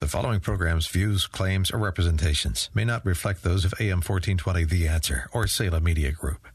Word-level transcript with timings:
The 0.00 0.08
following 0.08 0.40
program's 0.40 0.86
views, 0.86 1.26
claims, 1.26 1.70
or 1.70 1.76
representations 1.76 2.70
may 2.72 2.86
not 2.86 3.04
reflect 3.04 3.42
those 3.42 3.66
of 3.66 3.74
AM 3.78 3.98
1420 3.98 4.64
The 4.64 4.88
Answer 4.88 5.28
or 5.30 5.46
Salem 5.46 5.84
Media 5.84 6.10
Group. 6.10 6.48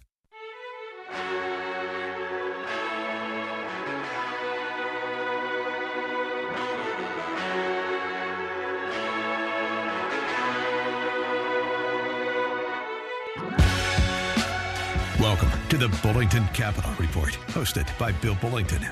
Welcome 15.20 15.51
to 15.70 15.77
the 15.77 15.89
Bullington 16.01 16.51
Capital 16.55 16.89
Report, 16.98 17.34
hosted 17.49 17.95
by 17.99 18.12
Bill 18.13 18.34
Bullington. 18.37 18.91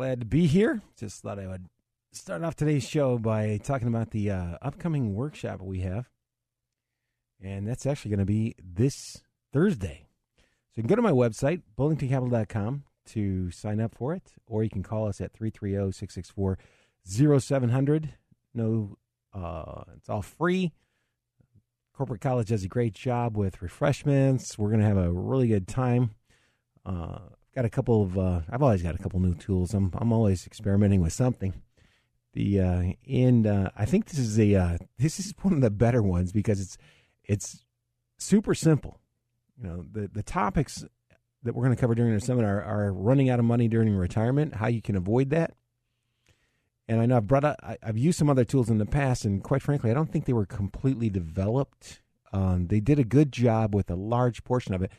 Glad 0.00 0.20
to 0.20 0.26
be 0.26 0.46
here. 0.46 0.80
Just 0.96 1.20
thought 1.20 1.38
I 1.38 1.46
would 1.46 1.66
start 2.10 2.42
off 2.42 2.56
today's 2.56 2.88
show 2.88 3.18
by 3.18 3.58
talking 3.62 3.86
about 3.86 4.12
the 4.12 4.30
uh, 4.30 4.56
upcoming 4.62 5.14
workshop 5.14 5.60
we 5.60 5.80
have. 5.80 6.08
And 7.38 7.68
that's 7.68 7.84
actually 7.84 8.12
going 8.12 8.20
to 8.20 8.24
be 8.24 8.54
this 8.64 9.18
Thursday. 9.52 10.06
So 10.38 10.76
you 10.76 10.84
can 10.84 10.88
go 10.88 10.96
to 10.96 11.02
my 11.02 11.10
website, 11.10 11.60
bullingtoncapital.com, 11.78 12.84
to 13.08 13.50
sign 13.50 13.78
up 13.78 13.94
for 13.94 14.14
it, 14.14 14.32
or 14.46 14.64
you 14.64 14.70
can 14.70 14.82
call 14.82 15.06
us 15.06 15.20
at 15.20 15.34
330 15.34 15.92
664 15.92 16.58
0700. 17.38 18.14
No, 18.54 18.96
uh, 19.34 19.82
it's 19.98 20.08
all 20.08 20.22
free. 20.22 20.72
Corporate 21.92 22.22
College 22.22 22.48
does 22.48 22.64
a 22.64 22.68
great 22.68 22.94
job 22.94 23.36
with 23.36 23.60
refreshments. 23.60 24.56
We're 24.56 24.70
going 24.70 24.80
to 24.80 24.86
have 24.86 24.96
a 24.96 25.12
really 25.12 25.48
good 25.48 25.68
time. 25.68 26.12
Uh, 26.86 27.18
got 27.54 27.64
a 27.64 27.70
couple 27.70 28.02
of. 28.02 28.18
Uh, 28.18 28.40
I've 28.50 28.62
always 28.62 28.82
got 28.82 28.94
a 28.94 28.98
couple 28.98 29.20
new 29.20 29.34
tools. 29.34 29.74
I'm 29.74 29.92
I'm 29.94 30.12
always 30.12 30.46
experimenting 30.46 31.00
with 31.00 31.12
something. 31.12 31.54
The 32.32 32.60
uh, 32.60 32.82
and 33.08 33.46
uh, 33.46 33.70
I 33.76 33.84
think 33.84 34.06
this 34.06 34.18
is 34.18 34.38
a 34.38 34.54
uh, 34.54 34.78
this 34.98 35.18
is 35.18 35.34
one 35.42 35.54
of 35.54 35.60
the 35.60 35.70
better 35.70 36.02
ones 36.02 36.32
because 36.32 36.60
it's 36.60 36.78
it's 37.24 37.64
super 38.18 38.54
simple. 38.54 39.00
You 39.56 39.68
know 39.68 39.84
the 39.90 40.08
the 40.08 40.22
topics 40.22 40.84
that 41.42 41.54
we're 41.54 41.64
going 41.64 41.74
to 41.74 41.80
cover 41.80 41.94
during 41.94 42.14
the 42.14 42.20
seminar 42.20 42.62
are 42.62 42.92
running 42.92 43.30
out 43.30 43.38
of 43.38 43.44
money 43.44 43.66
during 43.66 43.94
retirement, 43.94 44.56
how 44.56 44.66
you 44.66 44.82
can 44.82 44.94
avoid 44.94 45.30
that. 45.30 45.54
And 46.86 47.00
I 47.00 47.06
know 47.06 47.16
I've 47.16 47.26
brought 47.26 47.44
up, 47.44 47.56
I, 47.62 47.78
I've 47.82 47.96
used 47.96 48.18
some 48.18 48.28
other 48.28 48.44
tools 48.44 48.68
in 48.68 48.78
the 48.78 48.84
past, 48.84 49.24
and 49.24 49.42
quite 49.42 49.62
frankly, 49.62 49.90
I 49.90 49.94
don't 49.94 50.12
think 50.12 50.26
they 50.26 50.32
were 50.32 50.44
completely 50.44 51.08
developed. 51.08 52.02
Um, 52.32 52.66
they 52.66 52.80
did 52.80 52.98
a 52.98 53.04
good 53.04 53.32
job 53.32 53.74
with 53.74 53.90
a 53.90 53.94
large 53.94 54.44
portion 54.44 54.74
of 54.74 54.82
it 54.82 54.92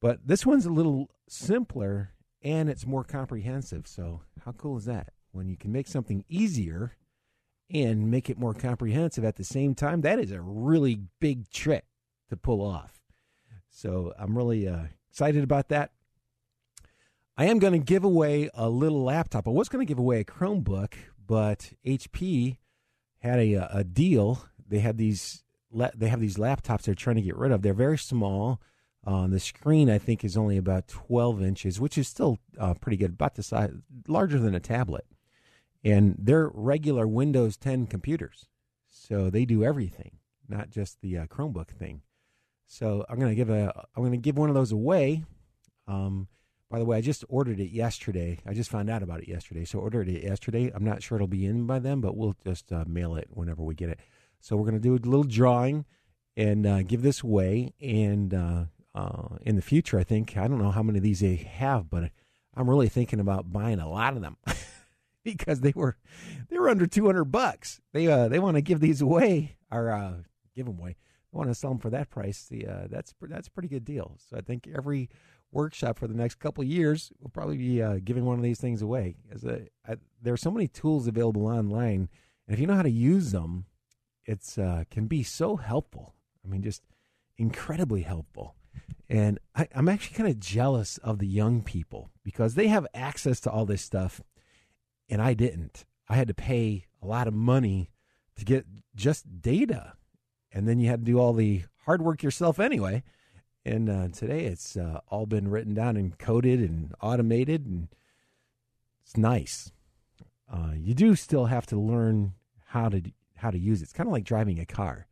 but 0.00 0.26
this 0.26 0.46
one's 0.46 0.66
a 0.66 0.70
little 0.70 1.10
simpler 1.28 2.12
and 2.42 2.68
it's 2.68 2.86
more 2.86 3.04
comprehensive. 3.04 3.86
So, 3.86 4.22
how 4.44 4.52
cool 4.52 4.78
is 4.78 4.86
that? 4.86 5.10
When 5.32 5.48
you 5.48 5.56
can 5.56 5.72
make 5.72 5.86
something 5.86 6.24
easier 6.28 6.96
and 7.70 8.10
make 8.10 8.30
it 8.30 8.38
more 8.38 8.54
comprehensive 8.54 9.24
at 9.24 9.36
the 9.36 9.44
same 9.44 9.74
time, 9.74 10.00
that 10.00 10.18
is 10.18 10.32
a 10.32 10.40
really 10.40 11.02
big 11.20 11.50
trick 11.50 11.84
to 12.30 12.36
pull 12.36 12.62
off. 12.62 13.00
So, 13.68 14.12
I'm 14.18 14.36
really 14.36 14.66
uh, 14.66 14.84
excited 15.10 15.44
about 15.44 15.68
that. 15.68 15.92
I 17.36 17.46
am 17.46 17.58
going 17.58 17.72
to 17.72 17.78
give 17.78 18.04
away 18.04 18.50
a 18.54 18.68
little 18.68 19.02
laptop. 19.02 19.46
I 19.46 19.50
was 19.50 19.68
going 19.68 19.84
to 19.84 19.88
give 19.88 19.98
away 19.98 20.20
a 20.20 20.24
Chromebook, 20.24 20.94
but 21.26 21.72
HP 21.86 22.58
had 23.20 23.38
a, 23.38 23.76
a 23.78 23.84
deal. 23.84 24.44
They 24.66 24.80
had 24.80 24.98
these 24.98 25.42
they 25.94 26.08
have 26.08 26.20
these 26.20 26.36
laptops 26.36 26.82
they're 26.82 26.96
trying 26.96 27.16
to 27.16 27.22
get 27.22 27.36
rid 27.36 27.52
of. 27.52 27.62
They're 27.62 27.72
very 27.72 27.96
small 27.96 28.60
uh, 29.06 29.26
the 29.26 29.40
screen, 29.40 29.88
I 29.88 29.98
think, 29.98 30.24
is 30.24 30.36
only 30.36 30.56
about 30.56 30.88
12 30.88 31.42
inches, 31.42 31.80
which 31.80 31.96
is 31.96 32.06
still 32.06 32.38
uh, 32.58 32.74
pretty 32.74 32.96
good, 32.96 33.12
about 33.12 33.34
the 33.34 33.42
size, 33.42 33.72
larger 34.06 34.38
than 34.38 34.54
a 34.54 34.60
tablet. 34.60 35.06
And 35.82 36.16
they're 36.18 36.50
regular 36.52 37.06
Windows 37.06 37.56
10 37.56 37.86
computers. 37.86 38.46
So 38.86 39.30
they 39.30 39.46
do 39.46 39.64
everything, 39.64 40.18
not 40.48 40.68
just 40.70 41.00
the 41.00 41.16
uh, 41.18 41.26
Chromebook 41.26 41.68
thing. 41.68 42.02
So 42.66 43.04
I'm 43.08 43.18
going 43.18 43.30
to 43.30 43.36
give 43.36 43.48
a, 43.48 43.72
I'm 43.96 44.10
to 44.10 44.16
give 44.18 44.36
one 44.36 44.50
of 44.50 44.54
those 44.54 44.72
away. 44.72 45.24
Um, 45.88 46.28
by 46.70 46.78
the 46.78 46.84
way, 46.84 46.98
I 46.98 47.00
just 47.00 47.24
ordered 47.28 47.58
it 47.58 47.70
yesterday. 47.72 48.38
I 48.46 48.52
just 48.52 48.70
found 48.70 48.90
out 48.90 49.02
about 49.02 49.22
it 49.22 49.28
yesterday. 49.28 49.64
So 49.64 49.80
ordered 49.80 50.08
it 50.08 50.22
yesterday. 50.22 50.70
I'm 50.72 50.84
not 50.84 51.02
sure 51.02 51.16
it'll 51.16 51.26
be 51.26 51.46
in 51.46 51.66
by 51.66 51.78
then, 51.78 52.00
but 52.00 52.16
we'll 52.16 52.36
just 52.44 52.70
uh, 52.70 52.84
mail 52.86 53.16
it 53.16 53.28
whenever 53.30 53.62
we 53.62 53.74
get 53.74 53.88
it. 53.88 53.98
So 54.40 54.54
we're 54.56 54.70
going 54.70 54.80
to 54.80 54.80
do 54.80 54.94
a 54.94 55.02
little 55.08 55.24
drawing 55.24 55.84
and 56.36 56.66
uh, 56.66 56.82
give 56.82 57.02
this 57.02 57.22
away. 57.22 57.72
And 57.80 58.32
uh, 58.32 58.64
uh, 58.94 59.36
in 59.42 59.56
the 59.56 59.62
future. 59.62 59.98
I 59.98 60.04
think 60.04 60.36
I 60.36 60.48
don't 60.48 60.62
know 60.62 60.70
how 60.70 60.82
many 60.82 60.98
of 60.98 61.04
these 61.04 61.20
they 61.20 61.36
have, 61.36 61.90
but 61.90 62.10
I'm 62.54 62.68
really 62.68 62.88
thinking 62.88 63.20
about 63.20 63.52
buying 63.52 63.78
a 63.78 63.88
lot 63.88 64.14
of 64.14 64.22
them 64.22 64.36
because 65.24 65.60
they 65.60 65.72
were 65.74 65.96
they 66.48 66.58
were 66.58 66.68
under 66.68 66.86
200 66.86 67.24
bucks. 67.24 67.80
They 67.92 68.06
uh, 68.06 68.28
they 68.28 68.38
want 68.38 68.56
to 68.56 68.62
give 68.62 68.80
these 68.80 69.00
away 69.00 69.56
or 69.70 69.90
uh, 69.90 70.14
give 70.54 70.66
them 70.66 70.78
away. 70.78 70.96
They 71.32 71.36
want 71.36 71.50
to 71.50 71.54
sell 71.54 71.70
them 71.70 71.78
for 71.78 71.90
that 71.90 72.10
price. 72.10 72.46
The 72.50 72.66
uh, 72.66 72.86
that's 72.88 73.14
that's 73.20 73.48
a 73.48 73.52
pretty 73.52 73.68
good 73.68 73.84
deal. 73.84 74.16
So 74.28 74.36
I 74.36 74.40
think 74.40 74.68
every 74.74 75.08
workshop 75.52 75.98
for 75.98 76.06
the 76.06 76.14
next 76.14 76.36
couple 76.36 76.62
years 76.64 77.12
will 77.20 77.30
probably 77.30 77.56
be 77.56 77.82
uh, 77.82 77.98
giving 78.04 78.24
one 78.24 78.36
of 78.36 78.42
these 78.42 78.60
things 78.60 78.82
away. 78.82 79.16
As 79.32 79.44
a, 79.44 79.66
I, 79.86 79.96
there 80.22 80.32
are 80.32 80.38
so 80.38 80.50
many 80.50 80.68
tools 80.68 81.06
available 81.06 81.46
online, 81.46 82.08
and 82.46 82.54
if 82.54 82.60
you 82.60 82.66
know 82.66 82.76
how 82.76 82.82
to 82.82 82.90
use 82.90 83.32
them, 83.32 83.66
it's 84.24 84.58
uh, 84.58 84.84
can 84.90 85.06
be 85.06 85.22
so 85.22 85.56
helpful. 85.56 86.14
I 86.44 86.48
mean, 86.48 86.62
just 86.62 86.82
incredibly 87.36 88.02
helpful. 88.02 88.54
And 89.08 89.38
I, 89.56 89.68
am 89.74 89.88
actually 89.88 90.16
kind 90.16 90.28
of 90.28 90.38
jealous 90.38 90.98
of 90.98 91.18
the 91.18 91.26
young 91.26 91.62
people 91.62 92.10
because 92.22 92.54
they 92.54 92.68
have 92.68 92.86
access 92.94 93.40
to 93.40 93.50
all 93.50 93.66
this 93.66 93.82
stuff, 93.82 94.20
and 95.08 95.20
I 95.20 95.34
didn't. 95.34 95.84
I 96.08 96.14
had 96.14 96.28
to 96.28 96.34
pay 96.34 96.86
a 97.02 97.06
lot 97.06 97.26
of 97.26 97.34
money 97.34 97.90
to 98.36 98.44
get 98.44 98.66
just 98.94 99.42
data, 99.42 99.94
and 100.52 100.68
then 100.68 100.78
you 100.78 100.88
had 100.88 101.00
to 101.00 101.12
do 101.12 101.18
all 101.18 101.32
the 101.32 101.64
hard 101.84 102.02
work 102.02 102.22
yourself 102.22 102.60
anyway. 102.60 103.02
And 103.64 103.90
uh, 103.90 104.08
today 104.08 104.44
it's 104.44 104.76
uh, 104.76 105.00
all 105.08 105.26
been 105.26 105.48
written 105.48 105.74
down 105.74 105.96
and 105.96 106.16
coded 106.16 106.60
and 106.60 106.94
automated, 107.02 107.66
and 107.66 107.88
it's 109.02 109.16
nice. 109.16 109.72
Uh, 110.50 110.72
you 110.76 110.94
do 110.94 111.14
still 111.14 111.46
have 111.46 111.66
to 111.66 111.76
learn 111.76 112.34
how 112.66 112.88
to 112.88 113.02
how 113.36 113.50
to 113.50 113.58
use 113.58 113.80
it. 113.80 113.84
It's 113.84 113.92
kind 113.92 114.08
of 114.08 114.12
like 114.12 114.24
driving 114.24 114.60
a 114.60 114.66
car. 114.66 115.08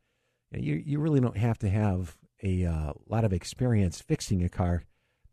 You 0.51 0.75
you 0.75 0.99
really 0.99 1.19
don't 1.19 1.37
have 1.37 1.57
to 1.59 1.69
have 1.69 2.17
a 2.43 2.65
uh, 2.65 2.93
lot 3.07 3.25
of 3.25 3.33
experience 3.33 4.01
fixing 4.01 4.43
a 4.43 4.49
car 4.49 4.83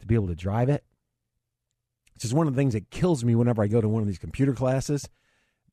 to 0.00 0.06
be 0.06 0.14
able 0.14 0.28
to 0.28 0.34
drive 0.34 0.68
it. 0.68 0.84
It's 2.14 2.22
just 2.22 2.34
one 2.34 2.46
of 2.46 2.54
the 2.54 2.60
things 2.60 2.74
that 2.74 2.90
kills 2.90 3.24
me 3.24 3.34
whenever 3.34 3.62
I 3.62 3.66
go 3.66 3.80
to 3.80 3.88
one 3.88 4.02
of 4.02 4.08
these 4.08 4.18
computer 4.18 4.54
classes. 4.54 5.08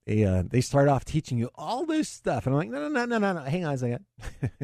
They 0.06 0.26
uh, 0.26 0.44
they 0.46 0.60
start 0.60 0.90
off 0.90 1.06
teaching 1.06 1.38
you 1.38 1.50
all 1.56 1.86
this 1.86 2.10
stuff, 2.10 2.46
and 2.46 2.54
I'm 2.54 2.60
like, 2.60 2.70
no, 2.70 2.90
no, 2.90 2.90
no, 2.90 3.06
no, 3.06 3.18
no, 3.18 3.34
no, 3.34 3.50
hang 3.50 3.66
on 3.66 3.74
a 3.74 3.78
second. 3.78 4.06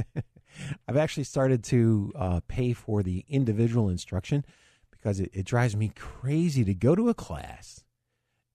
I've 0.88 0.98
actually 0.98 1.24
started 1.24 1.64
to 1.66 2.12
uh, 2.16 2.40
pay 2.48 2.74
for 2.74 3.04
the 3.04 3.24
individual 3.30 3.88
instruction 3.88 4.44
because 4.92 5.22
it, 5.22 5.30
it 5.34 5.46
drives 5.46 5.78
me 5.78 5.92
crazy 5.96 6.66
to 6.66 6.74
go 6.74 6.96
to 6.96 7.08
a 7.08 7.14
class 7.14 7.86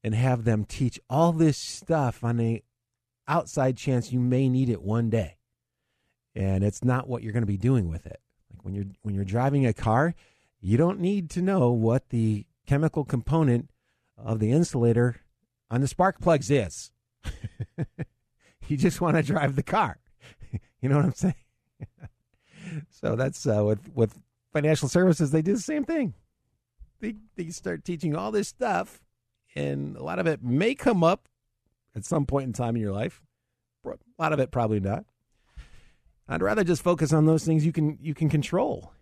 and 0.03 0.15
have 0.15 0.45
them 0.45 0.67
teach 0.67 1.01
all 1.09 1.33
this 1.33 1.57
stuff 1.57 2.23
on 2.23 2.39
a 2.41 2.63
outside 3.27 3.79
chance 3.79 4.13
you 4.13 4.21
may 4.21 4.51
need 4.51 4.69
it 4.69 4.83
one 4.83 5.09
day 5.09 5.39
and 6.35 6.65
it's 6.65 6.85
not 6.85 7.09
what 7.09 7.23
you're 7.23 7.33
going 7.33 7.43
to 7.43 7.47
be 7.47 7.57
doing 7.57 7.89
with 7.89 8.07
it. 8.07 8.21
Like 8.53 8.65
when 8.65 8.75
you're 8.75 8.87
when 9.03 9.15
you're 9.15 9.25
driving 9.25 9.67
a 9.67 9.73
car, 9.73 10.15
you 10.61 10.77
don't 10.77 11.01
need 11.01 11.31
to 11.31 11.43
know 11.43 11.71
what 11.71 12.11
the 12.11 12.47
chemical 12.67 13.05
component 13.05 13.71
of 14.17 14.39
the 14.39 14.51
insulator 14.51 15.21
on 15.71 15.81
the 15.81 15.89
spark 15.89 16.21
plugs 16.21 16.51
is. 16.51 16.91
You 18.69 18.77
just 18.77 19.01
want 19.01 19.17
to 19.17 19.23
drive 19.23 19.57
the 19.57 19.63
car. 19.63 19.99
you 20.81 20.89
know 20.89 20.97
what 20.97 21.05
I'm 21.05 21.15
saying? 21.15 21.35
so 22.91 23.17
that's 23.17 23.47
uh, 23.47 23.65
with 23.65 23.91
with 23.95 24.19
financial 24.53 24.89
services. 24.89 25.31
They 25.31 25.43
do 25.43 25.55
the 25.55 25.61
same 25.61 25.85
thing. 25.85 26.15
They 27.01 27.17
they 27.37 27.51
start 27.51 27.85
teaching 27.85 28.17
all 28.17 28.31
this 28.31 28.49
stuff, 28.49 29.03
and 29.55 29.97
a 29.97 30.03
lot 30.03 30.19
of 30.19 30.27
it 30.27 30.43
may 30.43 30.75
come 30.75 31.05
up 31.05 31.29
at 31.95 32.05
some 32.05 32.25
point 32.27 32.47
in 32.47 32.53
time 32.53 32.77
in 32.77 32.83
your 32.83 32.93
life. 32.93 33.23
A 33.85 33.97
lot 34.19 34.33
of 34.33 34.41
it 34.41 34.51
probably 34.51 34.81
not. 34.81 35.05
I'd 36.29 36.43
rather 36.43 36.65
just 36.65 36.83
focus 36.83 37.13
on 37.13 37.27
those 37.27 37.45
things 37.45 37.67
you 37.67 37.73
can 37.73 37.99
you 38.01 38.15
can 38.15 38.29
control, 38.29 38.93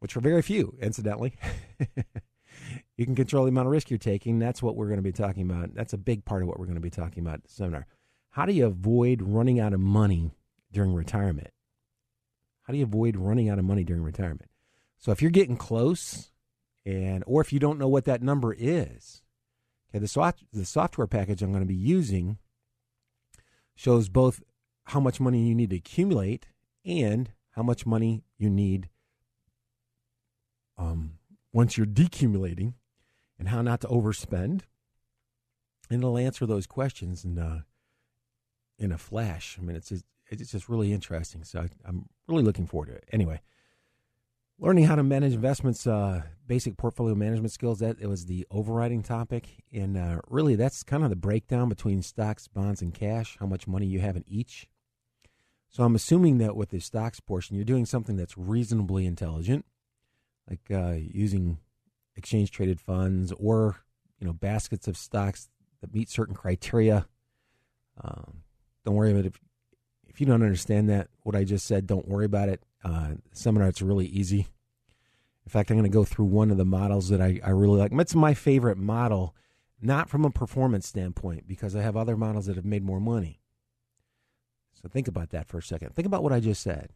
which 0.00 0.16
are 0.16 0.20
very 0.20 0.42
few, 0.42 0.76
incidentally. 0.80 1.34
you 2.96 3.04
can 3.04 3.14
control 3.14 3.44
the 3.44 3.50
amount 3.50 3.66
of 3.66 3.72
risk 3.72 3.90
you're 3.90 3.98
taking. 3.98 4.38
That's 4.38 4.62
what 4.62 4.76
we're 4.76 4.88
going 4.88 4.98
to 4.98 5.02
be 5.02 5.12
talking 5.12 5.48
about. 5.48 5.74
That's 5.74 5.92
a 5.92 5.98
big 5.98 6.24
part 6.24 6.42
of 6.42 6.48
what 6.48 6.58
we're 6.58 6.66
going 6.66 6.76
to 6.76 6.80
be 6.80 6.90
talking 6.90 7.22
about 7.22 7.34
at 7.34 7.44
the 7.44 7.50
seminar. 7.50 7.86
How 8.30 8.46
do 8.46 8.52
you 8.52 8.66
avoid 8.66 9.22
running 9.22 9.60
out 9.60 9.72
of 9.72 9.80
money 9.80 10.32
during 10.72 10.92
retirement? 10.92 11.50
How 12.62 12.72
do 12.72 12.78
you 12.78 12.84
avoid 12.84 13.16
running 13.16 13.48
out 13.48 13.58
of 13.58 13.64
money 13.64 13.84
during 13.84 14.02
retirement? 14.02 14.50
So 14.98 15.12
if 15.12 15.22
you're 15.22 15.30
getting 15.30 15.56
close, 15.56 16.32
and 16.84 17.22
or 17.26 17.40
if 17.40 17.52
you 17.52 17.60
don't 17.60 17.78
know 17.78 17.88
what 17.88 18.06
that 18.06 18.22
number 18.22 18.54
is, 18.58 19.22
okay, 19.90 20.00
the 20.00 20.08
soft, 20.08 20.44
the 20.52 20.64
software 20.64 21.06
package 21.06 21.42
I'm 21.42 21.52
going 21.52 21.62
to 21.62 21.68
be 21.68 21.74
using 21.74 22.38
shows 23.76 24.08
both 24.08 24.42
how 24.84 25.00
much 25.00 25.20
money 25.20 25.46
you 25.46 25.54
need 25.54 25.70
to 25.70 25.76
accumulate 25.76 26.46
and 26.84 27.30
how 27.50 27.62
much 27.62 27.86
money 27.86 28.24
you 28.36 28.50
need 28.50 28.88
um, 30.76 31.18
once 31.52 31.76
you're 31.76 31.86
decumulating 31.86 32.74
and 33.38 33.48
how 33.48 33.62
not 33.62 33.80
to 33.80 33.86
overspend. 33.88 34.62
And 35.90 36.02
it'll 36.02 36.18
answer 36.18 36.46
those 36.46 36.66
questions 36.66 37.24
in, 37.24 37.38
uh, 37.38 37.60
in 38.78 38.90
a 38.92 38.98
flash. 38.98 39.58
I 39.60 39.64
mean, 39.64 39.76
it's 39.76 39.90
just, 39.90 40.04
it's 40.28 40.50
just 40.50 40.68
really 40.68 40.92
interesting. 40.92 41.44
So 41.44 41.60
I, 41.60 41.68
I'm 41.86 42.06
really 42.26 42.42
looking 42.42 42.66
forward 42.66 42.86
to 42.86 42.94
it. 42.94 43.04
Anyway, 43.12 43.40
learning 44.58 44.84
how 44.84 44.94
to 44.94 45.02
manage 45.02 45.34
investments, 45.34 45.86
uh, 45.86 46.22
basic 46.46 46.76
portfolio 46.76 47.14
management 47.14 47.52
skills. 47.52 47.80
That 47.80 47.96
it 48.00 48.06
was 48.06 48.26
the 48.26 48.46
overriding 48.50 49.02
topic, 49.02 49.46
and 49.72 49.96
uh, 49.96 50.20
really 50.28 50.54
that's 50.54 50.82
kind 50.82 51.04
of 51.04 51.10
the 51.10 51.16
breakdown 51.16 51.68
between 51.68 52.02
stocks, 52.02 52.48
bonds, 52.48 52.82
and 52.82 52.94
cash. 52.94 53.36
How 53.38 53.46
much 53.46 53.66
money 53.66 53.86
you 53.86 54.00
have 54.00 54.16
in 54.16 54.24
each. 54.26 54.68
So 55.74 55.82
I'm 55.82 55.96
assuming 55.96 56.38
that 56.38 56.54
with 56.54 56.70
the 56.70 56.78
stocks 56.78 57.18
portion, 57.18 57.56
you're 57.56 57.64
doing 57.64 57.84
something 57.84 58.16
that's 58.16 58.38
reasonably 58.38 59.06
intelligent, 59.06 59.64
like 60.48 60.60
uh, 60.70 60.92
using 60.92 61.58
exchange 62.14 62.52
traded 62.52 62.80
funds 62.80 63.32
or 63.40 63.78
you 64.20 64.26
know 64.26 64.32
baskets 64.32 64.86
of 64.86 64.96
stocks 64.96 65.48
that 65.80 65.92
meet 65.92 66.08
certain 66.08 66.36
criteria. 66.36 67.08
Um, 68.00 68.44
don't 68.84 68.94
worry 68.94 69.10
about 69.10 69.24
it. 69.24 69.34
If, 69.34 69.40
if 70.06 70.20
you 70.20 70.26
don't 70.26 70.44
understand 70.44 70.88
that, 70.90 71.08
what 71.24 71.34
I 71.34 71.42
just 71.42 71.66
said, 71.66 71.88
don't 71.88 72.06
worry 72.06 72.26
about 72.26 72.48
it. 72.48 72.62
Uh, 72.84 73.14
seminar, 73.32 73.66
it's 73.66 73.82
really 73.82 74.06
easy. 74.06 74.46
In 75.44 75.50
fact, 75.50 75.72
I'm 75.72 75.76
going 75.76 75.90
to 75.90 75.92
go 75.92 76.04
through 76.04 76.26
one 76.26 76.52
of 76.52 76.56
the 76.56 76.64
models 76.64 77.08
that 77.08 77.20
I, 77.20 77.40
I 77.44 77.50
really 77.50 77.80
like. 77.80 77.90
It's 77.92 78.14
my 78.14 78.32
favorite 78.32 78.78
model, 78.78 79.34
not 79.82 80.08
from 80.08 80.24
a 80.24 80.30
performance 80.30 80.86
standpoint, 80.86 81.48
because 81.48 81.74
I 81.74 81.82
have 81.82 81.96
other 81.96 82.16
models 82.16 82.46
that 82.46 82.54
have 82.54 82.64
made 82.64 82.84
more 82.84 83.00
money. 83.00 83.40
So 84.84 84.90
think 84.90 85.08
about 85.08 85.30
that 85.30 85.48
for 85.48 85.56
a 85.56 85.62
second. 85.62 85.94
Think 85.94 86.04
about 86.04 86.22
what 86.22 86.34
I 86.34 86.40
just 86.40 86.62
said. 86.62 86.90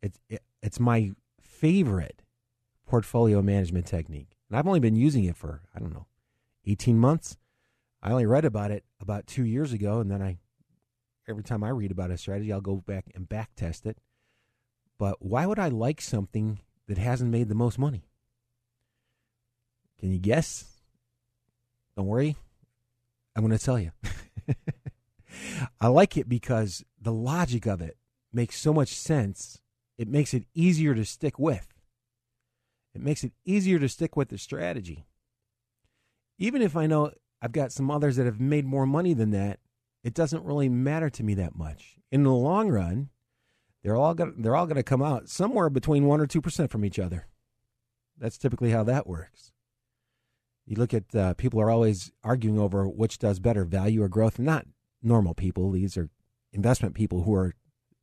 It's 0.00 0.20
it, 0.28 0.44
it's 0.62 0.78
my 0.78 1.10
favorite 1.42 2.22
portfolio 2.86 3.42
management 3.42 3.86
technique, 3.86 4.36
and 4.48 4.56
I've 4.56 4.68
only 4.68 4.78
been 4.78 4.94
using 4.94 5.24
it 5.24 5.34
for 5.34 5.62
I 5.74 5.80
don't 5.80 5.92
know, 5.92 6.06
eighteen 6.66 6.98
months. 6.98 7.36
I 8.00 8.12
only 8.12 8.26
read 8.26 8.44
about 8.44 8.70
it 8.70 8.84
about 9.00 9.26
two 9.26 9.44
years 9.44 9.72
ago, 9.72 9.98
and 9.98 10.08
then 10.08 10.22
I 10.22 10.38
every 11.26 11.42
time 11.42 11.64
I 11.64 11.70
read 11.70 11.90
about 11.90 12.12
a 12.12 12.16
strategy, 12.16 12.52
I'll 12.52 12.60
go 12.60 12.76
back 12.76 13.06
and 13.12 13.28
back 13.28 13.56
test 13.56 13.86
it. 13.86 13.98
But 14.96 15.16
why 15.20 15.46
would 15.46 15.58
I 15.58 15.66
like 15.66 16.00
something 16.00 16.60
that 16.86 16.96
hasn't 16.96 17.32
made 17.32 17.48
the 17.48 17.56
most 17.56 17.76
money? 17.76 18.04
Can 19.98 20.12
you 20.12 20.20
guess? 20.20 20.64
Don't 21.96 22.06
worry, 22.06 22.36
I'm 23.34 23.44
going 23.44 23.58
to 23.58 23.64
tell 23.64 23.80
you. 23.80 23.90
I 25.80 25.88
like 25.88 26.16
it 26.16 26.28
because 26.28 26.84
the 27.00 27.12
logic 27.12 27.66
of 27.66 27.80
it 27.80 27.96
makes 28.32 28.58
so 28.58 28.72
much 28.72 28.94
sense. 28.94 29.60
It 29.98 30.08
makes 30.08 30.34
it 30.34 30.44
easier 30.54 30.94
to 30.94 31.04
stick 31.04 31.38
with. 31.38 31.66
It 32.94 33.00
makes 33.00 33.22
it 33.24 33.32
easier 33.44 33.78
to 33.78 33.88
stick 33.88 34.16
with 34.16 34.28
the 34.28 34.38
strategy. 34.38 35.06
Even 36.38 36.62
if 36.62 36.76
I 36.76 36.86
know 36.86 37.12
I've 37.42 37.52
got 37.52 37.72
some 37.72 37.90
others 37.90 38.16
that 38.16 38.26
have 38.26 38.40
made 38.40 38.64
more 38.64 38.86
money 38.86 39.14
than 39.14 39.30
that, 39.30 39.60
it 40.02 40.14
doesn't 40.14 40.44
really 40.44 40.68
matter 40.68 41.10
to 41.10 41.22
me 41.22 41.34
that 41.34 41.56
much. 41.56 41.96
In 42.10 42.22
the 42.22 42.32
long 42.32 42.70
run, 42.70 43.10
they're 43.82 43.96
all 43.96 44.14
gonna, 44.14 44.32
they're 44.36 44.56
all 44.56 44.66
going 44.66 44.76
to 44.76 44.82
come 44.82 45.02
out 45.02 45.28
somewhere 45.28 45.70
between 45.70 46.06
1 46.06 46.20
or 46.20 46.26
2% 46.26 46.70
from 46.70 46.84
each 46.84 46.98
other. 46.98 47.26
That's 48.18 48.38
typically 48.38 48.70
how 48.70 48.84
that 48.84 49.06
works. 49.06 49.52
You 50.66 50.76
look 50.76 50.94
at 50.94 51.14
uh, 51.14 51.34
people 51.34 51.60
are 51.60 51.70
always 51.70 52.12
arguing 52.22 52.58
over 52.58 52.86
which 52.88 53.18
does 53.18 53.40
better, 53.40 53.64
value 53.64 54.02
or 54.02 54.08
growth. 54.08 54.38
Not 54.38 54.66
normal 55.02 55.34
people. 55.34 55.70
These 55.70 55.96
are 55.96 56.08
investment 56.52 56.94
people 56.94 57.22
who 57.22 57.34
are 57.34 57.54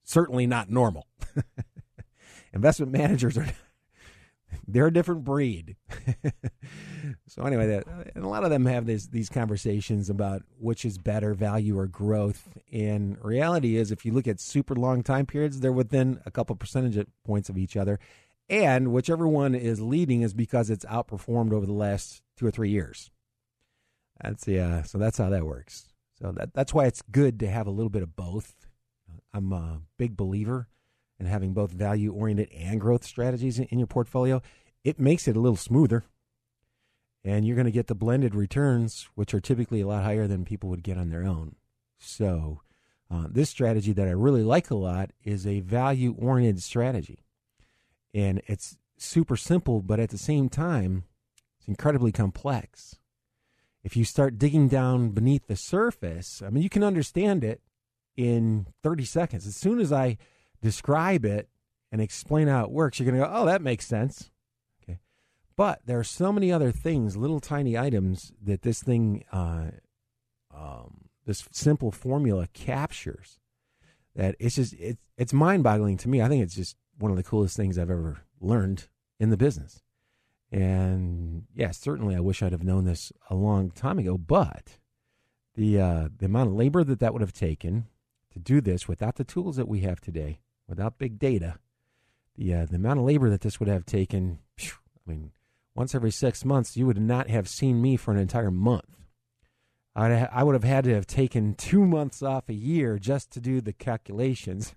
certainly 0.04 0.48
not 0.48 0.70
normal. 0.70 1.08
investment 2.54 2.92
managers 2.92 3.38
are 3.38 3.48
they're 4.68 4.88
a 4.88 4.94
different 4.94 5.24
breed. 5.24 5.76
so 7.28 7.44
anyway, 7.44 7.68
that, 7.68 7.86
and 8.16 8.24
a 8.24 8.28
lot 8.28 8.44
of 8.44 8.50
them 8.50 8.66
have 8.66 8.86
this, 8.86 9.08
these 9.08 9.30
conversations 9.30 10.10
about 10.10 10.44
which 10.58 10.86
is 10.86 10.98
better, 10.98 11.34
value 11.34 11.78
or 11.78 11.88
growth. 11.88 12.58
And 12.72 13.18
reality 13.24 13.78
is, 13.78 13.92
if 13.92 14.06
you 14.06 14.14
look 14.14 14.28
at 14.28 14.40
super 14.40 14.76
long 14.76 15.04
time 15.04 15.26
periods, 15.26 15.60
they're 15.60 15.72
within 15.72 16.22
a 16.26 16.32
couple 16.32 16.56
percentage 16.56 17.06
points 17.26 17.50
of 17.50 17.58
each 17.58 17.78
other. 17.78 18.00
And 18.50 18.94
whichever 18.94 19.28
one 19.28 19.56
is 19.56 19.82
leading 19.82 20.22
is 20.22 20.34
because 20.34 20.70
it's 20.70 20.86
outperformed 20.86 21.52
over 21.52 21.66
the 21.66 21.74
last 21.74 22.22
two 22.38 22.46
or 22.46 22.52
three 22.52 22.70
years. 22.70 23.12
That's 24.22 24.48
yeah. 24.48 24.84
So 24.84 24.98
that's 24.98 25.18
how 25.18 25.30
that 25.30 25.46
works. 25.46 25.90
So 26.20 26.32
that 26.34 26.54
that's 26.54 26.74
why 26.74 26.86
it's 26.86 27.04
good 27.12 27.40
to 27.40 27.48
have 27.48 27.68
a 27.68 27.72
little 27.72 27.90
bit 27.90 28.04
of 28.04 28.16
both. 28.16 28.56
I'm 29.34 29.54
a 29.54 29.82
big 29.98 30.18
believer 30.18 30.68
in 31.20 31.26
having 31.26 31.54
both 31.54 31.72
value 31.72 32.12
oriented 32.12 32.52
and 32.52 32.80
growth 32.82 33.04
strategies 33.04 33.60
in, 33.60 33.80
your 33.80 33.88
portfolio. 33.88 34.42
It 34.84 35.00
makes 35.00 35.28
it 35.28 35.36
a 35.36 35.40
little 35.40 35.58
smoother. 35.58 36.04
And 37.24 37.46
you're 37.46 37.56
going 37.56 37.66
to 37.66 37.72
get 37.72 37.88
the 37.88 37.96
blended 37.96 38.36
returns, 38.36 39.10
which 39.16 39.34
are 39.34 39.42
typically 39.42 39.82
a 39.82 39.88
lot 39.88 40.04
higher 40.04 40.28
than 40.28 40.46
people 40.46 40.70
would 40.70 40.84
get 40.84 40.98
on 40.98 41.10
their 41.10 41.24
own. 41.24 41.56
So, 42.00 42.62
uh, 43.10 43.26
this 43.30 43.50
strategy 43.50 43.92
that 43.94 44.08
I 44.08 44.12
really 44.12 44.44
like 44.44 44.70
a 44.70 44.76
lot 44.76 45.12
is 45.24 45.46
a 45.46 45.62
value 45.62 46.16
oriented 46.18 46.64
strategy. 46.64 47.26
And 48.14 48.42
it's 48.48 48.78
super 48.98 49.36
simple, 49.36 49.82
but 49.82 50.00
at 50.00 50.10
the 50.10 50.18
same 50.18 50.48
time, 50.50 51.04
it's 51.60 51.68
incredibly 51.68 52.12
complex 52.12 52.98
if 53.84 53.96
you 53.96 54.04
start 54.04 54.38
digging 54.38 54.68
down 54.68 55.10
beneath 55.10 55.48
the 55.48 55.56
surface, 55.56 56.42
I 56.46 56.50
mean, 56.50 56.64
you 56.64 56.70
can 56.70 56.84
understand 56.84 57.44
it 57.44 57.62
in 58.16 58.68
30 58.84 59.06
seconds. 59.06 59.48
As 59.48 59.56
soon 59.56 59.80
as 59.80 59.94
I 59.94 60.18
describe 60.62 61.24
it 61.24 61.50
and 61.92 62.02
explain 62.02 62.48
how 62.48 62.66
it 62.66 62.72
works, 62.72 63.00
you're 63.00 63.10
going 63.10 63.22
to 63.22 63.28
go, 63.28 63.34
oh, 63.34 63.46
that 63.46 63.62
makes 63.62 63.86
sense. 63.86 64.32
Okay. 64.84 65.00
But 65.56 65.82
there 65.86 66.00
are 66.00 66.04
so 66.04 66.34
many 66.34 66.52
other 66.52 66.72
things, 66.72 67.16
little 67.16 67.40
tiny 67.40 67.78
items 67.78 68.34
that 68.44 68.64
this 68.64 68.82
thing, 68.82 69.24
uh, 69.32 69.68
um, 70.54 71.06
this 71.26 71.48
simple 71.52 71.92
formula 71.92 72.48
captures 72.54 73.40
that 74.16 74.36
it's 74.40 74.56
just, 74.56 74.74
it's, 74.74 75.02
it's 75.18 75.34
mind 75.34 75.64
boggling 75.64 75.98
to 75.98 76.10
me. 76.10 76.22
I 76.22 76.28
think 76.28 76.44
it's 76.44 76.56
just 76.56 76.76
one 76.98 77.12
of 77.12 77.18
the 77.18 77.24
coolest 77.24 77.56
things 77.56 77.78
I've 77.78 77.92
ever 77.92 78.24
learned 78.42 78.88
in 79.20 79.30
the 79.30 79.38
business. 79.38 79.84
And 80.52 81.44
yeah, 81.54 81.72
certainly 81.72 82.16
I 82.16 82.22
wish 82.22 82.42
I'd 82.42 82.54
have 82.54 82.64
known 82.64 82.86
this 82.86 83.12
a 83.30 83.36
long 83.36 83.70
time 83.72 84.00
ago, 84.00 84.18
but 84.18 84.78
the 85.56 85.80
uh, 85.80 86.10
the 86.18 86.28
amount 86.28 86.50
of 86.50 86.56
labor 86.56 86.84
that 86.84 87.00
that 87.00 87.12
would 87.12 87.22
have 87.22 87.34
taken 87.34 87.88
to 88.32 88.40
do 88.40 88.62
this 88.62 88.88
without 88.88 89.16
the 89.16 89.24
tools 89.24 89.58
that 89.58 89.68
we 89.68 89.82
have 89.82 90.00
today, 90.00 90.40
without 90.68 91.00
big 91.00 91.20
data, 91.20 91.58
the 92.38 92.54
uh, 92.54 92.66
the 92.66 92.78
amount 92.78 93.00
of 93.00 93.06
labor 93.06 93.30
that 93.30 93.42
this 93.42 93.60
would 93.60 93.68
have 93.68 93.86
taken, 93.86 94.40
I 94.62 94.72
mean, 95.06 95.32
once 95.76 95.94
every 95.94 96.12
six 96.12 96.46
months, 96.46 96.78
you 96.78 96.86
would 96.86 97.02
not 97.02 97.30
have 97.30 97.50
seen 97.50 97.82
me 97.82 97.98
for 97.98 98.12
an 98.12 98.18
entire 98.18 98.52
month. 98.52 98.98
I'd 99.96 100.18
ha- 100.18 100.30
I 100.32 100.44
would 100.44 100.56
have 100.56 100.64
had 100.64 100.86
to 100.86 100.94
have 100.94 101.08
taken 101.08 101.56
two 101.56 101.86
months 101.86 102.24
off 102.24 102.48
a 102.48 102.54
year 102.54 103.00
just 103.00 103.32
to 103.32 103.42
do 103.42 103.60
the 103.60 103.74
calculations. 103.74 104.76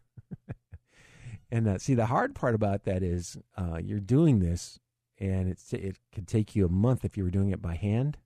and 1.50 1.68
uh, 1.68 1.78
see, 1.78 1.94
the 1.94 2.06
hard 2.06 2.34
part 2.34 2.56
about 2.56 2.84
that 2.84 3.04
is 3.04 3.36
uh, 3.56 3.78
you're 3.80 4.00
doing 4.00 4.40
this 4.40 4.79
and 5.20 5.48
it's 5.48 5.72
it 5.72 5.96
could 6.12 6.26
take 6.26 6.56
you 6.56 6.64
a 6.64 6.70
month 6.70 7.04
if 7.04 7.16
you 7.16 7.24
were 7.24 7.30
doing 7.30 7.50
it 7.50 7.62
by 7.62 7.74
hand. 7.74 8.16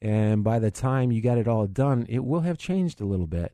And 0.00 0.42
by 0.42 0.58
the 0.58 0.70
time 0.70 1.12
you 1.12 1.20
got 1.20 1.38
it 1.38 1.48
all 1.48 1.66
done, 1.66 2.06
it 2.08 2.24
will 2.24 2.40
have 2.40 2.56
changed 2.56 3.00
a 3.00 3.06
little 3.06 3.26
bit. 3.26 3.52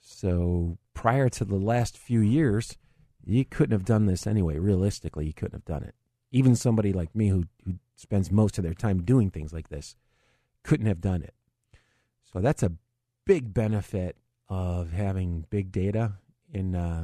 So 0.00 0.78
prior 0.94 1.28
to 1.30 1.44
the 1.44 1.56
last 1.56 1.98
few 1.98 2.20
years, 2.20 2.78
you 3.24 3.44
couldn't 3.44 3.72
have 3.72 3.84
done 3.84 4.06
this 4.06 4.26
anyway. 4.26 4.58
Realistically, 4.58 5.26
you 5.26 5.34
couldn't 5.34 5.54
have 5.54 5.64
done 5.64 5.82
it. 5.82 5.94
Even 6.30 6.56
somebody 6.56 6.92
like 6.92 7.14
me 7.14 7.28
who 7.28 7.44
who 7.64 7.74
spends 7.96 8.30
most 8.30 8.56
of 8.58 8.64
their 8.64 8.74
time 8.74 9.02
doing 9.02 9.30
things 9.30 9.52
like 9.52 9.68
this 9.68 9.96
couldn't 10.62 10.86
have 10.86 11.00
done 11.00 11.22
it. 11.22 11.34
So 12.32 12.40
that's 12.40 12.62
a 12.62 12.72
big 13.24 13.52
benefit 13.52 14.16
of 14.48 14.92
having 14.92 15.46
big 15.50 15.72
data. 15.72 16.14
And 16.52 16.76
uh, 16.76 17.02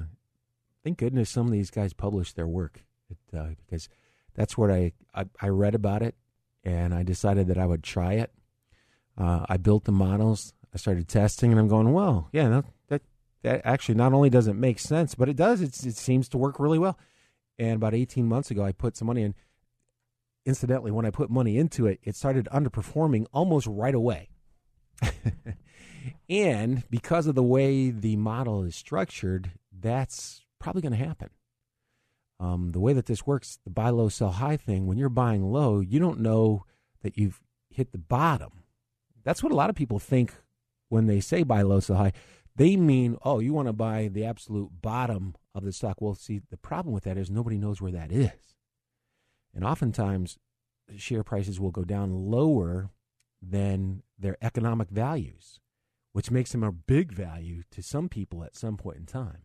thank 0.85 0.99
goodness 0.99 1.31
some 1.31 1.47
of 1.47 1.53
these 1.53 1.71
guys 1.71 1.93
publish 1.93 2.33
their 2.33 2.47
work 2.47 2.85
it, 3.11 3.37
uh, 3.37 3.51
because 3.67 3.89
that's 4.35 4.57
what 4.57 4.71
I, 4.71 4.93
I, 5.15 5.25
I 5.41 5.49
read 5.49 5.75
about 5.75 6.03
it 6.03 6.15
and 6.65 6.95
I 6.95 7.03
decided 7.03 7.49
that 7.49 7.59
I 7.59 7.67
would 7.67 7.83
try 7.83 8.15
it. 8.15 8.33
Uh, 9.19 9.45
I 9.49 9.57
built 9.57 9.85
the 9.85 9.93
models. 9.93 10.53
I 10.75 10.79
started 10.79 11.09
testing, 11.09 11.51
and 11.51 11.61
I'm 11.61 11.69
going, 11.69 11.93
well, 11.93 12.29
yeah, 12.33 12.49
that, 12.49 12.65
that 12.89 13.03
that 13.43 13.61
actually 13.65 13.97
not 13.97 14.13
only 14.13 14.31
does 14.31 14.47
it 14.47 14.55
make 14.55 14.79
sense, 14.79 15.15
but 15.15 15.29
it 15.29 15.37
does. 15.37 15.61
It's, 15.61 15.85
it 15.85 15.97
seems 15.97 16.29
to 16.31 16.39
work 16.39 16.59
really 16.59 16.79
well. 16.79 16.99
And 17.59 17.77
about 17.77 17.95
18 17.95 18.27
months 18.27 18.51
ago, 18.51 18.65
I 18.65 18.73
put 18.73 18.97
some 18.97 19.07
money 19.07 19.23
in. 19.23 19.35
Incidentally, 20.45 20.91
when 20.91 21.07
I 21.07 21.11
put 21.11 21.31
money 21.31 21.57
into 21.57 21.87
it, 21.87 22.01
it 22.03 22.17
started 22.17 22.49
underperforming 22.53 23.27
almost 23.33 23.67
right 23.69 23.95
away. 23.95 24.31
and 26.29 26.83
because 26.91 27.29
of 27.29 27.37
the 27.37 27.45
way 27.45 27.91
the 27.91 28.17
model 28.17 28.65
is 28.65 28.75
structured, 28.75 29.53
that's 29.73 30.43
probably 30.59 30.83
going 30.83 30.99
to 30.99 31.05
happen. 31.05 31.31
Um, 32.43 32.71
the 32.71 32.81
way 32.81 32.93
that 32.93 33.07
this 33.07 33.25
works, 33.25 33.61
the 33.63 33.71
buy 33.71 33.91
low, 33.91 34.09
sell 34.09 34.33
high 34.33 34.57
thing, 34.57 34.89
when 34.89 34.99
you're 34.99 35.09
buying 35.09 35.45
low, 35.45 35.79
you 35.79 36.01
don't 36.01 36.19
know 36.19 36.65
that 37.03 37.17
you've 37.17 37.41
hit 37.71 37.93
the 37.93 37.99
bottom. 37.99 38.65
That's 39.23 39.45
what 39.45 39.53
a 39.53 39.55
lot 39.55 39.71
of 39.71 39.77
people 39.77 40.01
think 40.01 40.35
when 40.89 41.07
they 41.07 41.21
say 41.21 41.45
buy 41.45 41.63
low, 41.63 41.79
sell 41.79 41.97
high. 41.97 42.13
They 42.57 42.75
mean, 42.77 43.17
oh, 43.25 43.39
you 43.39 43.53
want 43.53 43.69
to 43.69 43.73
buy 43.73 44.09
the 44.09 44.25
absolute 44.25 44.83
bottom 44.83 45.37
of 45.55 45.65
the 45.65 45.73
stock. 45.73 46.01
Well, 46.01 46.17
see, 46.17 46.41
the 46.51 46.57
problem 46.57 46.93
with 46.93 47.05
that 47.05 47.17
is 47.17 47.31
nobody 47.31 47.59
knows 47.59 47.81
where 47.81 47.93
that 47.93 48.11
is. 48.11 48.57
And 49.55 49.65
oftentimes, 49.65 50.37
share 50.97 51.23
prices 51.23 51.61
will 51.61 51.71
go 51.71 51.85
down 51.85 52.11
lower 52.13 52.91
than 53.41 54.03
their 54.19 54.37
economic 54.43 54.89
values, 54.89 55.61
which 56.13 56.33
makes 56.33 56.51
them 56.51 56.65
a 56.65 56.73
big 56.73 57.13
value 57.13 57.63
to 57.71 57.83
some 57.83 58.09
people 58.09 58.43
at 58.43 58.57
some 58.57 58.77
point 58.77 58.97
in 58.97 59.07
time. 59.07 59.43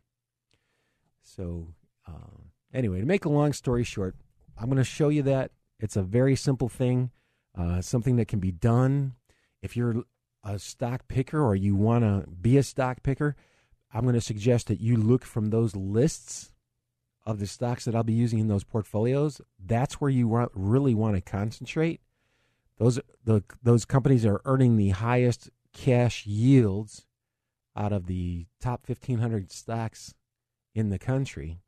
So, 1.21 1.75
uh, 2.07 2.46
Anyway, 2.73 2.99
to 2.99 3.05
make 3.05 3.25
a 3.25 3.29
long 3.29 3.53
story 3.53 3.83
short, 3.83 4.15
I'm 4.57 4.65
going 4.65 4.77
to 4.77 4.83
show 4.83 5.09
you 5.09 5.23
that. 5.23 5.51
It's 5.79 5.95
a 5.95 6.01
very 6.01 6.35
simple 6.35 6.69
thing, 6.69 7.11
uh, 7.57 7.81
something 7.81 8.15
that 8.15 8.27
can 8.27 8.39
be 8.39 8.51
done. 8.51 9.13
If 9.61 9.77
you're 9.77 10.03
a 10.43 10.59
stock 10.59 11.07
picker 11.07 11.43
or 11.43 11.55
you 11.55 11.75
want 11.75 12.03
to 12.03 12.29
be 12.29 12.57
a 12.57 12.63
stock 12.63 13.03
picker, 13.03 13.35
I'm 13.93 14.03
going 14.03 14.15
to 14.15 14.21
suggest 14.21 14.67
that 14.67 14.81
you 14.81 14.97
look 14.97 15.23
from 15.23 15.49
those 15.49 15.75
lists 15.75 16.51
of 17.25 17.39
the 17.39 17.47
stocks 17.47 17.85
that 17.85 17.95
I'll 17.95 18.03
be 18.03 18.13
using 18.13 18.39
in 18.39 18.47
those 18.47 18.63
portfolios. 18.63 19.41
That's 19.63 19.95
where 19.95 20.09
you 20.09 20.27
want, 20.27 20.51
really 20.53 20.95
want 20.95 21.15
to 21.15 21.21
concentrate. 21.21 22.01
Those 22.77 22.99
the 23.23 23.43
those 23.63 23.85
companies 23.85 24.25
are 24.25 24.41
earning 24.45 24.77
the 24.77 24.89
highest 24.89 25.49
cash 25.73 26.25
yields 26.25 27.05
out 27.75 27.91
of 27.91 28.05
the 28.07 28.45
top 28.61 28.87
1500 28.87 29.51
stocks 29.51 30.13
in 30.73 30.89
the 30.89 30.99
country. 30.99 31.59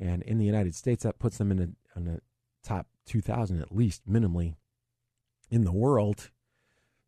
And 0.00 0.22
in 0.22 0.38
the 0.38 0.44
United 0.44 0.74
States, 0.74 1.02
that 1.04 1.18
puts 1.18 1.38
them 1.38 1.50
in 1.50 1.58
a, 1.58 1.98
in 1.98 2.08
a 2.08 2.20
top 2.62 2.86
2,000 3.06 3.60
at 3.60 3.74
least, 3.74 4.08
minimally, 4.08 4.54
in 5.50 5.64
the 5.64 5.72
world. 5.72 6.30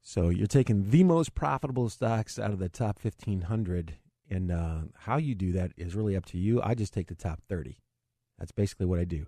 So 0.02 0.28
you're 0.28 0.46
taking 0.46 0.90
the 0.90 1.02
most 1.02 1.34
profitable 1.34 1.88
stocks 1.88 2.38
out 2.38 2.50
of 2.50 2.58
the 2.58 2.68
top 2.68 3.02
1,500. 3.02 3.94
And 4.30 4.50
uh, 4.50 4.80
how 4.98 5.16
you 5.16 5.34
do 5.34 5.52
that 5.52 5.72
is 5.76 5.94
really 5.94 6.16
up 6.16 6.26
to 6.26 6.38
you. 6.38 6.60
I 6.62 6.74
just 6.74 6.92
take 6.92 7.08
the 7.08 7.14
top 7.14 7.40
30. 7.48 7.78
That's 8.38 8.52
basically 8.52 8.86
what 8.86 8.98
I 8.98 9.04
do. 9.04 9.26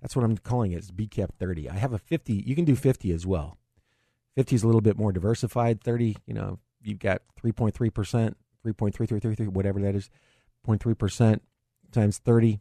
That's 0.00 0.16
what 0.16 0.24
I'm 0.24 0.36
calling 0.38 0.72
it. 0.72 0.76
It's 0.76 0.90
BCAP 0.90 1.30
30. 1.38 1.70
I 1.70 1.74
have 1.74 1.92
a 1.92 1.98
50. 1.98 2.32
You 2.32 2.54
can 2.54 2.64
do 2.64 2.76
50 2.76 3.12
as 3.12 3.26
well. 3.26 3.56
50 4.34 4.54
is 4.54 4.62
a 4.62 4.66
little 4.66 4.80
bit 4.80 4.98
more 4.98 5.12
diversified. 5.12 5.82
30, 5.82 6.16
you 6.26 6.34
know, 6.34 6.58
you've 6.82 6.98
got 6.98 7.22
3.3%, 7.42 8.34
3.3333, 8.64 9.48
whatever 9.48 9.80
that 9.80 9.94
is, 9.94 10.10
0.3% 10.66 11.40
times 11.92 12.18
30. 12.18 12.60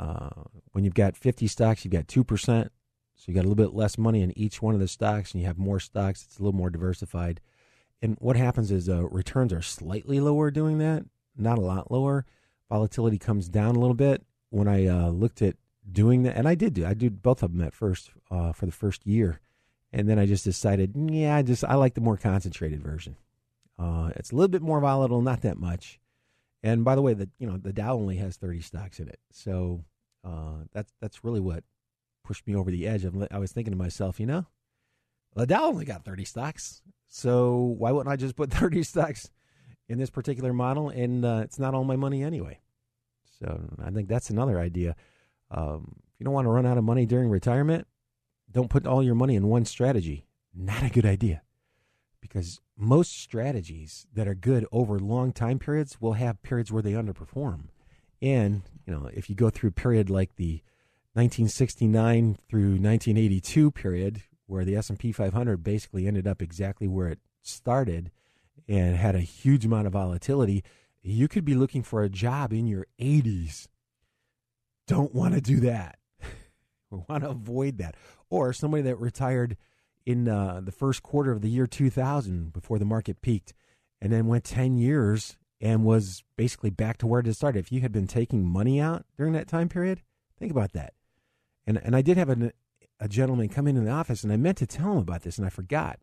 Uh, 0.00 0.30
when 0.72 0.82
you've 0.82 0.94
got 0.94 1.14
50 1.14 1.46
stocks, 1.46 1.84
you've 1.84 1.92
got 1.92 2.06
2%. 2.06 2.70
So 3.14 3.24
you 3.26 3.34
got 3.34 3.40
a 3.40 3.48
little 3.48 3.54
bit 3.54 3.74
less 3.74 3.98
money 3.98 4.22
in 4.22 4.36
each 4.36 4.62
one 4.62 4.72
of 4.72 4.80
the 4.80 4.88
stocks, 4.88 5.32
and 5.32 5.42
you 5.42 5.46
have 5.46 5.58
more 5.58 5.78
stocks. 5.78 6.24
It's 6.24 6.38
a 6.38 6.42
little 6.42 6.56
more 6.56 6.70
diversified. 6.70 7.38
And 8.00 8.16
what 8.18 8.36
happens 8.36 8.70
is 8.70 8.88
uh, 8.88 9.06
returns 9.08 9.52
are 9.52 9.60
slightly 9.60 10.18
lower 10.18 10.50
doing 10.50 10.78
that, 10.78 11.04
not 11.36 11.58
a 11.58 11.60
lot 11.62 11.90
lower. 11.90 12.24
Volatility 12.70 13.18
comes 13.18 13.46
down 13.50 13.76
a 13.76 13.78
little 13.78 13.94
bit. 13.94 14.24
When 14.48 14.66
I 14.66 14.86
uh, 14.86 15.10
looked 15.10 15.42
at 15.42 15.56
doing 15.90 16.22
that, 16.22 16.34
and 16.34 16.48
I 16.48 16.54
did 16.54 16.72
do, 16.72 16.86
I 16.86 16.94
did 16.94 17.22
both 17.22 17.42
of 17.42 17.52
them 17.52 17.60
at 17.60 17.74
first 17.74 18.10
uh, 18.30 18.52
for 18.52 18.64
the 18.64 18.72
first 18.72 19.06
year, 19.06 19.40
and 19.92 20.08
then 20.08 20.18
I 20.18 20.24
just 20.24 20.44
decided, 20.44 20.94
yeah, 20.96 21.36
I 21.36 21.42
just 21.42 21.62
I 21.62 21.74
like 21.74 21.94
the 21.94 22.00
more 22.00 22.16
concentrated 22.16 22.82
version. 22.82 23.16
Uh, 23.78 24.10
it's 24.16 24.30
a 24.30 24.34
little 24.34 24.48
bit 24.48 24.62
more 24.62 24.80
volatile, 24.80 25.20
not 25.20 25.42
that 25.42 25.58
much. 25.58 26.00
And 26.62 26.84
by 26.84 26.94
the 26.94 27.02
way, 27.02 27.12
the 27.12 27.28
you 27.38 27.46
know 27.46 27.58
the 27.58 27.72
Dow 27.72 27.94
only 27.94 28.16
has 28.16 28.36
30 28.36 28.60
stocks 28.62 28.98
in 28.98 29.08
it, 29.08 29.20
so 29.30 29.84
uh, 30.24 30.64
that's 30.72 30.92
that's 31.00 31.24
really 31.24 31.40
what 31.40 31.64
pushed 32.24 32.46
me 32.46 32.54
over 32.54 32.70
the 32.70 32.86
edge. 32.86 33.06
I 33.30 33.38
was 33.38 33.52
thinking 33.52 33.72
to 33.72 33.78
myself, 33.78 34.20
you 34.20 34.26
know, 34.26 34.46
Dow 35.46 35.64
only 35.64 35.84
got 35.84 36.04
30 36.04 36.24
stocks, 36.24 36.82
so 37.08 37.56
why 37.78 37.92
wouldn't 37.92 38.12
I 38.12 38.16
just 38.16 38.36
put 38.36 38.50
30 38.52 38.82
stocks 38.82 39.30
in 39.88 39.98
this 39.98 40.10
particular 40.10 40.52
model? 40.52 40.88
And 40.88 41.24
uh, 41.24 41.40
it's 41.42 41.58
not 41.58 41.74
all 41.74 41.84
my 41.84 41.96
money 41.96 42.22
anyway. 42.22 42.60
So 43.38 43.68
I 43.82 43.90
think 43.90 44.08
that's 44.08 44.30
another 44.30 44.58
idea. 44.58 44.94
Um, 45.50 45.96
if 46.12 46.20
you 46.20 46.24
don't 46.24 46.34
want 46.34 46.44
to 46.44 46.50
run 46.50 46.66
out 46.66 46.78
of 46.78 46.84
money 46.84 47.06
during 47.06 47.30
retirement, 47.30 47.86
don't 48.50 48.70
put 48.70 48.86
all 48.86 49.02
your 49.02 49.14
money 49.14 49.34
in 49.34 49.48
one 49.48 49.64
strategy. 49.64 50.26
Not 50.54 50.82
a 50.82 50.90
good 50.90 51.06
idea 51.06 51.42
because 52.20 52.60
most 52.76 53.18
strategies 53.18 54.06
that 54.14 54.28
are 54.28 54.34
good 54.34 54.66
over 54.72 54.98
long 54.98 55.32
time 55.32 55.58
periods 55.58 56.00
will 56.00 56.14
have 56.14 56.42
periods 56.42 56.70
where 56.70 56.82
they 56.82 56.92
underperform. 56.92 57.68
And, 58.22 58.62
you 58.86 58.92
know, 58.92 59.08
if 59.12 59.30
you 59.30 59.36
go 59.36 59.50
through 59.50 59.70
a 59.70 59.72
period 59.72 60.10
like 60.10 60.36
the 60.36 60.62
1969 61.14 62.38
through 62.48 62.70
1982 62.70 63.70
period 63.70 64.22
where 64.46 64.64
the 64.64 64.76
S&P 64.76 65.12
500 65.12 65.62
basically 65.62 66.06
ended 66.06 66.26
up 66.26 66.42
exactly 66.42 66.88
where 66.88 67.08
it 67.08 67.20
started 67.42 68.10
and 68.68 68.96
had 68.96 69.14
a 69.14 69.20
huge 69.20 69.64
amount 69.64 69.86
of 69.86 69.92
volatility, 69.92 70.62
you 71.02 71.28
could 71.28 71.44
be 71.44 71.54
looking 71.54 71.82
for 71.82 72.02
a 72.02 72.08
job 72.08 72.52
in 72.52 72.66
your 72.66 72.86
80s. 73.00 73.68
Don't 74.86 75.14
want 75.14 75.34
to 75.34 75.40
do 75.40 75.60
that. 75.60 75.98
we 76.90 77.00
want 77.08 77.24
to 77.24 77.30
avoid 77.30 77.78
that. 77.78 77.96
Or 78.28 78.52
somebody 78.52 78.82
that 78.82 78.96
retired 78.96 79.56
in 80.06 80.28
uh, 80.28 80.60
the 80.62 80.72
first 80.72 81.02
quarter 81.02 81.32
of 81.32 81.42
the 81.42 81.48
year 81.48 81.66
2000 81.66 82.52
before 82.52 82.78
the 82.78 82.84
market 82.84 83.22
peaked 83.22 83.54
and 84.00 84.12
then 84.12 84.26
went 84.26 84.44
10 84.44 84.78
years 84.78 85.36
and 85.60 85.84
was 85.84 86.24
basically 86.36 86.70
back 86.70 86.98
to 86.98 87.06
where 87.06 87.20
it 87.20 87.26
had 87.26 87.36
started. 87.36 87.58
If 87.58 87.70
you 87.70 87.80
had 87.80 87.92
been 87.92 88.06
taking 88.06 88.46
money 88.46 88.80
out 88.80 89.04
during 89.16 89.32
that 89.34 89.48
time 89.48 89.68
period, 89.68 90.02
think 90.38 90.50
about 90.50 90.72
that. 90.72 90.94
And 91.66 91.78
and 91.84 91.94
I 91.94 92.02
did 92.02 92.16
have 92.16 92.30
a, 92.30 92.52
a 92.98 93.08
gentleman 93.08 93.48
come 93.48 93.66
into 93.66 93.82
the 93.82 93.90
office, 93.90 94.24
and 94.24 94.32
I 94.32 94.36
meant 94.36 94.58
to 94.58 94.66
tell 94.66 94.92
him 94.92 94.98
about 94.98 95.22
this, 95.22 95.38
and 95.38 95.46
I 95.46 95.50
forgot. 95.50 96.00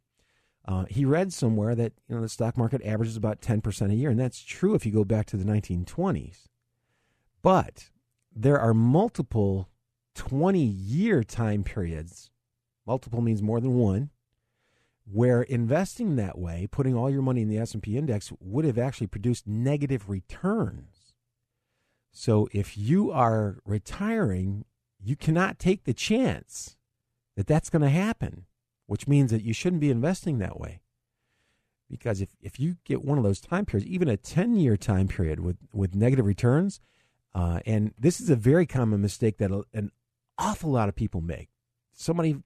Uh, 0.66 0.84
he 0.90 1.06
read 1.06 1.32
somewhere 1.32 1.76
that 1.76 1.94
you 2.08 2.16
know 2.16 2.22
the 2.22 2.30
stock 2.30 2.58
market 2.58 2.82
averages 2.84 3.18
about 3.18 3.42
ten 3.42 3.62
percent 3.62 3.92
a 3.92 3.96
year, 3.96 4.10
and 4.10 4.20
that's 4.20 4.44
true 4.44 4.76
if 4.76 4.86
you 4.86 4.92
go 4.92 5.04
back 5.04 5.26
to 5.28 5.38
the 5.38 5.46
1920s. 5.46 6.48
But 7.42 7.90
there 8.36 8.60
are 8.60 8.74
multiple 8.74 9.70
20-year 10.16 11.24
time 11.24 11.64
periods. 11.64 12.32
Multiple 12.86 13.22
means 13.22 13.42
more 13.42 13.60
than 13.60 13.76
one 13.76 14.10
where 15.12 15.42
investing 15.42 16.16
that 16.16 16.38
way, 16.38 16.68
putting 16.70 16.96
all 16.96 17.10
your 17.10 17.22
money 17.22 17.42
in 17.42 17.50
the 17.50 17.58
S&P 17.58 17.98
index 17.98 18.32
would 18.40 18.66
have 18.66 18.78
actually 18.78 19.08
produced 19.08 19.48
negative 19.48 20.10
returns. 20.10 21.14
So 22.12 22.50
if 22.52 22.78
you 22.78 23.12
are 23.12 23.58
retiring, 23.66 24.66
you 25.00 25.16
cannot 25.16 25.60
take 25.60 25.84
the 25.84 25.94
chance 25.94 26.76
that 27.36 27.48
that's 27.48 27.70
going 27.70 27.84
to 27.84 27.90
happen, 27.90 28.46
which 28.88 29.08
means 29.08 29.32
that 29.32 29.44
you 29.44 29.54
shouldn't 29.54 29.82
be 29.82 29.92
investing 29.92 30.40
that 30.40 30.60
way. 30.60 30.82
Because 31.90 32.20
if, 32.20 32.30
if 32.42 32.60
you 32.60 32.78
get 32.84 33.06
one 33.06 33.18
of 33.18 33.24
those 33.24 33.40
time 33.40 33.66
periods, 33.66 33.90
even 33.90 34.10
a 34.10 34.18
10 34.18 34.58
year 34.58 34.76
time 34.76 35.08
period 35.08 35.40
with, 35.40 35.58
with 35.72 35.96
negative 35.96 36.26
returns, 36.26 36.82
uh, 37.34 37.60
and 37.66 37.94
this 37.98 38.20
is 38.20 38.30
a 38.30 38.36
very 38.36 38.66
common 38.66 39.02
mistake 39.02 39.38
that 39.38 39.52
an 39.74 39.92
awful 40.38 40.72
lot 40.72 40.90
of 40.90 40.96
people 40.96 41.22
make. 41.22 41.50
Somebody 41.94 42.38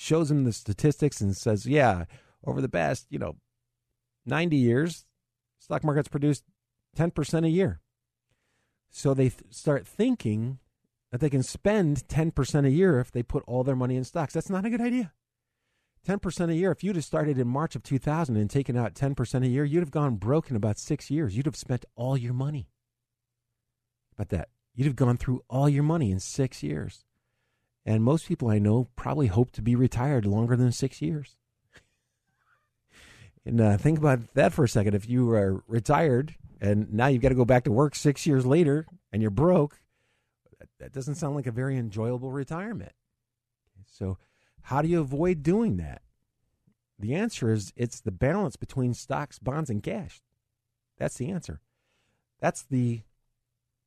shows 0.00 0.30
him 0.30 0.44
the 0.44 0.52
statistics 0.52 1.20
and 1.20 1.36
says, 1.36 1.66
yeah, 1.66 2.06
over 2.46 2.62
the 2.62 2.70
past, 2.70 3.06
you 3.10 3.18
know, 3.18 3.36
90 4.24 4.56
years, 4.56 5.04
stock 5.58 5.84
market's 5.84 6.08
produced 6.08 6.42
10% 6.96 7.44
a 7.44 7.50
year. 7.50 7.80
So 8.90 9.12
they 9.12 9.28
th- 9.28 9.42
start 9.50 9.86
thinking 9.86 10.58
that 11.12 11.20
they 11.20 11.28
can 11.28 11.42
spend 11.42 12.08
10% 12.08 12.66
a 12.66 12.70
year 12.70 12.98
if 12.98 13.12
they 13.12 13.22
put 13.22 13.44
all 13.46 13.62
their 13.62 13.76
money 13.76 13.94
in 13.94 14.04
stocks. 14.04 14.32
That's 14.32 14.48
not 14.48 14.64
a 14.64 14.70
good 14.70 14.80
idea. 14.80 15.12
10% 16.08 16.48
a 16.48 16.54
year. 16.54 16.72
If 16.72 16.82
you'd 16.82 16.96
have 16.96 17.04
started 17.04 17.38
in 17.38 17.46
March 17.46 17.76
of 17.76 17.82
2000 17.82 18.36
and 18.36 18.48
taken 18.48 18.78
out 18.78 18.94
10% 18.94 19.44
a 19.44 19.48
year, 19.48 19.64
you'd 19.64 19.80
have 19.80 19.90
gone 19.90 20.16
broke 20.16 20.48
in 20.48 20.56
about 20.56 20.78
six 20.78 21.10
years. 21.10 21.36
You'd 21.36 21.44
have 21.44 21.56
spent 21.56 21.84
all 21.94 22.16
your 22.16 22.32
money. 22.32 22.70
About 24.14 24.30
that. 24.30 24.48
You'd 24.74 24.86
have 24.86 24.96
gone 24.96 25.18
through 25.18 25.42
all 25.50 25.68
your 25.68 25.82
money 25.82 26.10
in 26.10 26.20
six 26.20 26.62
years. 26.62 27.04
And 27.84 28.04
most 28.04 28.26
people 28.26 28.48
I 28.48 28.58
know 28.58 28.88
probably 28.94 29.28
hope 29.28 29.52
to 29.52 29.62
be 29.62 29.74
retired 29.74 30.26
longer 30.26 30.56
than 30.56 30.72
six 30.72 31.00
years. 31.00 31.36
And 33.44 33.60
uh, 33.60 33.76
think 33.78 33.98
about 33.98 34.34
that 34.34 34.52
for 34.52 34.64
a 34.64 34.68
second. 34.68 34.94
If 34.94 35.08
you 35.08 35.30
are 35.30 35.62
retired 35.66 36.34
and 36.60 36.92
now 36.92 37.06
you've 37.06 37.22
got 37.22 37.30
to 37.30 37.34
go 37.34 37.46
back 37.46 37.64
to 37.64 37.72
work 37.72 37.94
six 37.94 38.26
years 38.26 38.44
later 38.44 38.86
and 39.12 39.22
you're 39.22 39.30
broke, 39.30 39.80
that 40.78 40.92
doesn't 40.92 41.14
sound 41.14 41.36
like 41.36 41.46
a 41.46 41.52
very 41.52 41.76
enjoyable 41.76 42.30
retirement. 42.30 42.92
So, 43.86 44.18
how 44.62 44.82
do 44.82 44.88
you 44.88 45.00
avoid 45.00 45.42
doing 45.42 45.78
that? 45.78 46.02
The 46.98 47.14
answer 47.14 47.50
is 47.50 47.72
it's 47.76 48.00
the 48.00 48.10
balance 48.10 48.56
between 48.56 48.92
stocks, 48.92 49.38
bonds, 49.38 49.70
and 49.70 49.82
cash. 49.82 50.20
That's 50.98 51.16
the 51.16 51.30
answer. 51.30 51.60
That's 52.40 52.62
the 52.62 53.02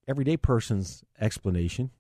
everyday 0.08 0.38
person's 0.38 1.04
explanation. 1.20 1.92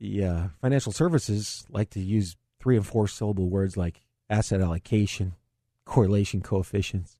The 0.00 0.24
uh, 0.24 0.42
financial 0.60 0.92
services 0.92 1.66
like 1.68 1.90
to 1.90 2.00
use 2.00 2.36
three 2.60 2.76
and 2.76 2.86
four 2.86 3.08
syllable 3.08 3.48
words 3.48 3.76
like 3.76 4.00
asset 4.30 4.60
allocation, 4.60 5.34
correlation 5.84 6.40
coefficients. 6.40 7.18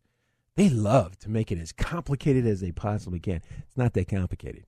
They 0.54 0.68
love 0.68 1.18
to 1.20 1.30
make 1.30 1.50
it 1.52 1.58
as 1.58 1.72
complicated 1.72 2.46
as 2.46 2.60
they 2.60 2.72
possibly 2.72 3.20
can. 3.20 3.42
It's 3.58 3.76
not 3.76 3.94
that 3.94 4.08
complicated. 4.08 4.66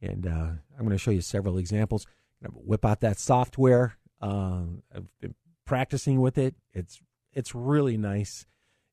And 0.00 0.26
uh, 0.26 0.30
I'm 0.30 0.80
going 0.80 0.90
to 0.90 0.98
show 0.98 1.10
you 1.10 1.22
several 1.22 1.58
examples. 1.58 2.06
whip 2.52 2.84
out 2.84 3.00
that 3.00 3.18
software. 3.18 3.96
Uh, 4.20 4.64
I've 4.94 5.06
been 5.20 5.34
practicing 5.64 6.20
with 6.20 6.38
it. 6.38 6.54
It's 6.72 7.00
it's 7.32 7.54
really 7.54 7.96
nice. 7.96 8.46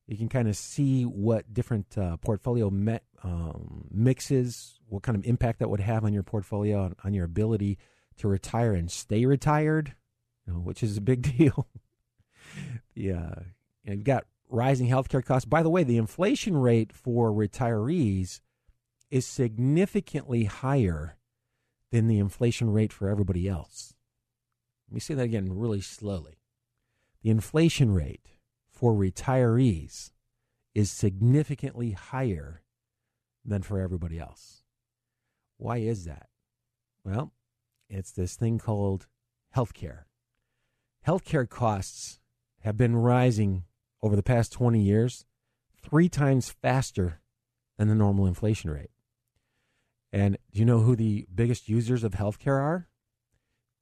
You 0.06 0.16
can 0.16 0.28
kind 0.28 0.48
of 0.48 0.56
see 0.56 1.04
what 1.04 1.54
different 1.54 1.96
uh, 1.96 2.16
portfolio 2.16 2.70
met, 2.70 3.04
um, 3.22 3.86
mixes, 3.90 4.80
what 4.88 5.02
kind 5.02 5.16
of 5.16 5.24
impact 5.24 5.60
that 5.60 5.70
would 5.70 5.80
have 5.80 6.04
on 6.04 6.12
your 6.12 6.24
portfolio, 6.24 6.82
on, 6.82 6.96
on 7.04 7.14
your 7.14 7.24
ability 7.24 7.78
to 8.22 8.28
retire 8.28 8.72
and 8.72 8.90
stay 8.90 9.26
retired, 9.26 9.94
you 10.46 10.52
know, 10.52 10.60
which 10.60 10.82
is 10.82 10.96
a 10.96 11.02
big 11.02 11.22
deal. 11.38 11.68
the, 12.94 13.12
uh, 13.12 13.40
you 13.84 13.90
know, 13.90 13.92
you've 13.92 14.04
got 14.04 14.24
rising 14.48 14.88
healthcare 14.88 15.24
costs. 15.24 15.44
By 15.44 15.62
the 15.62 15.70
way, 15.70 15.82
the 15.82 15.98
inflation 15.98 16.56
rate 16.56 16.92
for 16.92 17.30
retirees 17.30 18.40
is 19.10 19.26
significantly 19.26 20.44
higher 20.44 21.18
than 21.90 22.06
the 22.06 22.18
inflation 22.18 22.70
rate 22.72 22.92
for 22.92 23.08
everybody 23.08 23.48
else. 23.48 23.94
Let 24.88 24.94
me 24.94 25.00
say 25.00 25.14
that 25.14 25.24
again 25.24 25.58
really 25.58 25.80
slowly. 25.80 26.38
The 27.22 27.30
inflation 27.30 27.92
rate 27.92 28.28
for 28.70 28.94
retirees 28.94 30.10
is 30.74 30.90
significantly 30.90 31.92
higher 31.92 32.62
than 33.44 33.62
for 33.62 33.80
everybody 33.80 34.18
else. 34.18 34.62
Why 35.58 35.78
is 35.78 36.04
that? 36.04 36.28
Well, 37.04 37.32
it's 37.92 38.10
this 38.10 38.36
thing 38.36 38.58
called 38.58 39.06
healthcare. 39.54 40.04
Healthcare 41.06 41.48
costs 41.48 42.20
have 42.60 42.76
been 42.76 42.96
rising 42.96 43.64
over 44.02 44.16
the 44.16 44.22
past 44.22 44.52
20 44.52 44.80
years 44.80 45.26
three 45.82 46.08
times 46.08 46.50
faster 46.50 47.20
than 47.76 47.88
the 47.88 47.94
normal 47.94 48.26
inflation 48.26 48.70
rate. 48.70 48.90
And 50.12 50.38
do 50.52 50.58
you 50.58 50.64
know 50.64 50.80
who 50.80 50.94
the 50.94 51.26
biggest 51.34 51.68
users 51.68 52.04
of 52.04 52.12
healthcare 52.12 52.60
are? 52.60 52.88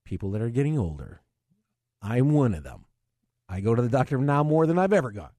People 0.05 0.31
that 0.33 0.43
are 0.43 0.51
getting 0.51 0.79
older. 0.79 1.23
I'm 2.03 2.31
one 2.33 2.55
of 2.55 2.65
them. 2.65 2.87
I 3.49 3.61
go 3.61 3.75
to 3.75 3.83
the 3.83 3.89
doctor 3.89 4.17
now 4.19 4.43
more 4.43 4.67
than 4.67 4.79
I've 4.79 4.93
ever 4.93 5.11
gone. 5.11 5.33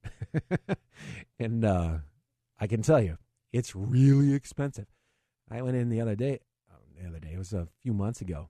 and 1.40 1.66
uh, 1.66 1.98
I 2.60 2.68
can 2.68 2.82
tell 2.82 3.01
you, 3.01 3.18
it's 3.51 3.75
really 3.75 4.34
expensive. 4.34 4.88
I 5.50 5.62
went 5.62 5.78
in 5.78 5.90
the 5.90 6.01
other 6.01 6.16
day. 6.16 6.40
Um, 6.70 6.80
the 7.01 7.08
other 7.08 7.20
day, 7.20 7.34
it 7.34 7.38
was 7.38 7.54
a 7.54 7.68
few 7.82 7.94
months 7.94 8.22
ago. 8.22 8.50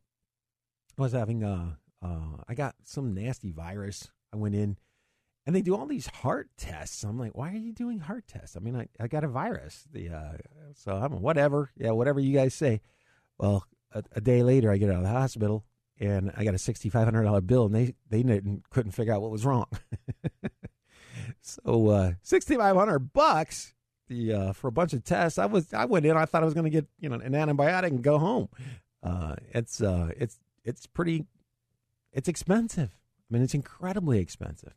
Was 1.02 1.14
having 1.14 1.42
a, 1.44 1.78
uh, 2.04 2.08
uh, 2.08 2.44
I 2.48 2.54
got 2.54 2.76
some 2.84 3.16
nasty 3.16 3.52
virus. 3.52 4.12
I 4.32 4.38
went 4.38 4.54
in, 4.54 4.78
and 5.48 5.56
they 5.56 5.64
do 5.64 5.76
all 5.76 5.88
these 5.88 6.06
heart 6.06 6.50
tests. 6.58 7.04
I'm 7.04 7.18
like, 7.18 7.36
why 7.36 7.50
are 7.50 7.58
you 7.58 7.74
doing 7.74 8.00
heart 8.00 8.28
tests? 8.28 8.56
I 8.56 8.60
mean, 8.60 8.76
I, 8.76 8.88
I 9.00 9.08
got 9.08 9.24
a 9.24 9.28
virus. 9.28 9.88
The 9.92 10.10
uh, 10.10 10.32
so 10.76 10.96
I'm 10.96 11.22
whatever. 11.22 11.72
Yeah, 11.76 11.92
whatever 11.92 12.20
you 12.20 12.34
guys 12.36 12.54
say. 12.54 12.82
Well, 13.40 13.66
a, 13.92 14.04
a 14.12 14.22
day 14.22 14.44
later, 14.44 14.72
I 14.72 14.78
get 14.78 14.92
out 14.92 14.98
of 14.98 15.02
the 15.02 15.10
hospital 15.10 15.66
and 16.00 16.32
I 16.38 16.44
got 16.44 16.54
a 16.54 16.60
sixty 16.60 16.90
five 16.90 17.06
hundred 17.06 17.24
dollar 17.24 17.42
bill, 17.42 17.66
and 17.66 17.74
they 17.74 17.96
they 18.10 18.22
didn't, 18.22 18.70
couldn't 18.70 18.92
figure 18.92 19.14
out 19.14 19.24
what 19.24 19.32
was 19.32 19.44
wrong. 19.44 19.66
so 21.42 21.90
uh, 21.90 22.12
sixty 22.22 22.56
five 22.58 22.76
hundred 22.76 23.12
bucks 23.12 23.74
the 24.08 24.34
uh, 24.34 24.54
for 24.54 24.68
a 24.68 24.72
bunch 24.72 24.94
of 24.94 25.04
tests. 25.04 25.40
I 25.40 25.48
was 25.48 25.74
I 25.74 25.86
went 25.86 26.06
in. 26.06 26.16
I 26.16 26.26
thought 26.26 26.44
I 26.44 26.46
was 26.46 26.54
going 26.54 26.66
to 26.66 26.70
get 26.70 26.86
you 27.00 27.10
know 27.10 27.16
an 27.16 27.34
antibiotic 27.34 27.88
and 27.88 28.04
go 28.04 28.20
home. 28.20 28.50
Uh, 29.02 29.36
it's 29.50 29.82
uh, 29.82 30.12
it's 30.18 30.38
it's 30.64 30.88
pretty 30.88 31.26
it's 32.14 32.28
expensive. 32.28 32.98
I 33.30 33.34
mean, 33.34 33.44
it's 33.44 33.54
incredibly 33.54 34.20
expensive. 34.20 34.74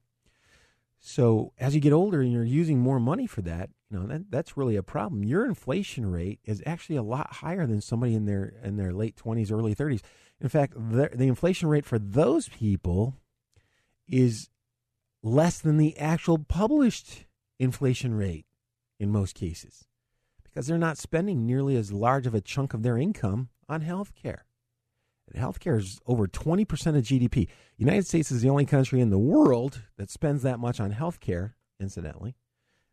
So 1.01 1.53
as 1.59 1.75
you 1.75 1.81
get 1.81 1.92
older 1.92 2.23
and 2.23 2.33
you're 2.33 2.44
using 2.44 2.79
more 2.79 2.99
money 2.99 3.27
for 3.27 3.42
that, 3.42 3.70
you 3.90 3.99
know 3.99 4.07
that 4.07 4.31
that's 4.31 4.57
really 4.57 4.77
a 4.77 4.83
problem. 4.83 5.23
Your 5.23 5.44
inflation 5.44 6.11
rate 6.11 6.40
is 6.44 6.62
actually 6.64 6.97
a 6.97 7.03
lot 7.03 7.35
higher 7.35 7.66
than 7.66 7.81
somebody 7.81 8.14
in 8.14 8.25
their 8.25 8.55
in 8.62 8.77
their 8.77 8.92
late 8.92 9.16
twenties, 9.16 9.53
early 9.53 9.75
thirties. 9.75 10.03
In 10.40 10.49
fact, 10.49 10.75
the, 10.75 11.11
the 11.14 11.29
inflation 11.29 11.68
rate 11.68 11.85
for 11.85 11.99
those 11.99 12.49
people 12.49 13.16
is 14.09 14.49
less 15.23 15.59
than 15.59 15.77
the 15.77 15.97
actual 15.99 16.38
published 16.38 17.27
inflation 17.59 18.14
rate 18.14 18.47
in 18.99 19.11
most 19.11 19.35
cases 19.35 19.87
because 20.42 20.66
they're 20.66 20.79
not 20.79 20.99
spending 20.99 21.47
nearly 21.47 21.77
as 21.77 21.92
large 21.92 22.27
of 22.27 22.35
a 22.35 22.40
chunk 22.40 22.75
of 22.75 22.83
their 22.83 22.97
income 22.97 23.49
on 23.68 23.81
health 23.81 24.12
care. 24.14 24.44
Health 25.35 25.59
care 25.59 25.77
is 25.77 26.01
over 26.07 26.27
20% 26.27 26.63
of 26.97 27.03
GDP. 27.03 27.49
United 27.77 28.07
States 28.07 28.31
is 28.31 28.43
the 28.43 28.51
only 28.51 28.67
country 28.67 29.01
in 29.01 29.11
the 29.11 29.19
world 29.19 29.83
that 29.97 30.11
spends 30.11 30.43
that 30.43 30.61
much 30.61 30.81
on 30.81 30.93
healthcare, 30.93 31.55
incidentally. 31.81 32.37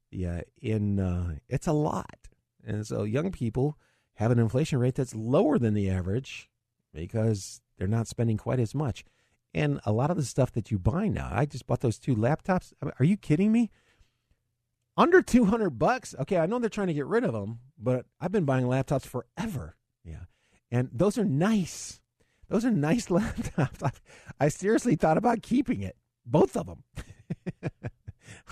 Yeah, 0.09 0.41
in 0.61 0.99
uh, 0.99 1.35
it's 1.49 1.67
a 1.67 1.73
lot. 1.73 2.27
And 2.65 2.85
so 2.85 3.03
young 3.03 3.31
people 3.31 3.77
have 4.15 4.31
an 4.31 4.39
inflation 4.39 4.79
rate 4.79 4.95
that's 4.95 5.15
lower 5.15 5.57
than 5.57 5.73
the 5.73 5.89
average 5.89 6.49
because 6.93 7.61
they're 7.77 7.87
not 7.87 8.07
spending 8.07 8.37
quite 8.37 8.59
as 8.59 8.75
much. 8.75 9.03
And 9.53 9.79
a 9.85 9.91
lot 9.91 10.11
of 10.11 10.17
the 10.17 10.23
stuff 10.23 10.51
that 10.53 10.71
you 10.71 10.79
buy 10.79 11.07
now, 11.07 11.29
I 11.31 11.45
just 11.45 11.67
bought 11.67 11.81
those 11.81 11.99
two 11.99 12.15
laptops. 12.15 12.73
Are 12.99 13.05
you 13.05 13.17
kidding 13.17 13.51
me? 13.51 13.69
Under 14.97 15.21
200 15.21 15.71
bucks. 15.71 16.15
Okay, 16.19 16.37
I 16.37 16.45
know 16.45 16.59
they're 16.59 16.69
trying 16.69 16.87
to 16.87 16.93
get 16.93 17.05
rid 17.05 17.23
of 17.23 17.33
them, 17.33 17.59
but 17.77 18.05
I've 18.19 18.31
been 18.31 18.45
buying 18.45 18.65
laptops 18.65 19.05
forever. 19.05 19.75
Yeah. 20.03 20.25
And 20.69 20.89
those 20.93 21.17
are 21.17 21.25
nice. 21.25 22.00
Those 22.51 22.65
are 22.65 22.71
nice 22.71 23.05
laptops. 23.07 23.93
I, 24.37 24.49
seriously 24.49 24.97
thought 24.97 25.17
about 25.17 25.41
keeping 25.41 25.81
it, 25.81 25.95
both 26.25 26.57
of 26.57 26.67
them. 26.67 26.83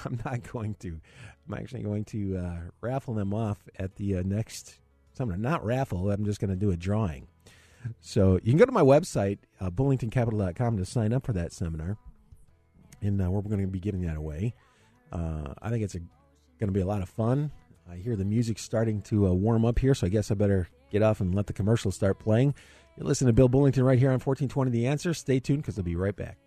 I'm 0.05 0.19
not 0.23 0.49
going 0.51 0.75
to. 0.75 1.01
I'm 1.45 1.53
actually 1.55 1.83
going 1.83 2.05
to 2.05 2.37
uh, 2.37 2.59
raffle 2.79 3.13
them 3.13 3.33
off 3.33 3.57
at 3.77 3.97
the 3.97 4.15
uh, 4.15 4.23
next 4.25 4.79
seminar. 5.11 5.37
Not 5.37 5.65
raffle. 5.65 6.09
I'm 6.09 6.23
just 6.23 6.39
going 6.39 6.49
to 6.49 6.55
do 6.55 6.71
a 6.71 6.77
drawing. 6.77 7.27
So 7.99 8.35
you 8.41 8.51
can 8.51 8.57
go 8.57 8.65
to 8.65 8.71
my 8.71 8.81
website, 8.81 9.39
uh, 9.59 9.69
bullingtoncapital.com, 9.69 10.77
to 10.77 10.85
sign 10.85 11.11
up 11.11 11.25
for 11.25 11.33
that 11.33 11.51
seminar. 11.51 11.97
And 13.01 13.21
uh, 13.21 13.29
we're 13.29 13.41
going 13.41 13.59
to 13.59 13.67
be 13.67 13.81
giving 13.81 14.03
that 14.03 14.15
away. 14.15 14.53
Uh, 15.11 15.53
I 15.61 15.69
think 15.69 15.83
it's 15.83 15.95
going 15.95 16.67
to 16.67 16.71
be 16.71 16.81
a 16.81 16.85
lot 16.85 17.01
of 17.01 17.09
fun. 17.09 17.51
I 17.91 17.97
hear 17.97 18.15
the 18.15 18.25
music 18.25 18.59
starting 18.59 19.01
to 19.03 19.27
uh, 19.27 19.33
warm 19.33 19.65
up 19.65 19.79
here, 19.79 19.93
so 19.93 20.07
I 20.07 20.09
guess 20.09 20.31
I 20.31 20.35
better 20.35 20.69
get 20.89 21.01
off 21.01 21.19
and 21.19 21.35
let 21.35 21.47
the 21.47 21.53
commercials 21.53 21.95
start 21.95 22.19
playing. 22.19 22.53
You're 22.99 23.07
listening 23.07 23.27
to 23.27 23.33
Bill 23.33 23.47
Bullington 23.47 23.85
right 23.85 23.97
here 23.97 24.09
on 24.09 24.19
1420 24.19 24.71
The 24.71 24.87
Answer. 24.87 25.13
Stay 25.13 25.39
tuned 25.39 25.61
because 25.61 25.77
I'll 25.77 25.85
be 25.85 25.95
right 25.95 26.13
back. 26.13 26.37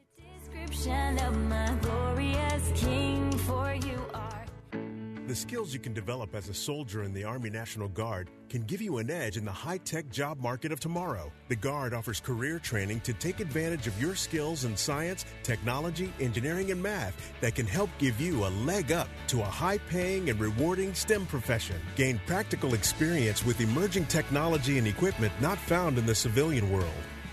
The 5.28 5.37
skills 5.37 5.72
you 5.72 5.78
can 5.78 5.94
develop 5.94 6.35
as 6.35 6.48
a 6.48 6.54
soldier 6.54 7.04
in 7.04 7.14
the 7.14 7.22
Army 7.22 7.48
National 7.48 7.87
Guard 7.87 8.28
can 8.48 8.62
give 8.62 8.82
you 8.82 8.98
an 8.98 9.08
edge 9.08 9.37
in 9.37 9.44
the 9.44 9.52
high 9.52 9.78
tech 9.78 10.11
job 10.11 10.40
market 10.40 10.72
of 10.72 10.80
tomorrow. 10.80 11.30
The 11.46 11.54
Guard 11.54 11.94
offers 11.94 12.18
career 12.18 12.58
training 12.58 13.02
to 13.02 13.12
take 13.12 13.38
advantage 13.38 13.87
of 13.87 14.00
your 14.02 14.16
skills 14.16 14.64
in 14.64 14.76
science, 14.76 15.24
technology, 15.44 16.12
engineering, 16.18 16.72
and 16.72 16.82
math 16.82 17.32
that 17.40 17.54
can 17.54 17.66
help 17.66 17.88
give 17.98 18.20
you 18.20 18.44
a 18.44 18.50
leg 18.66 18.90
up 18.90 19.06
to 19.28 19.42
a 19.42 19.44
high 19.44 19.78
paying 19.78 20.28
and 20.28 20.40
rewarding 20.40 20.92
STEM 20.92 21.26
profession. 21.26 21.80
Gain 21.94 22.20
practical 22.26 22.74
experience 22.74 23.46
with 23.46 23.61
emerging 23.61 24.06
technology 24.06 24.78
and 24.78 24.88
equipment 24.88 25.32
not 25.40 25.56
found 25.56 25.98
in 25.98 26.06
the 26.06 26.14
civilian 26.16 26.72
world. 26.72 26.90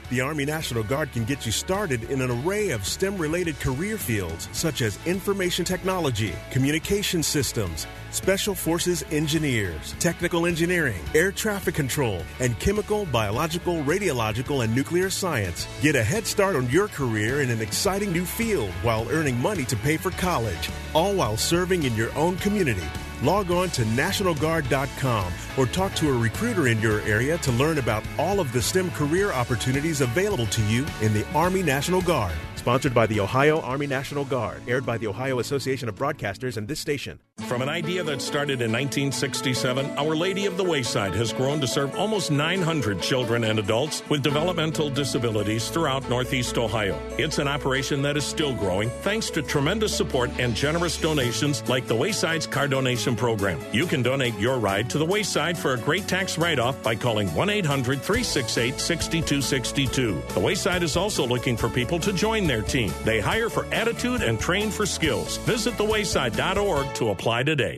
The 0.10 0.22
Army 0.22 0.44
National 0.44 0.82
Guard 0.82 1.12
can 1.12 1.24
get 1.24 1.46
you 1.46 1.52
started 1.52 2.06
in 2.06 2.22
an 2.22 2.32
array 2.32 2.72
of 2.72 2.84
STEM 2.88 3.16
related 3.20 3.60
career 3.60 3.96
fields 3.96 4.50
such 4.54 4.82
as 4.82 4.98
information 5.06 5.64
technology, 5.64 6.34
communication 6.50 7.22
systems, 7.22 7.86
special 8.10 8.56
forces 8.56 9.06
engineers, 9.12 9.94
technical 10.00 10.48
engineering, 10.48 11.00
air 11.14 11.32
traffic 11.32 11.76
control, 11.76 12.24
and 12.40 12.60
chemical, 12.60 13.06
biological, 13.06 13.84
radiological, 13.84 14.64
and 14.64 14.74
nuclear 14.74 15.12
science. 15.12 15.68
Get 15.80 15.96
a 15.96 16.04
head 16.04 16.26
start 16.26 16.56
on 16.56 16.68
your 16.72 16.88
career 16.88 17.42
in 17.42 17.52
an 17.52 17.62
exciting 17.62 18.12
new 18.12 18.26
field 18.26 18.72
while 18.82 19.08
earning 19.12 19.38
money 19.40 19.64
to 19.66 19.76
pay 19.76 19.98
for 19.98 20.10
college, 20.10 20.72
all 20.96 21.14
while 21.14 21.38
serving 21.38 21.84
in 21.84 21.96
your 21.96 22.12
own 22.16 22.36
community. 22.38 22.90
Log 23.22 23.52
on 23.52 23.70
to 23.72 23.82
NationalGuard.com 23.84 25.34
or 25.58 25.66
talk 25.66 25.94
to 25.96 26.10
a 26.10 26.18
recruiter 26.18 26.68
in 26.68 26.80
your 26.80 27.02
area 27.02 27.38
to 27.40 27.52
learn 27.52 27.78
about 27.78 28.04
all 28.18 28.40
of 28.40 28.52
the 28.54 28.62
STEM 28.62 28.92
career 28.92 29.34
opportunities 29.34 30.00
available 30.02 30.46
to 30.48 30.62
you 30.64 30.86
in 31.02 31.14
the 31.14 31.28
Army 31.34 31.62
National 31.62 32.02
Guard. 32.02 32.36
Sponsored 32.56 32.94
by 32.94 33.08
the 33.08 33.20
Ohio 33.20 33.60
Army 33.62 33.88
National 33.88 34.24
Guard. 34.24 34.62
Aired 34.68 34.86
by 34.86 34.98
the 34.98 35.08
Ohio 35.08 35.40
Association 35.40 35.90
of 35.90 35.96
Broadcasters 35.96 36.56
and 36.56 36.68
this 36.68 36.80
station. 36.80 37.20
From 37.48 37.62
an 37.62 37.70
idea 37.70 38.04
that 38.04 38.22
started 38.22 38.62
in 38.62 38.72
1967, 38.72 39.98
Our 39.98 40.16
Lady 40.16 40.46
of 40.46 40.58
the 40.58 40.64
Wayside 40.64 41.16
has 41.16 41.34
grown 41.34 41.60
to 41.62 41.68
serve 41.68 41.96
almost 41.96 42.30
900 42.30 43.02
children 43.02 43.44
and 43.44 43.58
adults 43.58 44.04
with 44.10 44.22
developmental 44.22 44.90
disabilities 44.90 45.70
throughout 45.70 46.08
Northeast 46.10 46.58
Ohio. 46.58 47.00
It's 47.18 47.40
an 47.40 47.48
operation 47.48 48.04
that 48.04 48.18
is 48.18 48.26
still 48.26 48.54
growing 48.54 48.90
thanks 49.02 49.30
to 49.32 49.42
tremendous 49.42 49.96
support 49.96 50.30
and 50.38 50.54
generous 50.54 51.00
donations 51.00 51.68
like 51.68 51.88
the 51.88 51.96
Wayside's 51.96 52.46
car 52.46 52.68
donation 52.68 53.16
program. 53.16 53.60
You 53.72 53.88
can 53.88 54.04
donate 54.04 54.38
your 54.38 54.60
ride 54.60 54.90
to 54.92 55.00
the 55.00 55.06
Wayside 55.06 55.58
for 55.58 55.74
a 55.74 55.78
great 55.78 56.08
tax 56.08 56.38
write 56.38 56.60
off 56.60 56.82
by 56.84 56.94
calling 56.94 57.34
1 57.34 57.50
800 57.50 58.02
368 58.02 58.80
6262. 58.80 60.22
The 60.34 60.40
Wayside 60.40 60.84
is 60.84 60.96
also 60.96 61.26
looking 61.26 61.58
for 61.58 61.70
people 61.70 62.00
to 62.00 62.14
join 62.14 62.46
their 62.46 62.62
team. 62.62 62.94
They 63.06 63.20
hire 63.20 63.50
for 63.50 63.66
attitude 63.74 64.22
and 64.22 64.40
train 64.40 64.70
for 64.70 64.86
skills. 64.86 65.38
Visit 65.38 65.74
thewayside.org 65.76 66.94
to 66.96 67.10
apply 67.10 67.29
today. 67.44 67.78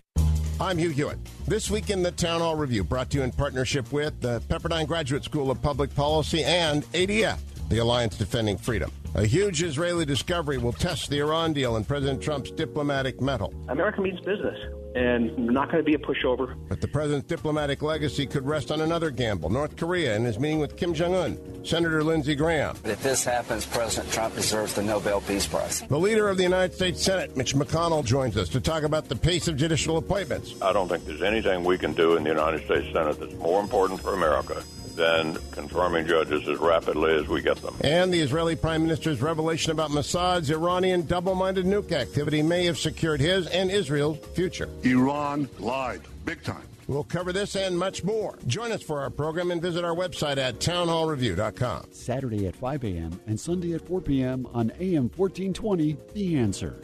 I'm 0.62 0.78
Hugh 0.78 0.92
Hewitt. 0.92 1.18
This 1.46 1.70
week 1.70 1.90
in 1.90 2.04
the 2.04 2.12
Town 2.12 2.40
Hall 2.40 2.56
Review, 2.56 2.84
brought 2.84 3.10
to 3.10 3.18
you 3.18 3.24
in 3.24 3.32
partnership 3.32 3.92
with 3.92 4.22
the 4.22 4.40
Pepperdine 4.42 4.88
Graduate 4.88 5.24
School 5.24 5.52
of 5.52 5.62
Public 5.62 5.94
Policy 5.94 6.44
and 6.44 6.84
ADF, 6.94 7.40
the 7.68 7.80
Alliance 7.80 8.18
Defending 8.18 8.58
Freedom. 8.58 8.92
A 9.14 9.26
huge 9.26 9.62
Israeli 9.62 10.06
discovery 10.06 10.58
will 10.58 10.72
test 10.72 11.10
the 11.10 11.20
Iran 11.20 11.52
deal 11.52 11.76
and 11.76 11.86
President 11.86 12.22
Trump's 12.22 12.50
diplomatic 12.50 13.20
mettle. 13.20 13.54
America 13.68 14.00
means 14.00 14.22
business, 14.22 14.58
and 14.96 15.38
not 15.38 15.70
going 15.70 15.84
to 15.84 15.86
be 15.86 15.96
a 15.96 16.00
pushover. 16.00 16.56
But 16.70 16.80
the 16.80 16.88
president's 16.88 17.28
diplomatic 17.28 17.82
legacy 17.82 18.26
could 18.26 18.46
rest 18.46 18.72
on 18.72 18.80
another 18.80 19.12
gamble 19.12 19.50
North 19.50 19.76
Korea 19.76 20.16
and 20.16 20.26
his 20.26 20.40
meeting 20.40 20.60
with 20.60 20.78
Kim 20.78 20.94
Jong 20.94 21.14
un. 21.14 21.66
Senator 21.66 22.06
Lindsey 22.06 22.36
Graham. 22.36 22.78
If 22.86 23.04
this 23.04 23.26
happens, 23.26 23.66
President 23.66 24.14
Trump 24.14 24.34
deserves 24.34 24.76
the 24.76 24.82
Nobel 24.82 25.20
Peace 25.20 25.46
Prize. 25.46 25.82
The 25.82 26.00
leader 26.00 26.30
of 26.30 26.38
the 26.38 26.44
United 26.44 26.74
States 26.74 27.04
Senate, 27.04 27.36
Mitch 27.36 27.54
McConnell, 27.54 28.06
joins 28.06 28.38
us 28.38 28.48
to 28.48 28.62
talk 28.62 28.84
about 28.84 29.10
the 29.10 29.18
pace 29.18 29.50
of 29.50 29.58
judicial 29.58 29.98
appointments. 29.98 30.56
I 30.62 30.72
don't 30.72 30.88
think 30.88 31.06
there's 31.06 31.22
anything 31.22 31.66
we 31.66 31.78
can 31.78 31.92
do 31.92 32.16
in 32.16 32.24
the 32.24 32.30
United 32.30 32.64
States 32.64 32.88
Senate 32.94 33.20
that's 33.20 33.36
more 33.36 33.60
important 33.60 34.00
for 34.00 34.14
America 34.14 34.64
than 34.96 35.38
confirming 35.52 36.08
judges 36.08 36.48
as 36.48 36.58
rapidly 36.60 37.14
as 37.16 37.28
we 37.28 37.42
get 37.42 37.58
them. 37.62 37.76
And 37.82 38.14
the 38.14 38.20
Israeli 38.20 38.56
Prime 38.56 38.84
Minister's 38.84 39.22
revelation 39.22 39.72
about 39.72 39.92
Mossad's 39.92 40.50
Iranian 40.50 41.06
double 41.06 41.36
minded 41.36 41.66
nuke 41.66 41.92
activity 41.92 42.42
may 42.42 42.66
have 42.66 42.78
secured 42.78 43.20
his 43.20 43.48
and 43.48 43.72
Israel's 43.72 44.18
future. 44.34 44.70
Iran 44.84 45.50
lied 45.60 46.02
big 46.26 46.44
time. 46.44 46.64
We'll 46.88 47.04
cover 47.06 47.32
this 47.32 47.56
and 47.56 47.78
much 47.78 48.04
more. 48.04 48.38
Join 48.48 48.72
us 48.72 48.82
for 48.82 49.00
our 49.00 49.10
program 49.10 49.52
and 49.52 49.62
visit 49.62 49.86
our 49.86 49.96
website 49.96 50.38
at 50.38 50.60
townhallreview.com. 50.60 51.86
Saturday 51.92 52.48
at 52.48 52.56
5 52.56 52.84
a.m. 52.84 53.20
and 53.28 53.40
Sunday 53.40 53.74
at 53.74 53.88
4 53.88 54.02
p.m. 54.02 54.46
on 54.54 54.72
AM 54.80 55.10
1420, 55.16 55.96
The 56.14 56.38
Answer. 56.38 56.76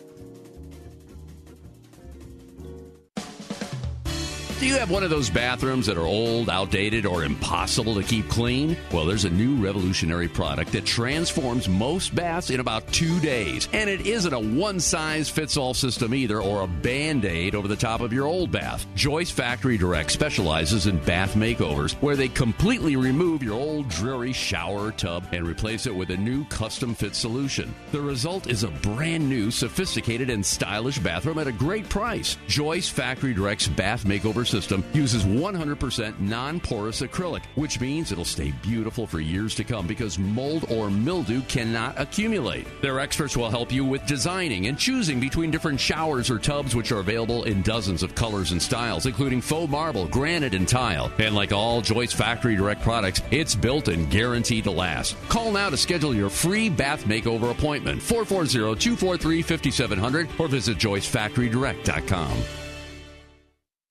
Do 4.59 4.65
you 4.65 4.73
have 4.79 4.89
one 4.89 5.03
of 5.03 5.11
those 5.11 5.29
bathrooms 5.29 5.85
that 5.85 5.99
are 5.99 6.07
old, 6.07 6.49
outdated, 6.49 7.05
or 7.05 7.23
impossible 7.23 7.93
to 7.93 8.01
keep 8.01 8.27
clean? 8.27 8.75
Well, 8.91 9.05
there's 9.05 9.25
a 9.25 9.29
new 9.29 9.53
revolutionary 9.63 10.27
product 10.27 10.71
that 10.71 10.83
transforms 10.83 11.69
most 11.69 12.15
baths 12.15 12.49
in 12.49 12.59
about 12.59 12.87
two 12.87 13.19
days. 13.19 13.69
And 13.71 13.87
it 13.87 14.07
isn't 14.07 14.33
a 14.33 14.39
one 14.39 14.79
size 14.79 15.29
fits 15.29 15.57
all 15.57 15.75
system 15.75 16.11
either 16.15 16.41
or 16.41 16.63
a 16.63 16.67
band 16.67 17.23
aid 17.23 17.53
over 17.53 17.67
the 17.67 17.75
top 17.75 18.01
of 18.01 18.11
your 18.11 18.25
old 18.25 18.51
bath. 18.51 18.87
Joyce 18.95 19.29
Factory 19.29 19.77
Direct 19.77 20.09
specializes 20.09 20.87
in 20.87 20.97
bath 21.03 21.35
makeovers 21.35 21.93
where 22.01 22.15
they 22.15 22.27
completely 22.27 22.95
remove 22.95 23.43
your 23.43 23.59
old 23.59 23.87
dreary 23.89 24.33
shower 24.33 24.91
tub 24.91 25.23
and 25.33 25.45
replace 25.45 25.85
it 25.85 25.95
with 25.95 26.09
a 26.09 26.17
new 26.17 26.43
custom 26.45 26.95
fit 26.95 27.13
solution. 27.13 27.75
The 27.91 28.01
result 28.01 28.47
is 28.47 28.63
a 28.63 28.71
brand 28.71 29.29
new, 29.29 29.51
sophisticated, 29.51 30.31
and 30.31 30.43
stylish 30.43 30.97
bathroom 30.97 31.37
at 31.37 31.45
a 31.45 31.51
great 31.51 31.87
price. 31.89 32.37
Joyce 32.47 32.89
Factory 32.89 33.35
Direct's 33.35 33.67
bath 33.67 34.03
makeover 34.03 34.46
system 34.47 34.83
uses 34.93 35.23
100% 35.25 36.19
non 36.19 36.59
porous 36.59 37.01
acrylic, 37.01 37.43
which 37.55 37.79
means 37.79 38.11
it'll 38.11 38.25
stay 38.25 38.51
beautiful 38.61 39.05
for 39.05 39.19
years 39.19 39.55
to 39.55 39.63
come 39.63 39.87
because 39.87 40.17
mold 40.17 40.65
or 40.71 40.89
mildew 40.89 41.41
cannot 41.43 41.99
accumulate. 41.99 42.67
Their 42.81 42.99
experts 42.99 43.37
will 43.37 43.49
help 43.49 43.71
you 43.71 43.85
with 43.85 44.05
designing 44.05 44.67
and 44.67 44.77
choosing 44.77 45.19
between 45.19 45.51
different 45.51 45.79
showers 45.79 46.29
or 46.29 46.39
tubs, 46.39 46.75
which 46.75 46.91
are 46.91 46.99
available 46.99 47.43
in 47.43 47.61
dozens 47.61 48.03
of 48.03 48.15
colors 48.15 48.51
and 48.51 48.61
styles, 48.61 49.05
including 49.05 49.41
faux 49.41 49.69
marble, 49.69 50.07
granite, 50.07 50.53
and 50.53 50.67
tile. 50.67 51.11
And 51.19 51.35
like 51.35 51.51
all 51.51 51.81
Joyce 51.81 52.13
Factory 52.13 52.55
Direct 52.55 52.81
products, 52.81 53.21
it's 53.31 53.55
built 53.55 53.87
and 53.87 54.09
guaranteed 54.09 54.65
to 54.65 54.71
last. 54.71 55.15
Call 55.29 55.51
now 55.51 55.69
to 55.69 55.77
schedule 55.77 56.13
your 56.13 56.29
free 56.29 56.69
bath 56.69 57.03
makeover 57.05 57.51
appointment 57.51 58.01
440 58.01 58.79
243 58.79 59.41
5700 59.41 60.29
or 60.39 60.47
visit 60.47 60.77
joycefactorydirect.com. 60.77 62.66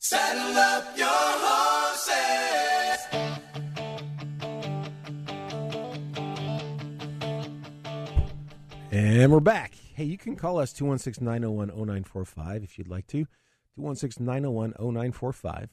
Saddle 0.09 0.57
up 0.57 0.97
your 0.97 1.09
horses. 1.11 2.07
And 8.93 9.33
we're 9.33 9.41
back. 9.41 9.75
Hey, 9.95 10.05
you 10.05 10.17
can 10.17 10.37
call 10.37 10.61
us 10.61 10.73
216 10.73 11.25
901 11.25 11.71
0945 11.71 12.63
if 12.63 12.79
you'd 12.79 12.87
like 12.87 13.09
to. 13.09 13.25
216 13.75 14.25
901 14.25 14.75
0945. 14.79 15.71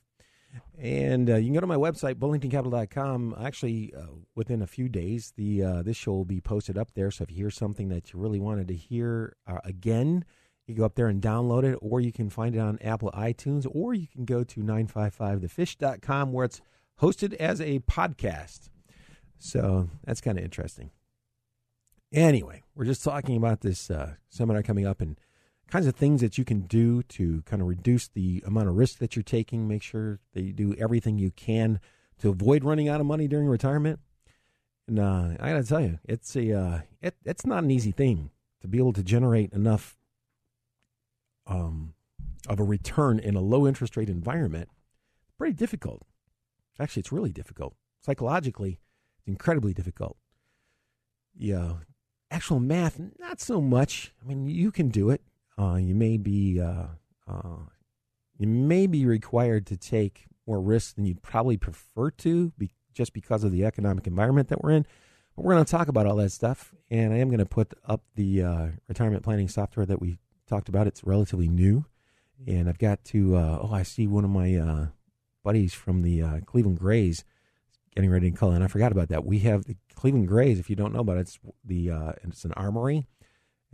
And 0.80 1.30
uh, 1.30 1.36
you 1.36 1.46
can 1.46 1.54
go 1.54 1.60
to 1.60 1.68
my 1.68 1.76
website, 1.76 2.16
bullingtoncapital.com. 2.16 3.36
Actually, 3.40 3.94
uh, 3.96 4.08
within 4.34 4.64
a 4.64 4.68
few 4.68 4.90
days, 4.90 5.34
the 5.38 5.64
uh, 5.64 5.84
this 5.84 5.98
show 5.98 6.12
will 6.12 6.26
be 6.26 6.42
posted 6.42 6.76
up 6.76 6.96
there. 6.96 7.12
So 7.12 7.24
if 7.24 7.30
you 7.30 7.38
hear 7.38 7.52
something 7.52 7.90
that 7.90 8.12
you 8.12 8.20
really 8.20 8.40
wanted 8.40 8.68
to 8.70 8.76
hear 8.76 9.36
uh, 9.46 9.60
again, 9.64 10.26
you 10.68 10.76
go 10.76 10.86
up 10.86 10.96
there 10.96 11.08
and 11.08 11.22
download 11.22 11.64
it, 11.64 11.78
or 11.82 12.00
you 12.00 12.12
can 12.12 12.30
find 12.30 12.56
it 12.56 12.60
on 12.60 12.80
Apple 12.82 13.12
iTunes, 13.12 13.68
or 13.70 13.94
you 13.94 14.08
can 14.08 14.26
go 14.26 14.44
to 14.44 14.62
955thefish.com 14.62 16.32
where 16.32 16.46
it's 16.46 16.62
hosted 17.02 17.34
as 17.34 17.60
a 17.60 17.80
podcast. 17.80 18.70
So 19.38 19.90
that's 20.06 20.22
kind 20.22 20.38
of 20.38 20.44
interesting. 20.44 20.92
Anyway, 22.14 22.62
we're 22.76 22.86
just 22.86 23.04
talking 23.04 23.36
about 23.36 23.62
this 23.62 23.90
uh, 23.90 24.14
seminar 24.30 24.64
coming 24.64 24.86
up 24.86 25.02
and 25.02 25.18
kinds 25.70 25.88
of 25.88 25.96
things 25.96 26.22
that 26.22 26.38
you 26.38 26.46
can 26.46 26.62
do 26.62 27.02
to 27.04 27.42
kind 27.42 27.62
of 27.62 27.68
reduce 27.68 28.08
the 28.08 28.44
amount 28.46 28.70
of 28.70 28.76
risk 28.76 29.00
that 29.00 29.16
you're 29.16 29.24
taking. 29.24 29.68
Make 29.68 29.82
sure 29.82 30.20
that 30.34 30.44
you 30.44 30.54
do 30.54 30.76
everything 30.78 31.18
you 31.18 31.32
can 31.32 31.80
to 32.20 32.30
avoid 32.30 32.64
running 32.64 32.88
out 32.88 33.02
of 33.02 33.08
money 33.08 33.28
during 33.28 33.48
retirement. 33.48 34.00
And 34.88 35.00
uh, 35.00 35.30
I 35.40 35.50
got 35.50 35.58
to 35.58 35.68
tell 35.68 35.82
you, 35.82 36.00
it's 36.04 36.36
a 36.36 36.54
uh, 36.54 36.80
it, 37.02 37.16
it's 37.26 37.46
not 37.46 37.64
an 37.64 37.72
easy 37.72 37.92
thing 37.92 38.30
to 38.62 38.68
be 38.68 38.78
able 38.78 38.94
to 38.94 39.04
generate 39.04 39.52
enough 39.54 39.98
um, 41.48 41.94
of 42.48 42.60
a 42.60 42.64
return 42.64 43.20
in 43.20 43.36
a 43.36 43.42
low 43.42 43.68
interest 43.68 43.98
rate 43.98 44.10
environment. 44.10 44.70
Pretty 45.38 45.54
difficult. 45.54 46.04
Actually, 46.80 47.02
it's 47.02 47.12
really 47.12 47.32
difficult 47.32 47.76
psychologically. 48.02 48.80
It's 49.20 49.28
incredibly 49.28 49.74
difficult. 49.74 50.18
Yeah, 51.36 51.74
actual 52.30 52.60
math, 52.60 53.00
not 53.20 53.40
so 53.40 53.62
much. 53.62 54.14
I 54.22 54.28
mean, 54.28 54.48
you 54.48 54.72
can 54.72 54.90
do 54.90 55.10
it. 55.10 55.22
Uh, 55.58 55.76
you 55.76 55.96
may 55.96 56.18
be 56.18 56.60
uh, 56.60 56.88
uh, 57.28 57.58
you 58.38 58.48
may 58.48 58.88
be 58.88 59.06
required 59.06 59.66
to 59.68 59.78
take 59.78 60.26
more 60.46 60.62
risks 60.62 60.94
than 60.94 61.06
you'd 61.06 61.22
probably 61.22 61.58
prefer 61.58 62.12
to, 62.12 62.52
be, 62.58 62.72
just 62.94 63.14
because 63.14 63.44
of 63.44 63.52
the 63.52 63.64
economic 63.64 64.08
environment 64.08 64.50
that 64.50 64.62
we're 64.62 64.72
in. 64.72 64.86
But 65.36 65.46
we're 65.46 65.54
going 65.54 65.66
to 65.66 65.72
talk 65.72 65.88
about 65.88 66.06
all 66.06 66.18
that 66.18 66.32
stuff, 66.32 66.74
and 66.90 67.14
I 67.14 67.18
am 67.18 67.30
going 67.30 67.40
to 67.40 67.46
put 67.46 67.74
up 67.86 68.04
the 68.16 68.44
uh, 68.44 68.68
retirement 68.88 69.24
planning 69.24 69.48
software 69.48 69.86
that 69.86 70.02
we 70.02 70.18
talked 70.48 70.70
about. 70.70 70.88
It's 70.88 71.04
relatively 71.04 71.48
new, 71.48 71.86
and 72.48 72.70
I've 72.70 72.80
got 72.80 73.04
to. 73.06 73.36
Uh, 73.36 73.60
oh, 73.62 73.74
I 73.74 73.84
see 73.84 74.08
one 74.08 74.24
of 74.24 74.30
my 74.30 74.56
uh, 74.56 74.88
buddies 75.44 75.74
from 75.74 76.02
the 76.02 76.42
Cleveland 76.46 76.80
Grays 76.80 77.24
getting 77.96 78.10
ready 78.10 78.32
to 78.32 78.38
call 78.38 78.52
in. 78.52 78.62
I 78.62 78.68
forgot 78.68 78.92
about 78.92 79.10
that. 79.10 79.26
We 79.26 79.40
have 79.40 79.66
the 79.66 79.78
Cleveland 79.96 80.28
Grays. 80.28 80.60
If 80.60 80.70
you 80.70 80.76
don't 80.76 80.94
know 80.94 81.02
about 81.02 81.18
it, 81.18 81.22
it's 81.22 81.40
the 81.64 82.16
it's 82.24 82.46
an 82.46 82.54
armory 82.54 83.08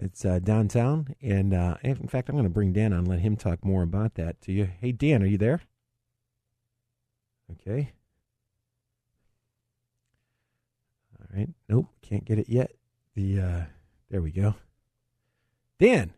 it's 0.02 0.24
uh, 0.24 0.40
downtown, 0.40 1.14
and 1.22 1.54
uh, 1.54 1.76
in 1.84 2.08
fact, 2.08 2.30
I'm 2.30 2.36
going 2.36 2.46
to 2.46 2.50
bring 2.50 2.72
Dan 2.72 2.94
on 2.94 3.04
let 3.04 3.20
him 3.20 3.36
talk 3.36 3.66
more 3.66 3.84
about 3.84 4.16
that 4.16 4.40
to 4.44 4.54
you. 4.54 4.70
Hey, 4.80 4.94
Dan, 4.94 5.22
are 5.22 5.28
you 5.28 5.38
there? 5.38 5.62
Okay. 7.52 7.92
All 11.20 11.38
right. 11.38 11.50
Nope, 11.68 11.88
can't 12.02 12.24
get 12.24 12.40
it 12.40 12.48
yet. 12.48 12.72
The 13.14 13.42
uh, 13.42 13.62
there 14.10 14.22
we 14.22 14.32
go. 14.32 14.56
Dan. 15.80 16.14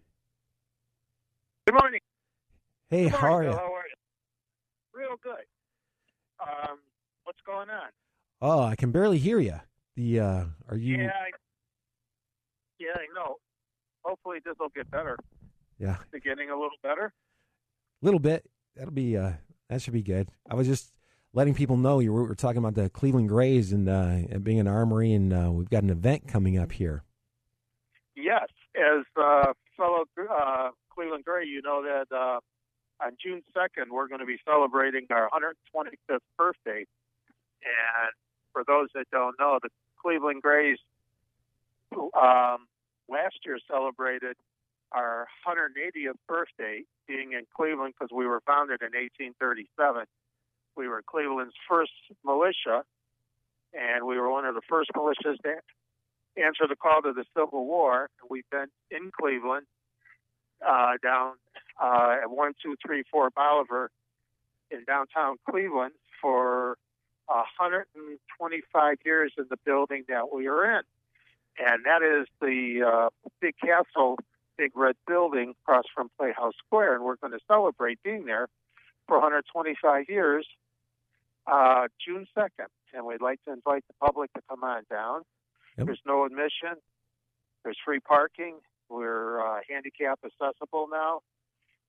Hey, 2.91 3.03
Good 3.03 3.13
how 3.13 3.35
are 3.35 3.43
you? 3.43 3.49
Bill. 3.51 3.57
How 3.57 3.73
are 3.73 3.83
you? 3.87 4.99
Real 4.99 5.15
good. 5.23 5.45
Um, 6.41 6.79
what's 7.23 7.39
going 7.45 7.69
on? 7.69 7.89
Oh, 8.41 8.63
I 8.63 8.75
can 8.75 8.91
barely 8.91 9.17
hear 9.17 9.39
you. 9.39 9.61
The 9.95 10.19
uh, 10.19 10.43
are 10.67 10.75
you? 10.75 10.97
Yeah, 10.97 11.07
I, 11.07 11.29
yeah, 12.79 12.89
I 12.95 13.05
know. 13.15 13.37
Hopefully, 14.03 14.39
this 14.43 14.55
will 14.59 14.73
get 14.75 14.91
better. 14.91 15.17
Yeah. 15.79 15.95
Getting 16.21 16.49
a 16.49 16.55
little 16.55 16.77
better? 16.83 17.13
A 18.01 18.05
little 18.05 18.19
bit. 18.19 18.45
That'll 18.75 18.91
be 18.91 19.15
uh, 19.15 19.31
that 19.69 19.81
should 19.81 19.93
be 19.93 20.03
good. 20.03 20.27
I 20.49 20.55
was 20.55 20.67
just 20.67 20.91
letting 21.31 21.53
people 21.53 21.77
know 21.77 21.99
you 21.99 22.11
were, 22.11 22.23
we 22.23 22.27
were 22.27 22.35
talking 22.35 22.57
about 22.57 22.75
the 22.75 22.89
Cleveland 22.89 23.29
Grays 23.29 23.71
and 23.71 23.87
uh, 23.87 24.37
being 24.43 24.59
an 24.59 24.67
armory, 24.67 25.13
and 25.13 25.31
uh, 25.31 25.49
we've 25.49 25.69
got 25.69 25.83
an 25.83 25.89
event 25.89 26.27
coming 26.27 26.57
up 26.57 26.73
here. 26.73 27.03
Yes, 28.17 28.49
as 28.75 29.05
uh, 29.15 29.53
fellow 29.77 30.03
uh, 30.29 30.71
Cleveland 30.93 31.23
Gray, 31.23 31.45
you 31.45 31.61
know 31.61 31.83
that 31.83 32.13
uh, 32.13 32.39
on 33.03 33.17
June 33.21 33.41
2nd, 33.55 33.89
we're 33.91 34.07
going 34.07 34.19
to 34.19 34.25
be 34.25 34.37
celebrating 34.45 35.07
our 35.09 35.29
125th 35.29 36.19
birthday. 36.37 36.85
And 37.63 38.13
for 38.53 38.63
those 38.65 38.89
that 38.95 39.05
don't 39.11 39.35
know, 39.39 39.59
the 39.61 39.69
Cleveland 40.01 40.41
Grays 40.41 40.77
um, 41.93 42.67
last 43.09 43.35
year 43.45 43.59
celebrated 43.69 44.35
our 44.91 45.27
180th 45.47 46.17
birthday 46.27 46.83
being 47.07 47.33
in 47.33 47.45
Cleveland 47.55 47.93
because 47.97 48.11
we 48.13 48.25
were 48.25 48.41
founded 48.45 48.81
in 48.81 48.91
1837. 48.93 50.05
We 50.75 50.87
were 50.87 51.01
Cleveland's 51.05 51.53
first 51.67 51.91
militia, 52.25 52.83
and 53.73 54.05
we 54.05 54.17
were 54.17 54.29
one 54.29 54.45
of 54.45 54.55
the 54.55 54.61
first 54.67 54.91
militias 54.95 55.37
to 55.43 55.55
answer 56.41 56.67
the 56.67 56.75
call 56.75 57.01
to 57.01 57.13
the 57.13 57.25
Civil 57.35 57.65
War. 57.65 58.09
We've 58.29 58.49
been 58.51 58.67
in 58.89 59.11
Cleveland 59.11 59.65
uh, 60.65 60.93
down 61.03 61.33
uh, 61.81 62.17
at 62.23 62.29
1234 62.29 63.29
Bolivar 63.31 63.91
in 64.69 64.83
downtown 64.85 65.37
Cleveland 65.49 65.93
for 66.21 66.77
125 67.27 68.97
years 69.05 69.33
in 69.37 69.45
the 69.49 69.57
building 69.65 70.03
that 70.07 70.33
we 70.33 70.47
are 70.47 70.79
in. 70.79 70.81
And 71.57 71.85
that 71.85 72.01
is 72.01 72.27
the 72.39 72.83
uh, 72.87 73.09
big 73.39 73.55
castle, 73.57 74.17
big 74.57 74.71
red 74.75 74.95
building 75.07 75.53
across 75.63 75.85
from 75.93 76.09
Playhouse 76.17 76.53
Square. 76.65 76.95
And 76.95 77.03
we're 77.03 77.17
going 77.17 77.33
to 77.33 77.39
celebrate 77.47 78.01
being 78.03 78.25
there 78.25 78.47
for 79.07 79.17
125 79.17 80.05
years 80.09 80.47
uh, 81.47 81.87
June 82.05 82.27
2nd. 82.37 82.67
And 82.93 83.05
we'd 83.05 83.21
like 83.21 83.43
to 83.45 83.53
invite 83.53 83.83
the 83.87 83.93
public 84.05 84.31
to 84.33 84.41
come 84.49 84.63
on 84.63 84.83
down. 84.89 85.21
Yep. 85.77 85.87
There's 85.87 86.01
no 86.05 86.25
admission, 86.25 86.75
there's 87.63 87.77
free 87.83 87.99
parking. 87.99 88.55
We're 88.91 89.39
uh, 89.39 89.61
handicap 89.69 90.19
accessible 90.25 90.87
now. 90.91 91.21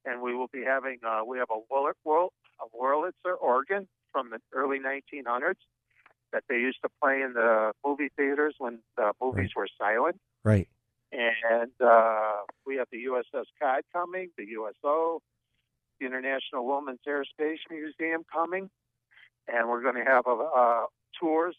And 0.04 0.20
we 0.20 0.34
will 0.34 0.48
be 0.48 0.62
having, 0.64 0.98
uh, 1.06 1.20
we 1.26 1.38
have 1.38 1.48
a, 1.50 1.60
Wurl- 1.72 1.92
Wurl- 2.04 2.32
a 2.60 2.76
Wurlitzer 2.76 3.36
organ 3.40 3.88
from 4.12 4.30
the 4.30 4.38
early 4.52 4.78
1900s 4.78 5.54
that 6.32 6.44
they 6.48 6.56
used 6.56 6.78
to 6.82 6.88
play 7.00 7.22
in 7.22 7.34
the 7.34 7.72
movie 7.84 8.10
theaters 8.16 8.54
when 8.58 8.78
the 8.96 9.12
movies 9.20 9.50
were 9.54 9.68
silent. 9.78 10.18
Right. 10.44 10.68
And 11.12 11.70
uh, 11.84 12.32
we 12.66 12.76
have 12.76 12.88
the 12.90 13.04
USS 13.04 13.44
Cod 13.60 13.82
coming, 13.92 14.30
the 14.38 14.46
USO, 14.46 15.20
the 16.00 16.06
International 16.06 16.66
Women's 16.66 17.00
Airspace 17.06 17.58
Museum 17.70 18.22
coming, 18.32 18.70
and 19.46 19.68
we're 19.68 19.82
going 19.82 19.96
to 19.96 20.04
have 20.04 20.26
uh, 20.26 20.32
uh, 20.32 20.86
tours 21.20 21.54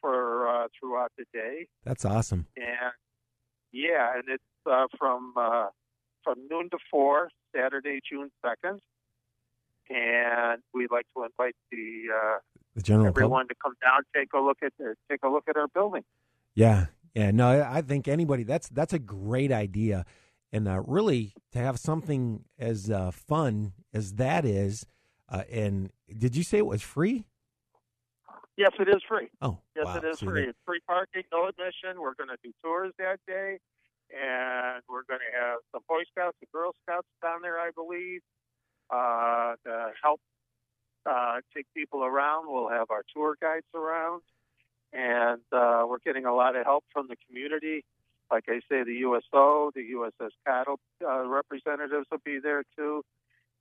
for 0.00 0.48
uh, 0.48 0.68
throughout 0.78 1.12
the 1.18 1.24
day. 1.32 1.68
That's 1.84 2.04
awesome. 2.04 2.46
And 2.56 2.92
yeah, 3.72 4.14
and 4.14 4.24
it's 4.28 4.42
uh, 4.70 4.86
from 4.98 5.34
uh, 5.36 5.66
from 6.24 6.36
noon 6.50 6.70
to 6.70 6.78
four, 6.90 7.30
Saturday, 7.54 8.00
June 8.08 8.30
second. 8.44 8.80
And 9.90 10.62
we'd 10.72 10.90
like 10.90 11.06
to 11.16 11.24
invite 11.24 11.54
the 11.70 12.04
uh, 12.14 12.38
The 12.76 12.82
general 12.82 13.08
everyone 13.08 13.48
to 13.48 13.54
come 13.62 13.74
down, 13.82 14.02
take 14.14 14.32
a 14.32 14.38
look 14.38 14.58
at 14.62 14.72
the, 14.78 14.94
take 15.10 15.20
a 15.22 15.28
look 15.28 15.44
at 15.48 15.56
our 15.56 15.68
building. 15.68 16.04
Yeah, 16.54 16.86
yeah. 17.14 17.30
No, 17.30 17.48
I 17.60 17.78
I 17.78 17.82
think 17.82 18.08
anybody 18.08 18.44
that's 18.44 18.68
that's 18.68 18.92
a 18.92 18.98
great 18.98 19.52
idea, 19.52 20.04
and 20.52 20.68
uh, 20.68 20.82
really 20.86 21.34
to 21.52 21.58
have 21.58 21.78
something 21.78 22.44
as 22.58 22.90
uh, 22.90 23.10
fun 23.10 23.72
as 23.92 24.14
that 24.14 24.44
is. 24.44 24.86
Uh, 25.28 25.42
and 25.50 25.90
did 26.16 26.36
you 26.36 26.42
say 26.42 26.58
it 26.58 26.66
was 26.66 26.82
free? 26.82 27.24
Yes, 28.56 28.72
it 28.78 28.88
is 28.88 29.02
free. 29.08 29.28
Oh, 29.40 29.58
yes, 29.74 29.86
wow. 29.86 29.96
it 29.96 30.04
is 30.04 30.18
See, 30.18 30.26
free. 30.26 30.42
that- 30.42 30.48
It's 30.50 30.58
free 30.66 30.80
parking, 30.86 31.22
no 31.32 31.48
admission. 31.48 32.00
We're 32.00 32.14
going 32.14 32.28
to 32.28 32.36
do 32.44 32.52
tours 32.62 32.92
that 32.98 33.18
day, 33.26 33.58
and 34.12 34.82
we're 34.88 35.04
going 35.08 35.20
to 35.20 35.38
have 35.38 35.58
some 35.72 35.82
Boy 35.88 36.02
Scouts 36.12 36.36
and 36.40 36.50
Girl 36.52 36.72
Scouts 36.84 37.08
down 37.22 37.42
there, 37.42 37.58
I 37.58 37.70
believe, 37.74 38.20
uh, 38.90 39.54
to 39.64 39.92
help 40.02 40.20
uh, 41.06 41.40
take 41.54 41.66
people 41.74 42.04
around. 42.04 42.46
We'll 42.48 42.68
have 42.68 42.90
our 42.90 43.02
tour 43.14 43.36
guides 43.40 43.66
around, 43.74 44.22
and 44.92 45.40
uh, 45.52 45.84
we're 45.88 45.98
getting 46.04 46.26
a 46.26 46.34
lot 46.34 46.56
of 46.56 46.64
help 46.64 46.84
from 46.92 47.08
the 47.08 47.16
community. 47.26 47.84
Like 48.30 48.44
I 48.48 48.60
say, 48.70 48.82
the 48.84 48.94
USO, 49.00 49.72
the 49.74 49.82
USS 49.94 50.30
Cattle 50.46 50.78
uh, 51.06 51.26
representatives 51.26 52.06
will 52.10 52.22
be 52.24 52.38
there 52.42 52.62
too, 52.76 53.04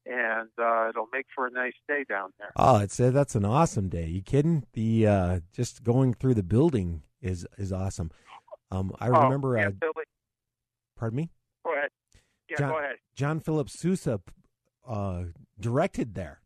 and 0.05 0.49
uh, 0.57 0.89
it'll 0.89 1.09
make 1.11 1.25
for 1.35 1.47
a 1.47 1.51
nice 1.51 1.73
day 1.87 2.05
down 2.07 2.29
there. 2.39 2.51
Oh, 2.55 2.77
it's 2.79 2.99
uh, 2.99 3.11
that's 3.11 3.35
an 3.35 3.43
awesome 3.45 3.89
day. 3.89 4.05
You 4.07 4.21
kidding? 4.21 4.65
The 4.73 5.07
uh, 5.07 5.39
just 5.53 5.83
going 5.83 6.13
through 6.13 6.35
the 6.35 6.43
building 6.43 7.01
is 7.21 7.45
is 7.57 7.73
awesome. 7.73 8.11
Um, 8.71 8.93
I 8.99 9.09
Oh, 9.09 9.23
remember. 9.23 9.57
yeah, 9.57 9.67
uh, 9.67 9.71
Billy, 9.71 10.05
pardon 11.01 11.17
me. 11.17 11.29
go 11.65 11.73
ahead. 11.73 11.89
Yeah, 12.47 12.57
John, 12.57 12.69
go 12.69 12.77
ahead. 12.77 12.95
John 13.15 13.39
Philip 13.39 13.69
Sousa 13.71 14.21
uh, 14.87 15.23
directed 15.59 16.13
there. 16.13 16.41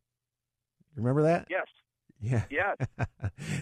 Remember 0.95 1.23
that? 1.23 1.47
Yes. 1.49 1.65
Yeah. 2.21 2.43
Yes. 2.49 2.77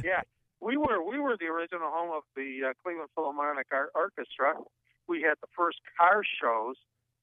yeah. 0.03 0.21
We 0.61 0.77
were 0.77 1.03
we 1.03 1.19
were 1.19 1.35
the 1.37 1.47
original 1.47 1.89
home 1.89 2.11
of 2.15 2.23
the 2.35 2.69
uh, 2.69 2.73
Cleveland 2.83 3.09
Philharmonic 3.15 3.67
Ar- 3.71 3.89
Orchestra. 3.95 4.53
We 5.07 5.23
had 5.23 5.33
the 5.41 5.47
first 5.57 5.79
car 5.97 6.21
shows 6.23 6.75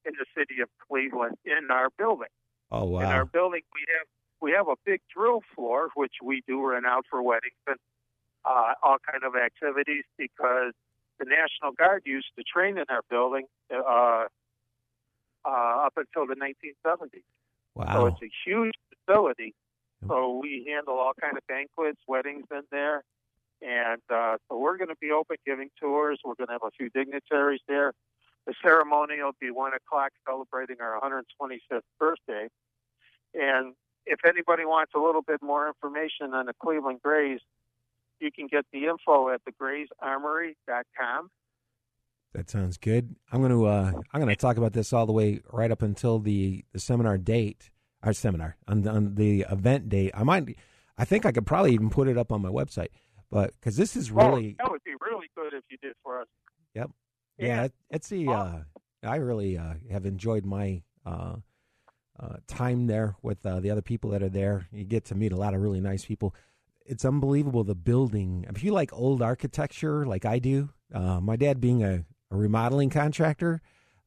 in 0.04 0.14
the 0.18 0.26
city 0.36 0.60
of 0.60 0.68
Cleveland 0.88 1.36
in 1.44 1.70
our 1.70 1.90
building. 1.96 2.34
Oh 2.72 2.84
wow! 2.84 3.00
In 3.00 3.06
our 3.06 3.24
building, 3.24 3.62
we 3.72 3.82
have 3.96 4.06
we 4.42 4.50
have 4.50 4.66
a 4.66 4.76
big 4.84 5.00
drill 5.14 5.42
floor 5.54 5.90
which 5.94 6.14
we 6.22 6.42
do 6.46 6.66
rent 6.66 6.86
out 6.86 7.04
for 7.08 7.22
weddings 7.22 7.54
and 7.68 7.76
uh, 8.44 8.74
all 8.82 8.96
kind 9.10 9.22
of 9.22 9.40
activities 9.40 10.04
because 10.18 10.74
the 11.20 11.26
National 11.26 11.72
Guard 11.72 12.02
used 12.04 12.28
to 12.36 12.42
train 12.42 12.78
in 12.78 12.84
our 12.88 13.02
building 13.08 13.46
uh, 13.72 14.24
uh, 15.44 15.86
up 15.86 15.92
until 15.96 16.26
the 16.26 16.34
1970s. 16.34 17.22
Wow. 17.74 17.92
So 17.92 18.06
it's 18.06 18.22
a 18.22 18.30
huge 18.44 18.74
facility. 19.06 19.54
So 20.08 20.40
we 20.42 20.66
handle 20.66 20.94
all 20.94 21.12
kind 21.20 21.36
of 21.36 21.46
banquets, 21.46 22.00
weddings 22.08 22.46
in 22.50 22.62
there, 22.72 23.04
and 23.60 24.00
uh, 24.08 24.38
so 24.48 24.56
we're 24.56 24.78
going 24.78 24.88
to 24.88 24.96
be 24.98 25.10
open 25.10 25.36
giving 25.44 25.68
tours. 25.78 26.18
We're 26.24 26.36
going 26.36 26.48
to 26.48 26.54
have 26.54 26.62
a 26.62 26.70
few 26.70 26.88
dignitaries 26.88 27.60
there. 27.68 27.92
The 28.46 28.54
ceremony 28.62 29.22
will 29.22 29.36
be 29.38 29.50
one 29.50 29.72
o'clock, 29.74 30.12
celebrating 30.26 30.76
our 30.80 30.98
125th 31.00 31.82
birthday. 31.98 32.48
And 33.34 33.74
if 34.06 34.20
anybody 34.24 34.64
wants 34.64 34.92
a 34.96 34.98
little 34.98 35.20
bit 35.20 35.42
more 35.42 35.68
information 35.68 36.32
on 36.32 36.46
the 36.46 36.54
Cleveland 36.62 37.00
Grays, 37.04 37.40
you 38.20 38.30
can 38.30 38.46
get 38.46 38.64
the 38.72 38.86
info 38.86 39.28
at 39.30 39.40
thegraysarmory.com. 39.44 41.30
That 42.32 42.48
sounds 42.48 42.76
good. 42.76 43.16
I'm 43.32 43.40
going 43.40 43.50
to 43.50 43.66
uh, 43.66 43.92
I'm 44.12 44.20
going 44.20 44.28
to 44.28 44.36
talk 44.36 44.56
about 44.56 44.72
this 44.72 44.92
all 44.92 45.04
the 45.06 45.12
way 45.12 45.40
right 45.52 45.70
up 45.70 45.82
until 45.82 46.20
the, 46.20 46.64
the 46.72 46.78
seminar 46.78 47.18
date, 47.18 47.70
our 48.04 48.12
seminar 48.12 48.56
on, 48.68 48.86
on 48.86 49.16
the 49.16 49.44
event 49.50 49.88
date. 49.88 50.12
I 50.14 50.22
might, 50.22 50.56
I 50.96 51.04
think 51.04 51.26
I 51.26 51.32
could 51.32 51.44
probably 51.46 51.72
even 51.74 51.90
put 51.90 52.06
it 52.06 52.16
up 52.16 52.30
on 52.30 52.40
my 52.40 52.48
website, 52.48 52.88
but 53.32 53.52
because 53.54 53.76
this 53.76 53.96
is 53.96 54.12
really, 54.12 54.56
Oh, 54.60 54.64
that 54.64 54.70
would 54.70 54.84
be 54.84 54.92
really 55.00 55.28
good 55.36 55.54
if 55.54 55.64
you 55.70 55.76
did 55.82 55.94
for 56.04 56.20
us. 56.20 56.28
yep, 56.74 56.90
yeah, 57.36 57.64
it, 57.64 57.72
it's 57.90 58.08
the. 58.08 58.28
Uh, 58.28 58.58
I 59.02 59.16
really 59.16 59.56
uh, 59.58 59.74
have 59.90 60.04
enjoyed 60.06 60.44
my 60.44 60.82
uh, 61.04 61.36
uh, 62.20 62.36
time 62.46 62.86
there 62.86 63.16
with 63.22 63.44
uh, 63.44 63.58
the 63.58 63.70
other 63.70 63.82
people 63.82 64.10
that 64.10 64.22
are 64.22 64.28
there. 64.28 64.68
You 64.72 64.84
get 64.84 65.06
to 65.06 65.14
meet 65.16 65.32
a 65.32 65.36
lot 65.36 65.54
of 65.54 65.62
really 65.62 65.80
nice 65.80 66.04
people. 66.04 66.34
It's 66.90 67.04
unbelievable 67.04 67.62
the 67.62 67.76
building. 67.76 68.44
If 68.48 68.64
you 68.64 68.72
like 68.72 68.92
old 68.92 69.22
architecture, 69.22 70.04
like 70.04 70.24
I 70.24 70.40
do, 70.40 70.70
uh, 70.92 71.20
my 71.20 71.36
dad 71.36 71.60
being 71.60 71.84
a, 71.84 72.04
a 72.32 72.36
remodeling 72.36 72.90
contractor, 72.90 73.62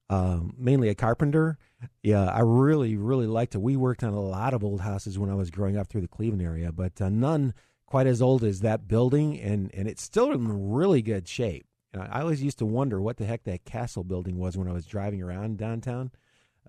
um, 0.09 0.53
mainly 0.57 0.89
a 0.89 0.95
carpenter. 0.95 1.57
Yeah, 2.01 2.25
I 2.25 2.41
really, 2.41 2.97
really 2.97 3.25
liked 3.25 3.55
it. 3.55 3.61
We 3.61 3.77
worked 3.77 4.03
on 4.03 4.13
a 4.13 4.19
lot 4.19 4.53
of 4.53 4.65
old 4.65 4.81
houses 4.81 5.17
when 5.17 5.29
I 5.29 5.35
was 5.35 5.49
growing 5.49 5.77
up 5.77 5.87
through 5.87 6.01
the 6.01 6.09
Cleveland 6.09 6.41
area, 6.41 6.73
but 6.73 7.01
uh, 7.01 7.07
none 7.07 7.53
quite 7.85 8.05
as 8.05 8.21
old 8.21 8.43
as 8.43 8.59
that 8.61 8.87
building, 8.87 9.39
and 9.39 9.73
and 9.73 9.87
it's 9.87 10.03
still 10.03 10.31
in 10.31 10.73
really 10.73 11.01
good 11.01 11.27
shape. 11.27 11.65
And 11.93 12.03
I, 12.03 12.07
I 12.07 12.21
always 12.21 12.43
used 12.43 12.59
to 12.59 12.65
wonder 12.65 13.01
what 13.01 13.15
the 13.15 13.25
heck 13.25 13.43
that 13.45 13.63
castle 13.63 14.03
building 14.03 14.37
was 14.37 14.57
when 14.57 14.67
I 14.67 14.73
was 14.73 14.85
driving 14.85 15.21
around 15.21 15.57
downtown. 15.57 16.11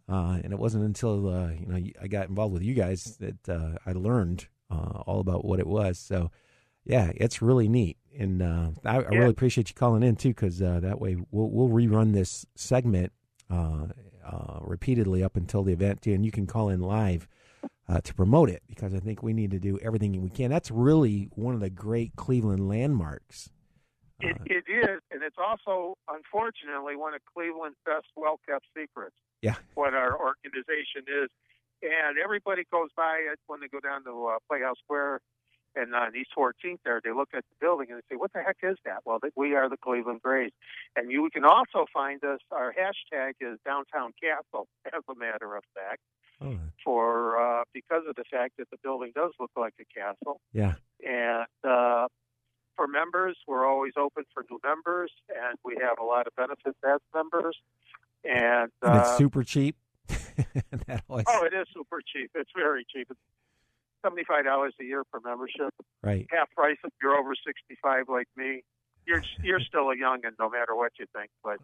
Uh, 0.08 0.38
and 0.44 0.52
it 0.52 0.58
wasn't 0.58 0.84
until 0.84 1.28
uh, 1.28 1.48
you 1.50 1.66
know 1.66 1.82
I 2.00 2.06
got 2.06 2.28
involved 2.28 2.52
with 2.52 2.62
you 2.62 2.74
guys 2.74 3.16
that 3.18 3.48
uh, 3.48 3.78
I 3.84 3.92
learned 3.92 4.46
uh, 4.70 5.02
all 5.06 5.20
about 5.20 5.44
what 5.44 5.60
it 5.60 5.66
was. 5.66 5.98
So, 5.98 6.30
yeah, 6.84 7.12
it's 7.14 7.40
really 7.40 7.68
neat, 7.68 7.96
and 8.18 8.42
uh, 8.42 8.70
I, 8.84 8.96
I 8.96 9.00
Yeah. 9.00 9.18
really 9.18 9.30
appreciate 9.30 9.68
you 9.70 9.74
calling 9.74 10.02
in 10.02 10.16
too, 10.16 10.30
because 10.30 10.60
uh, 10.60 10.80
that 10.80 11.00
way 11.00 11.16
we'll 11.30 11.50
we'll 11.50 11.68
rerun 11.68 12.12
this 12.12 12.44
segment 12.54 13.12
uh, 13.50 13.86
uh, 14.24 14.58
repeatedly 14.60 15.22
up 15.22 15.36
until 15.36 15.62
the 15.62 15.72
event, 15.72 16.02
too, 16.02 16.12
and 16.12 16.24
you 16.24 16.30
can 16.30 16.46
call 16.46 16.68
in 16.68 16.80
live 16.80 17.26
uh, 17.88 18.00
to 18.02 18.14
promote 18.14 18.50
it 18.50 18.62
because 18.66 18.94
I 18.94 18.98
think 18.98 19.22
we 19.22 19.32
need 19.32 19.50
to 19.52 19.58
do 19.58 19.78
everything 19.78 20.20
we 20.22 20.30
can. 20.30 20.50
That's 20.50 20.70
really 20.70 21.28
one 21.32 21.54
of 21.54 21.60
the 21.60 21.70
great 21.70 22.16
Cleveland 22.16 22.68
landmarks. 22.68 23.50
It, 24.20 24.36
it 24.46 24.64
is, 24.70 25.00
and 25.10 25.22
it's 25.22 25.36
also, 25.38 25.98
unfortunately, 26.08 26.96
one 26.96 27.14
of 27.14 27.20
Cleveland's 27.34 27.76
best 27.84 28.06
well 28.16 28.40
kept 28.48 28.64
secrets. 28.76 29.16
Yeah. 29.42 29.56
What 29.74 29.92
our 29.92 30.18
organization 30.18 31.04
is, 31.08 31.28
and 31.84 32.18
everybody 32.22 32.64
goes 32.72 32.88
by 32.96 33.20
it 33.32 33.38
when 33.46 33.60
they 33.60 33.68
go 33.68 33.80
down 33.80 34.04
to 34.04 34.26
uh, 34.26 34.38
Playhouse 34.48 34.78
Square 34.84 35.20
And 35.76 35.94
on 35.94 36.14
East 36.16 36.30
14th 36.38 36.78
there, 36.84 37.00
they 37.02 37.10
look 37.12 37.30
at 37.34 37.44
the 37.50 37.56
building 37.60 37.88
and 37.90 37.98
they 37.98 38.14
say, 38.14 38.16
what 38.16 38.32
the 38.32 38.42
heck 38.42 38.58
is 38.62 38.76
that? 38.84 38.98
Well, 39.04 39.18
we 39.36 39.54
are 39.56 39.68
the 39.68 39.76
Cleveland 39.76 40.22
Grays. 40.22 40.52
And 40.96 41.10
you 41.10 41.28
can 41.32 41.44
also 41.44 41.86
find 41.92 42.22
us, 42.24 42.38
our 42.52 42.72
hashtag 42.72 43.32
is 43.40 43.58
Downtown 43.64 44.12
Castle, 44.22 44.68
as 44.86 45.02
a 45.10 45.14
matter 45.18 45.56
of 45.56 45.64
fact, 45.74 46.00
Oh, 46.40 46.58
for 46.84 47.38
uh, 47.40 47.64
because 47.72 48.02
of 48.08 48.16
the 48.16 48.24
fact 48.30 48.54
that 48.58 48.68
the 48.70 48.76
building 48.82 49.12
does 49.14 49.32
look 49.40 49.52
like 49.56 49.74
a 49.80 49.84
castle. 50.00 50.40
yeah. 50.52 50.74
And 51.04 51.46
uh, 51.64 52.08
for 52.76 52.86
members, 52.88 53.36
we're 53.46 53.66
always 53.66 53.92
open 53.96 54.24
for 54.34 54.44
new 54.50 54.58
members, 54.64 55.12
and 55.28 55.56
we 55.64 55.76
have 55.80 55.98
a 56.00 56.04
lot 56.04 56.26
of 56.26 56.34
benefits 56.36 56.78
as 56.84 57.00
members. 57.14 57.56
And, 58.24 58.70
And 58.82 58.96
it's 59.00 59.08
uh, 59.10 59.16
super 59.16 59.44
cheap. 59.44 59.76
that 60.86 61.04
always, 61.08 61.24
oh, 61.28 61.44
it 61.44 61.54
is 61.54 61.66
super 61.74 62.00
cheap. 62.00 62.30
It's 62.34 62.50
very 62.56 62.86
cheap. 62.92 63.08
It's 63.10 63.20
seventy-five 64.04 64.44
dollars 64.44 64.74
a 64.80 64.84
year 64.84 65.04
for 65.10 65.20
membership. 65.24 65.72
Right. 66.02 66.26
Half 66.30 66.50
price 66.52 66.76
if 66.84 66.92
you're 67.02 67.16
over 67.16 67.34
sixty-five 67.46 68.08
like 68.08 68.28
me. 68.36 68.62
You're 69.06 69.22
you're 69.42 69.60
still 69.68 69.90
a 69.90 69.96
youngin, 69.96 70.32
no 70.38 70.48
matter 70.50 70.74
what 70.74 70.92
you 70.98 71.06
think. 71.16 71.30
But 71.42 71.58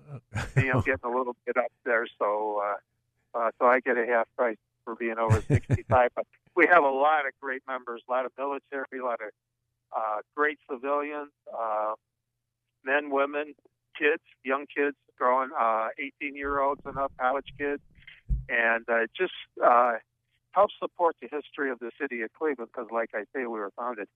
me, 0.56 0.70
I'm 0.70 0.80
getting 0.86 1.04
a 1.04 1.16
little 1.16 1.36
bit 1.46 1.56
up 1.56 1.72
there, 1.84 2.06
so 2.18 2.62
uh, 2.64 3.38
uh, 3.38 3.50
so 3.58 3.66
I 3.66 3.80
get 3.80 3.96
a 3.98 4.06
half 4.06 4.28
price 4.36 4.58
for 4.84 4.94
being 4.94 5.18
over 5.18 5.42
sixty-five. 5.42 6.10
but 6.14 6.26
we 6.56 6.66
have 6.66 6.82
a 6.82 6.88
lot 6.88 7.26
of 7.26 7.32
great 7.40 7.62
members, 7.68 8.02
a 8.08 8.10
lot 8.10 8.26
of 8.26 8.32
military, 8.36 9.00
a 9.00 9.04
lot 9.04 9.20
of 9.20 9.30
uh, 9.96 10.20
great 10.36 10.58
civilians, 10.70 11.30
uh, 11.56 11.94
men, 12.84 13.10
women, 13.10 13.54
kids, 13.98 14.22
young 14.44 14.66
kids, 14.74 14.96
growing, 15.18 15.50
uh, 15.58 15.88
18 16.22 16.36
year 16.36 16.60
olds 16.60 16.80
and 16.84 16.96
up, 16.96 17.12
college 17.18 17.46
kids, 17.58 17.82
and 18.48 18.84
uh, 18.88 19.02
it 19.02 19.10
just 19.16 19.32
uh, 19.64 19.94
helps 20.52 20.74
support 20.78 21.16
the 21.20 21.28
history 21.30 21.70
of 21.70 21.78
the 21.78 21.90
city 22.00 22.22
of 22.22 22.32
Cleveland 22.32 22.70
because, 22.74 22.90
like 22.92 23.10
I 23.14 23.22
say, 23.34 23.42
we 23.46 23.58
were 23.58 23.72
founded 23.76 24.08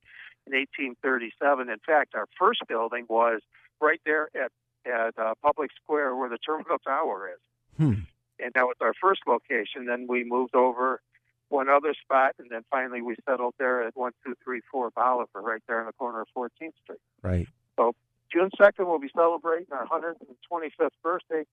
in 0.46 0.52
1837. 0.54 1.68
In 1.68 1.76
fact, 1.86 2.14
our 2.14 2.26
first 2.38 2.60
building 2.68 3.06
was 3.08 3.40
right 3.80 4.00
there 4.04 4.28
at 4.34 4.50
at 4.86 5.18
uh, 5.18 5.32
Public 5.42 5.70
Square 5.82 6.14
where 6.16 6.28
the 6.28 6.38
Terminal 6.38 6.78
Tower 6.86 7.30
is, 7.34 7.40
Hmm. 7.78 8.04
and 8.38 8.52
that 8.54 8.64
was 8.64 8.76
our 8.80 8.92
first 9.00 9.22
location. 9.26 9.86
Then 9.86 10.06
we 10.08 10.24
moved 10.24 10.54
over 10.54 11.00
one 11.48 11.68
other 11.68 11.94
spot, 11.94 12.34
and 12.38 12.50
then 12.50 12.64
finally 12.70 13.00
we 13.00 13.16
settled 13.28 13.54
there 13.58 13.82
at 13.86 13.96
one 13.96 14.12
two 14.24 14.34
three 14.44 14.60
four 14.70 14.90
Bolivar, 14.90 15.40
right 15.40 15.62
there 15.68 15.80
in 15.80 15.86
the 15.86 15.92
corner 15.92 16.20
of 16.22 16.28
14th 16.36 16.50
Street. 16.82 16.98
Right. 17.22 17.48
So 17.76 17.92
June 18.32 18.50
2nd, 18.58 18.86
we'll 18.86 18.98
be 18.98 19.10
celebrating 19.14 19.66
our 19.70 19.86
125th 19.86 20.88
birthday, 21.02 21.44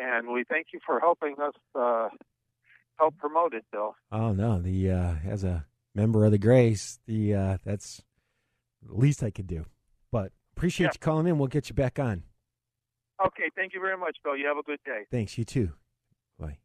and 0.00 0.28
we 0.32 0.44
thank 0.48 0.68
you 0.72 0.80
for 0.84 0.98
helping 1.00 1.34
us 1.42 1.54
uh, 1.74 2.08
help 2.98 3.16
promote 3.18 3.54
it, 3.54 3.64
Bill. 3.70 3.94
Oh 4.10 4.32
no, 4.32 4.60
the 4.60 4.90
uh, 4.90 5.14
as 5.28 5.44
a 5.44 5.66
member 5.94 6.24
of 6.24 6.30
the 6.32 6.38
Grays, 6.38 6.98
the 7.06 7.34
uh, 7.34 7.58
that's 7.64 8.02
the 8.82 8.94
least 8.94 9.22
I 9.22 9.30
could 9.30 9.46
do. 9.46 9.66
But 10.10 10.32
appreciate 10.56 10.86
Yeah. 10.86 10.92
you 10.94 10.98
calling 11.00 11.26
in. 11.26 11.38
We'll 11.38 11.48
get 11.48 11.68
you 11.68 11.74
back 11.74 11.98
on. 11.98 12.22
Okay, 13.24 13.50
thank 13.54 13.74
you 13.74 13.80
very 13.80 13.98
much, 13.98 14.16
Bill. 14.24 14.36
You 14.36 14.46
have 14.46 14.56
a 14.56 14.62
good 14.62 14.78
day. 14.84 15.02
Thanks. 15.10 15.36
You 15.36 15.44
too. 15.44 15.72
Bye. 16.38 16.58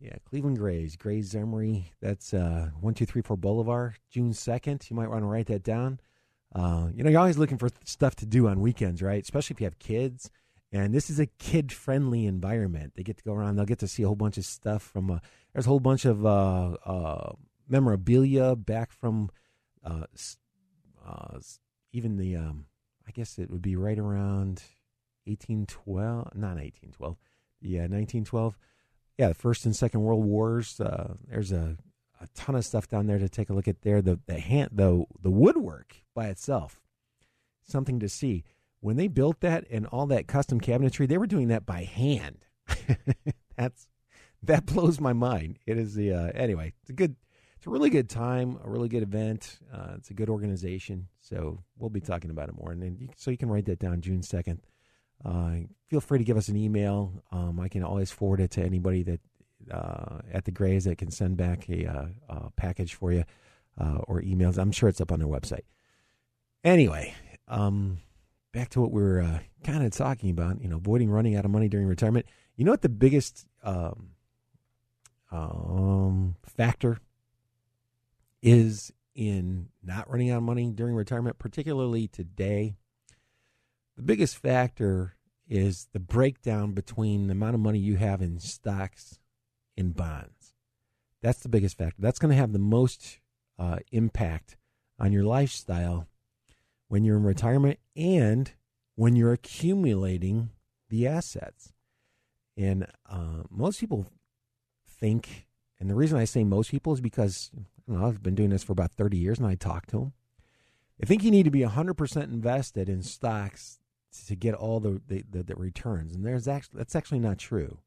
Yeah, 0.00 0.16
Cleveland 0.24 0.56
Grays, 0.58 0.96
Grays 0.96 1.34
Armory. 1.36 1.92
That's 2.00 2.32
uh, 2.32 2.70
one 2.80 2.94
two 2.94 3.04
three 3.06 3.22
four 3.22 3.36
Bolivar, 3.36 3.94
June 4.10 4.32
second. 4.32 4.86
You 4.88 4.96
might 4.96 5.08
want 5.10 5.22
to 5.22 5.26
write 5.26 5.46
that 5.48 5.62
down. 5.62 6.00
Uh, 6.54 6.88
you 6.94 7.02
know, 7.04 7.10
you're 7.10 7.20
always 7.20 7.36
looking 7.36 7.58
for 7.58 7.68
stuff 7.84 8.16
to 8.16 8.24
do 8.26 8.48
on 8.48 8.60
weekends, 8.60 9.02
right? 9.02 9.22
Especially 9.22 9.52
if 9.54 9.60
you 9.60 9.66
have 9.66 9.78
kids. 9.78 10.30
And 10.70 10.92
this 10.92 11.08
is 11.08 11.18
a 11.18 11.26
kid-friendly 11.26 12.26
environment. 12.26 12.92
They 12.94 13.02
get 13.02 13.16
to 13.16 13.24
go 13.24 13.32
around. 13.32 13.56
They'll 13.56 13.64
get 13.64 13.78
to 13.78 13.88
see 13.88 14.02
a 14.02 14.06
whole 14.06 14.16
bunch 14.16 14.36
of 14.36 14.44
stuff 14.44 14.82
from. 14.82 15.10
Uh, 15.10 15.18
there's 15.52 15.64
a 15.64 15.68
whole 15.68 15.80
bunch 15.80 16.04
of 16.04 16.26
uh, 16.26 16.76
uh, 16.84 17.32
memorabilia 17.68 18.54
back 18.54 18.92
from, 18.92 19.30
uh, 19.82 20.04
uh, 21.06 21.38
even 21.92 22.16
the. 22.16 22.36
Um, 22.36 22.66
I 23.06 23.10
guess 23.12 23.38
it 23.38 23.50
would 23.50 23.62
be 23.62 23.76
right 23.76 23.98
around 23.98 24.62
1812, 25.24 26.34
not 26.34 26.56
1812, 26.56 27.16
yeah, 27.62 27.80
1912. 27.80 28.58
Yeah, 29.16 29.28
the 29.28 29.34
First 29.34 29.64
and 29.64 29.74
Second 29.74 30.02
World 30.02 30.26
Wars. 30.26 30.78
There's 31.26 31.50
a, 31.50 31.78
a 32.20 32.26
ton 32.34 32.54
of 32.54 32.66
stuff 32.66 32.88
down 32.88 33.06
there 33.06 33.18
to 33.18 33.28
take 33.30 33.48
a 33.48 33.54
look 33.54 33.66
at 33.66 33.80
there. 33.80 34.02
The 34.02 34.20
the 34.26 34.38
hand 34.38 34.72
the 34.74 35.06
the 35.22 35.30
woodwork 35.30 35.96
by 36.14 36.26
itself, 36.26 36.78
something 37.62 37.98
to 38.00 38.08
see. 38.10 38.44
When 38.80 38.96
they 38.96 39.08
built 39.08 39.40
that 39.40 39.64
and 39.70 39.86
all 39.86 40.06
that 40.06 40.28
custom 40.28 40.60
cabinetry, 40.60 41.08
they 41.08 41.18
were 41.18 41.26
doing 41.26 41.48
that 41.48 41.66
by 41.66 41.84
hand. 41.84 42.44
That's 43.56 43.88
that 44.42 44.66
blows 44.66 45.00
my 45.00 45.12
mind. 45.12 45.58
It 45.66 45.78
is 45.78 45.94
the 45.94 46.12
uh, 46.12 46.30
anyway. 46.34 46.72
It's 46.82 46.90
a 46.90 46.94
good, 46.94 47.16
it's 47.56 47.66
a 47.66 47.70
really 47.70 47.90
good 47.90 48.08
time, 48.08 48.58
a 48.62 48.70
really 48.70 48.88
good 48.88 49.02
event. 49.02 49.58
Uh, 49.72 49.94
it's 49.96 50.10
a 50.10 50.14
good 50.14 50.30
organization. 50.30 51.08
So 51.20 51.62
we'll 51.76 51.90
be 51.90 52.00
talking 52.00 52.30
about 52.30 52.48
it 52.48 52.54
more, 52.56 52.70
and 52.70 52.82
then 52.82 52.96
you, 52.98 53.08
so 53.16 53.30
you 53.30 53.36
can 53.36 53.48
write 53.48 53.66
that 53.66 53.80
down 53.80 54.00
June 54.00 54.22
second. 54.22 54.60
Uh, 55.24 55.56
feel 55.88 56.00
free 56.00 56.18
to 56.18 56.24
give 56.24 56.36
us 56.36 56.48
an 56.48 56.56
email. 56.56 57.12
Um, 57.32 57.58
I 57.58 57.68
can 57.68 57.82
always 57.82 58.12
forward 58.12 58.40
it 58.40 58.52
to 58.52 58.62
anybody 58.62 59.02
that 59.02 59.20
uh, 59.72 60.20
at 60.32 60.44
the 60.44 60.52
Grays 60.52 60.84
that 60.84 60.98
can 60.98 61.10
send 61.10 61.36
back 61.36 61.68
a, 61.68 61.84
uh, 61.84 62.06
uh 62.30 62.48
package 62.56 62.94
for 62.94 63.12
you 63.12 63.24
uh, 63.78 63.98
or 64.06 64.22
emails. 64.22 64.58
I'm 64.58 64.72
sure 64.72 64.88
it's 64.88 65.00
up 65.00 65.10
on 65.10 65.18
their 65.18 65.28
website. 65.28 65.64
Anyway, 66.62 67.14
um, 67.48 67.98
back 68.58 68.70
to 68.70 68.80
what 68.80 68.90
we 68.90 69.00
were 69.00 69.20
uh, 69.20 69.38
kind 69.62 69.84
of 69.84 69.92
talking 69.92 70.30
about. 70.30 70.60
You 70.60 70.68
know, 70.68 70.78
avoiding 70.78 71.10
running 71.10 71.36
out 71.36 71.44
of 71.44 71.50
money 71.52 71.68
during 71.68 71.86
retirement. 71.86 72.26
You 72.56 72.64
know 72.64 72.72
what 72.72 72.82
the 72.82 72.88
biggest 72.88 73.46
um, 73.62 74.10
um, 75.30 76.34
factor 76.44 76.98
is 78.42 78.92
in 79.14 79.68
not 79.82 80.10
running 80.10 80.30
out 80.30 80.38
of 80.38 80.42
money 80.42 80.70
during 80.70 80.96
retirement, 80.96 81.38
particularly 81.38 82.08
today. 82.08 82.74
The 83.96 84.02
biggest 84.02 84.36
factor 84.36 85.14
is 85.48 85.86
the 85.92 86.00
breakdown 86.00 86.72
between 86.72 87.28
the 87.28 87.32
amount 87.32 87.54
of 87.54 87.60
money 87.60 87.78
you 87.78 87.96
have 87.96 88.20
in 88.20 88.40
stocks 88.40 89.20
and 89.76 89.94
bonds. 89.94 90.52
That's 91.22 91.40
the 91.40 91.48
biggest 91.48 91.78
factor. 91.78 92.02
That's 92.02 92.18
going 92.18 92.30
to 92.30 92.36
have 92.36 92.52
the 92.52 92.58
most 92.58 93.20
uh, 93.56 93.78
impact 93.92 94.56
on 94.98 95.12
your 95.12 95.24
lifestyle 95.24 96.08
when 96.88 97.04
you're 97.04 97.16
in 97.16 97.24
retirement 97.24 97.78
and 97.96 98.52
when 98.96 99.16
you're 99.16 99.32
accumulating 99.32 100.50
the 100.88 101.06
assets. 101.06 101.72
And 102.56 102.86
uh, 103.08 103.44
most 103.50 103.78
people 103.78 104.10
think, 104.88 105.46
and 105.78 105.88
the 105.88 105.94
reason 105.94 106.18
I 106.18 106.24
say 106.24 106.42
most 106.44 106.70
people 106.70 106.92
is 106.92 107.00
because 107.00 107.52
know, 107.88 108.06
I've 108.06 108.22
been 108.22 108.34
doing 108.34 108.50
this 108.50 108.62
for 108.62 108.72
about 108.72 108.92
30 108.92 109.16
years 109.16 109.38
and 109.38 109.46
I 109.46 109.54
talk 109.54 109.86
to 109.86 109.98
them. 109.98 110.12
I 111.02 111.06
think 111.06 111.22
you 111.22 111.30
need 111.30 111.44
to 111.44 111.50
be 111.50 111.60
100% 111.60 112.22
invested 112.24 112.88
in 112.88 113.02
stocks 113.02 113.78
to 114.26 114.34
get 114.34 114.54
all 114.54 114.80
the, 114.80 115.00
the, 115.06 115.24
the, 115.30 115.42
the 115.42 115.54
returns. 115.54 116.14
And 116.14 116.24
there's 116.24 116.48
actually, 116.48 116.78
that's 116.78 116.96
actually 116.96 117.20
not 117.20 117.38
true. 117.38 117.78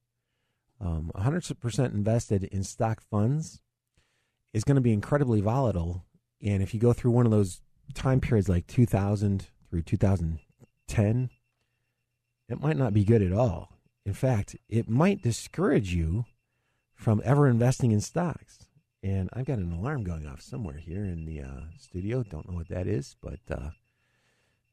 Um, 0.79 1.11
100% 1.15 1.93
invested 1.93 2.45
in 2.45 2.63
stock 2.63 3.01
funds 3.01 3.61
is 4.53 4.63
going 4.63 4.75
to 4.75 4.81
be 4.81 4.93
incredibly 4.93 5.41
volatile. 5.41 6.05
And 6.41 6.63
if 6.63 6.73
you 6.73 6.79
go 6.79 6.93
through 6.93 7.11
one 7.11 7.25
of 7.25 7.31
those 7.31 7.61
time 7.93 8.19
periods 8.21 8.49
like 8.49 8.67
2000 8.67 9.47
through 9.69 9.81
2010, 9.83 11.29
it 12.49 12.61
might 12.61 12.77
not 12.77 12.93
be 12.93 13.03
good 13.03 13.21
at 13.21 13.33
all. 13.33 13.77
In 14.05 14.13
fact, 14.13 14.55
it 14.67 14.89
might 14.89 15.21
discourage 15.21 15.93
you 15.93 16.25
from 16.93 17.21
ever 17.23 17.47
investing 17.47 17.91
in 17.91 18.01
stocks. 18.01 18.65
And 19.03 19.29
I've 19.33 19.45
got 19.45 19.57
an 19.57 19.71
alarm 19.71 20.03
going 20.03 20.27
off 20.27 20.41
somewhere 20.41 20.77
here 20.77 21.03
in 21.03 21.25
the 21.25 21.41
uh, 21.41 21.61
studio. 21.79 22.23
Don't 22.23 22.47
know 22.47 22.55
what 22.55 22.69
that 22.69 22.87
is, 22.87 23.15
but 23.21 23.39
uh, 23.49 23.71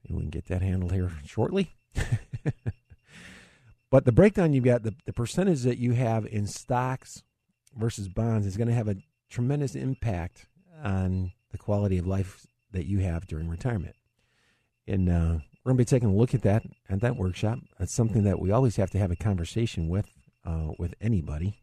we 0.08 0.20
can 0.20 0.30
get 0.30 0.46
that 0.46 0.62
handled 0.62 0.92
here 0.92 1.10
shortly. 1.24 1.74
but 3.90 4.04
the 4.04 4.12
breakdown 4.12 4.52
you've 4.52 4.64
got, 4.64 4.82
the, 4.82 4.94
the 5.06 5.12
percentage 5.12 5.62
that 5.62 5.78
you 5.78 5.92
have 5.92 6.26
in 6.26 6.46
stocks 6.46 7.22
versus 7.74 8.08
bonds 8.08 8.46
is 8.46 8.56
going 8.56 8.68
to 8.68 8.74
have 8.74 8.88
a 8.88 8.96
tremendous 9.30 9.74
impact 9.74 10.46
on 10.82 11.32
the 11.50 11.58
quality 11.58 11.96
of 11.98 12.06
life 12.06 12.46
that 12.72 12.86
you 12.86 13.00
have 13.00 13.26
during 13.26 13.48
retirement. 13.48 13.96
And 14.86 15.08
uh, 15.08 15.38
we're 15.64 15.72
going 15.72 15.76
to 15.76 15.92
be 15.92 15.96
taking 15.96 16.10
a 16.10 16.14
look 16.14 16.34
at 16.34 16.42
that 16.42 16.62
at 16.88 17.00
that 17.00 17.16
workshop. 17.16 17.58
That's 17.78 17.92
something 17.92 18.24
that 18.24 18.40
we 18.40 18.50
always 18.50 18.76
have 18.76 18.90
to 18.90 18.98
have 18.98 19.10
a 19.10 19.16
conversation 19.16 19.88
with 19.88 20.06
uh, 20.44 20.72
with 20.78 20.94
anybody 21.00 21.56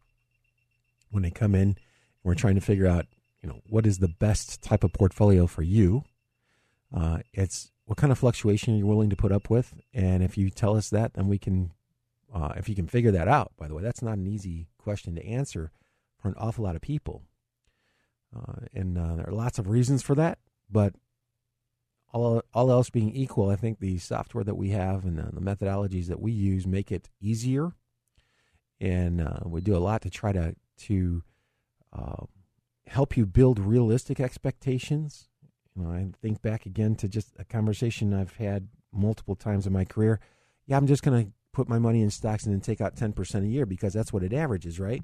when 1.10 1.22
they 1.22 1.30
come 1.30 1.54
in. 1.54 1.76
We're 2.22 2.34
trying 2.34 2.54
to 2.56 2.60
figure 2.60 2.86
out, 2.86 3.06
you 3.40 3.48
know, 3.48 3.60
what 3.68 3.86
is 3.86 3.98
the 3.98 4.08
best 4.08 4.62
type 4.62 4.84
of 4.84 4.92
portfolio 4.92 5.46
for 5.46 5.62
you. 5.62 6.04
Uh, 6.94 7.18
it's 7.32 7.72
what 7.84 7.98
kind 7.98 8.12
of 8.12 8.18
fluctuation 8.18 8.76
you're 8.76 8.86
willing 8.86 9.10
to 9.10 9.16
put 9.16 9.32
up 9.32 9.50
with, 9.50 9.74
and 9.92 10.22
if 10.22 10.36
you 10.36 10.50
tell 10.50 10.76
us 10.76 10.90
that, 10.90 11.14
then 11.14 11.28
we 11.28 11.38
can, 11.38 11.72
uh, 12.32 12.52
if 12.56 12.68
you 12.68 12.74
can 12.74 12.86
figure 12.86 13.12
that 13.12 13.28
out. 13.28 13.52
By 13.56 13.68
the 13.68 13.74
way, 13.74 13.82
that's 13.82 14.02
not 14.02 14.18
an 14.18 14.26
easy 14.26 14.68
question 14.78 15.14
to 15.14 15.26
answer 15.26 15.70
for 16.18 16.28
an 16.28 16.34
awful 16.36 16.64
lot 16.64 16.76
of 16.76 16.82
people, 16.82 17.22
uh, 18.36 18.66
and 18.72 18.98
uh, 18.98 19.16
there 19.16 19.28
are 19.28 19.34
lots 19.34 19.58
of 19.58 19.68
reasons 19.68 20.02
for 20.02 20.14
that. 20.16 20.38
But 20.70 20.94
all 22.12 22.42
all 22.54 22.70
else 22.70 22.90
being 22.90 23.14
equal, 23.14 23.50
I 23.50 23.56
think 23.56 23.78
the 23.78 23.98
software 23.98 24.44
that 24.44 24.56
we 24.56 24.70
have 24.70 25.04
and 25.04 25.18
the, 25.18 25.30
the 25.32 25.40
methodologies 25.40 26.06
that 26.06 26.20
we 26.20 26.32
use 26.32 26.66
make 26.66 26.90
it 26.90 27.10
easier, 27.20 27.72
and 28.80 29.20
uh, 29.20 29.40
we 29.44 29.60
do 29.60 29.76
a 29.76 29.78
lot 29.78 30.02
to 30.02 30.10
try 30.10 30.32
to 30.32 30.56
to 30.78 31.22
uh, 31.92 32.24
help 32.86 33.16
you 33.16 33.26
build 33.26 33.58
realistic 33.58 34.20
expectations. 34.20 35.28
You 35.76 35.84
know, 35.84 35.90
I 35.90 36.06
think 36.22 36.42
back 36.42 36.66
again 36.66 36.94
to 36.96 37.08
just 37.08 37.34
a 37.38 37.44
conversation 37.44 38.14
I've 38.14 38.36
had 38.36 38.68
multiple 38.92 39.36
times 39.36 39.66
in 39.66 39.72
my 39.72 39.84
career. 39.84 40.20
Yeah, 40.66 40.76
I'm 40.76 40.86
just 40.86 41.02
going 41.02 41.26
to 41.26 41.32
put 41.52 41.68
my 41.68 41.78
money 41.78 42.02
in 42.02 42.10
stocks 42.10 42.44
and 42.44 42.52
then 42.52 42.60
take 42.60 42.80
out 42.80 42.96
10% 42.96 43.42
a 43.42 43.46
year 43.46 43.66
because 43.66 43.92
that's 43.92 44.12
what 44.12 44.22
it 44.22 44.32
averages, 44.32 44.80
right? 44.80 45.02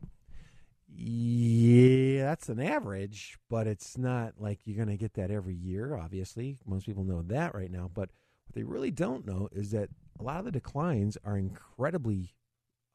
Yeah, 0.95 2.25
that's 2.25 2.49
an 2.49 2.61
average, 2.61 3.39
but 3.49 3.67
it's 3.67 3.97
not 3.97 4.35
like 4.39 4.61
you're 4.65 4.77
going 4.77 4.89
to 4.89 4.97
get 4.97 5.15
that 5.15 5.31
every 5.31 5.55
year, 5.55 5.97
obviously. 5.97 6.59
Most 6.67 6.87
people 6.87 7.05
know 7.05 7.23
that 7.23 7.55
right 7.55 7.71
now. 7.71 7.91
But 7.93 8.11
what 8.47 8.55
they 8.55 8.63
really 8.63 8.91
don't 8.91 9.27
know 9.27 9.49
is 9.53 9.71
that 9.71 9.89
a 10.21 10.23
lot 10.23 10.39
of 10.41 10.45
the 10.45 10.53
declines 10.53 11.17
are 11.25 11.39
incredibly 11.39 12.35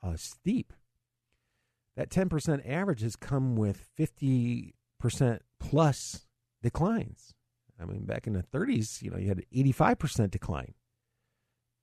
uh, 0.04 0.16
steep. 0.16 0.74
That 1.96 2.10
10% 2.10 2.70
average 2.70 3.02
has 3.02 3.16
come 3.16 3.56
with 3.56 3.84
50% 3.98 4.74
plus 5.60 6.28
declines. 6.62 7.34
I 7.80 7.86
mean, 7.86 8.06
back 8.06 8.28
in 8.28 8.34
the 8.34 8.44
30s, 8.44 9.02
you 9.02 9.10
know, 9.10 9.18
you 9.18 9.28
had 9.28 9.40
an 9.40 9.46
85% 9.56 10.30
decline. 10.30 10.74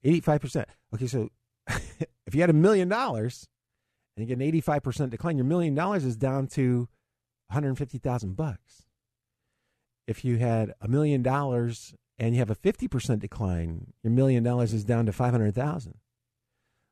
85%. 0.04 0.64
Okay, 0.94 1.06
so 1.06 1.30
if 1.68 2.34
you 2.34 2.40
had 2.40 2.50
a 2.50 2.54
million 2.54 2.88
dollars 2.88 3.48
and 4.16 4.28
you 4.28 4.34
get 4.36 4.42
an 4.42 4.52
85% 4.60 5.10
decline, 5.10 5.36
your 5.36 5.44
million 5.44 5.74
dollars 5.74 6.04
is 6.04 6.16
down 6.16 6.46
to 6.48 6.88
150,000 7.48 8.36
bucks. 8.36 8.84
If 10.06 10.24
you 10.24 10.36
had 10.36 10.74
a 10.80 10.88
million 10.88 11.22
dollars 11.22 11.94
and 12.18 12.34
you 12.34 12.38
have 12.38 12.50
a 12.50 12.54
50% 12.54 13.18
decline, 13.18 13.92
your 14.02 14.12
million 14.12 14.42
dollars 14.42 14.72
is 14.72 14.84
down 14.84 15.06
to 15.06 15.12
500,000. 15.12 15.94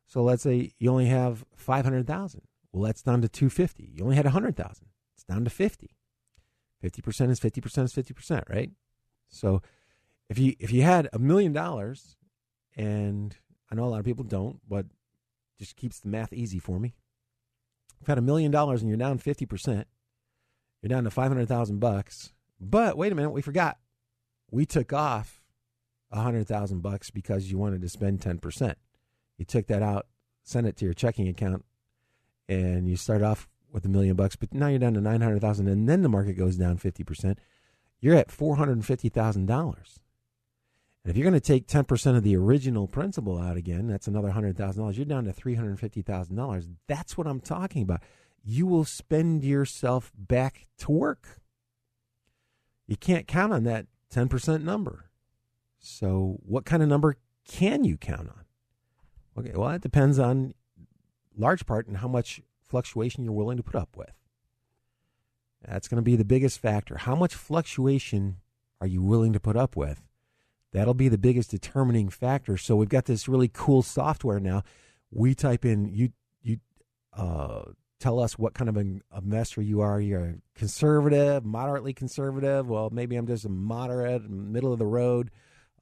So 0.07 0.23
let's 0.23 0.43
say 0.43 0.73
you 0.79 0.91
only 0.91 1.07
have 1.07 1.45
500,000. 1.55 2.43
Well, 2.73 2.83
that's 2.83 3.03
down 3.03 3.23
to 3.23 3.29
250. 3.29 3.93
You 3.95 4.05
only 4.05 4.17
had 4.17 4.25
100,000. 4.25 4.87
It's 5.15 5.25
down 5.25 5.45
to 5.45 5.51
50. 5.51 5.97
50% 6.83 7.31
is 7.31 7.41
50% 7.41 7.85
is 7.85 7.93
50%, 7.93 8.49
right? 8.49 8.71
So 9.29 9.63
if 10.29 10.39
you 10.39 10.55
if 10.59 10.73
you 10.73 10.83
had 10.83 11.09
a 11.13 11.19
million 11.19 11.53
dollars 11.53 12.17
and 12.77 13.37
I 13.71 13.75
know 13.75 13.85
a 13.85 13.87
lot 13.87 14.01
of 14.01 14.05
people 14.05 14.25
don't, 14.25 14.61
but 14.69 14.87
just 15.59 15.77
keeps 15.77 16.01
the 16.01 16.09
math 16.09 16.33
easy 16.33 16.59
for 16.59 16.81
me. 16.81 16.95
If 18.03 18.09
you 18.09 18.13
had 18.13 18.19
a 18.19 18.23
million 18.23 18.51
dollars 18.51 18.83
and 18.83 18.89
you're 18.89 18.99
down 18.99 19.21
50%, 19.21 19.85
you're 20.83 20.89
down 20.89 21.05
to 21.05 21.11
500,000 21.11 21.79
bucks. 21.79 22.33
But 22.61 22.99
wait 22.99 23.13
a 23.13 23.15
minute, 23.15 23.31
we 23.31 23.43
forgot. 23.43 23.79
We 24.51 24.67
took 24.67 24.93
off 24.93 25.41
100,000 26.09 26.81
bucks 26.81 27.11
because 27.11 27.49
you 27.53 27.59
wanted 27.59 27.81
to 27.81 27.89
spend 27.89 28.21
10%. 28.21 28.75
You 29.39 29.45
took 29.45 29.69
that 29.69 29.83
out, 29.83 30.09
sent 30.43 30.67
it 30.67 30.77
to 30.79 30.85
your 30.85 30.95
checking 30.95 31.29
account, 31.29 31.65
and 32.49 32.89
you 32.89 32.97
start 32.97 33.23
off 33.23 33.49
with 33.71 33.85
a 33.85 33.89
million 33.89 34.17
bucks, 34.17 34.35
but 34.35 34.53
now 34.53 34.67
you're 34.67 34.81
down 34.81 34.95
to 34.95 35.01
900,000 35.01 35.69
and 35.69 35.89
then 35.89 36.03
the 36.03 36.09
market 36.09 36.35
goes 36.35 36.57
down 36.57 36.79
50%. 36.79 37.39
You're 38.01 38.17
at 38.17 38.29
$450,000. 38.29 39.99
And 41.05 41.11
if 41.11 41.17
you're 41.17 41.29
going 41.29 41.41
to 41.41 41.41
take 41.41 41.67
10% 41.67 42.17
of 42.17 42.23
the 42.23 42.37
original 42.37 42.87
principal 42.87 43.39
out 43.39 43.57
again, 43.57 43.89
that's 43.89 44.07
another 44.07 44.31
$100,000. 44.31 44.97
You're 44.97 45.05
down 45.05 45.25
to 45.25 45.33
$350,000. 45.33 46.75
That's 46.87 47.19
what 47.19 47.27
I'm 47.27 47.41
talking 47.41 47.83
about. 47.83 48.03
You 48.45 48.67
will 48.67 48.85
spend 48.85 49.45
yourself 49.45 50.13
back 50.17 50.67
to 50.79 50.93
work. 50.93 51.41
You 52.87 52.97
can't 52.97 53.27
count 53.27 53.53
on 53.53 53.65
that 53.65 53.87
10% 54.15 54.63
number. 54.63 55.11
So, 55.79 56.39
what 56.45 56.65
kind 56.65 56.83
of 56.83 56.89
number 56.89 57.17
can 57.49 57.83
you 57.83 57.97
count 57.97 58.29
on? 58.29 58.45
Okay, 59.39 59.53
well, 59.57 59.71
it 59.71 59.83
depends 59.83 60.19
on 60.19 60.55
large 61.37 61.67
part 61.67 61.89
on 61.89 61.97
how 61.97 62.09
much 62.09 62.41
fluctuation 62.61 63.25
you're 63.25 63.33
willing 63.33 63.57
to 63.57 63.63
put 63.63 63.75
up 63.75 63.97
with. 63.97 64.13
That's 65.67 65.89
going 65.89 65.97
to 65.97 66.03
be 66.03 66.17
the 66.17 66.25
biggest 66.25 66.61
factor. 66.61 66.99
How 66.99 67.15
much 67.15 67.35
fluctuation 67.35 68.37
are 68.81 68.87
you 68.87 69.03
willing 69.03 69.33
to 69.33 69.41
put 69.41 69.57
up 69.57 69.77
with? 69.77 70.03
That'll 70.73 70.95
be 70.95 71.09
the 71.09 71.19
biggest 71.19 71.51
determining 71.51 72.09
factor. 72.09 72.57
So 72.57 72.77
we've 72.77 72.89
got 72.89 73.05
this 73.05 73.29
really 73.29 73.49
cool 73.49 73.83
software 73.83 74.41
now. 74.41 74.63
We 75.11 75.35
type 75.35 75.65
in 75.65 75.87
you 75.87 76.13
you 76.43 76.59
uh, 77.17 77.65
tell 78.01 78.19
us 78.19 78.39
what 78.39 78.55
kind 78.55 78.71
of 78.71 78.77
a, 78.77 79.19
investor 79.19 79.61
you 79.61 79.83
are. 79.83 80.01
You're 80.01 80.37
conservative, 80.55 81.45
moderately 81.45 81.93
conservative. 81.93 82.69
Well, 82.69 82.89
maybe 82.91 83.17
I'm 83.17 83.27
just 83.27 83.45
a 83.45 83.51
moderate, 83.51 84.29
middle 84.29 84.73
of 84.73 84.79
the 84.79 84.87
road. 84.87 85.31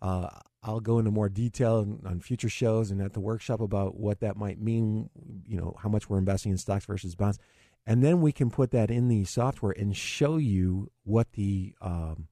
Uh, 0.03 0.29
I'll 0.63 0.81
go 0.81 0.99
into 0.99 1.11
more 1.11 1.29
detail 1.29 1.99
on 2.05 2.21
future 2.21 2.49
shows 2.49 2.91
and 2.91 3.01
at 3.01 3.15
the 3.15 3.21
workshop 3.21 3.61
about 3.61 3.97
what 3.97 4.21
that 4.21 4.37
might 4.37 4.61
mean. 4.61 5.09
You 5.47 5.57
know, 5.57 5.77
how 5.79 5.89
much 5.89 6.11
we're 6.11 6.19
investing 6.19 6.53
in 6.53 6.59
stocks 6.59 6.85
versus 6.85 7.15
bonds, 7.15 7.39
and 7.87 8.03
then 8.03 8.21
we 8.21 8.33
can 8.33 8.51
put 8.51 8.73
that 8.73 8.91
in 8.91 9.09
the 9.09 9.25
software 9.25 9.73
and 9.73 9.97
show 9.97 10.37
you 10.37 10.91
what 11.05 11.33
the 11.33 11.75
um, 11.81 12.27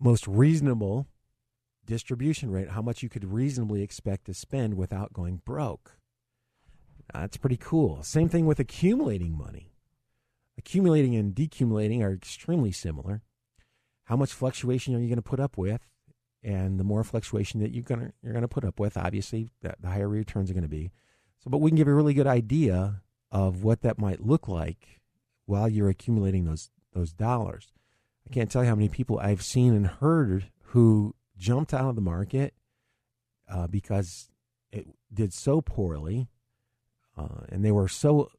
most 0.00 0.26
reasonable 0.26 1.06
distribution 1.86 2.50
rate, 2.50 2.70
how 2.70 2.82
much 2.82 3.02
you 3.02 3.08
could 3.08 3.24
reasonably 3.24 3.82
expect 3.82 4.26
to 4.26 4.34
spend 4.34 4.74
without 4.74 5.12
going 5.12 5.40
broke. 5.44 5.92
That's 7.12 7.36
pretty 7.36 7.56
cool. 7.56 8.02
Same 8.02 8.28
thing 8.28 8.46
with 8.46 8.58
accumulating 8.58 9.36
money. 9.36 9.72
Accumulating 10.56 11.16
and 11.16 11.34
decumulating 11.34 12.00
are 12.02 12.12
extremely 12.12 12.72
similar. 12.72 13.22
How 14.04 14.16
much 14.16 14.32
fluctuation 14.32 14.94
are 14.94 15.00
you 15.00 15.08
going 15.08 15.16
to 15.16 15.22
put 15.22 15.40
up 15.40 15.56
with? 15.56 15.82
And 16.42 16.78
the 16.78 16.84
more 16.84 17.04
fluctuation 17.04 17.60
that 17.60 17.72
you're 17.72 17.82
going 17.82 18.00
to, 18.00 18.12
you're 18.22 18.32
going 18.32 18.42
to 18.42 18.48
put 18.48 18.64
up 18.64 18.78
with, 18.78 18.96
obviously, 18.96 19.48
the, 19.62 19.74
higher 19.84 20.08
returns 20.08 20.50
are 20.50 20.54
going 20.54 20.62
to 20.62 20.68
be. 20.68 20.92
So, 21.38 21.50
but 21.50 21.58
we 21.58 21.70
can 21.70 21.76
give 21.76 21.88
a 21.88 21.94
really 21.94 22.14
good 22.14 22.26
idea 22.26 23.02
of 23.32 23.64
what 23.64 23.80
that 23.82 23.98
might 23.98 24.24
look 24.24 24.46
like 24.46 25.00
while 25.46 25.68
you're 25.68 25.88
accumulating 25.88 26.44
those 26.44 26.70
those 26.92 27.12
dollars. 27.12 27.72
I 28.28 28.32
can't 28.32 28.50
tell 28.50 28.62
you 28.62 28.68
how 28.68 28.76
many 28.76 28.88
people 28.88 29.18
I've 29.18 29.42
seen 29.42 29.74
and 29.74 29.86
heard 29.86 30.50
who 30.68 31.14
jumped 31.44 31.74
out 31.74 31.90
of 31.90 31.94
the 31.94 32.00
market 32.00 32.54
uh, 33.48 33.66
because 33.66 34.30
it 34.72 34.86
did 35.12 35.32
so 35.32 35.60
poorly, 35.60 36.28
uh, 37.16 37.44
and 37.50 37.64
they 37.64 37.70
were 37.70 37.88
so. 37.88 38.30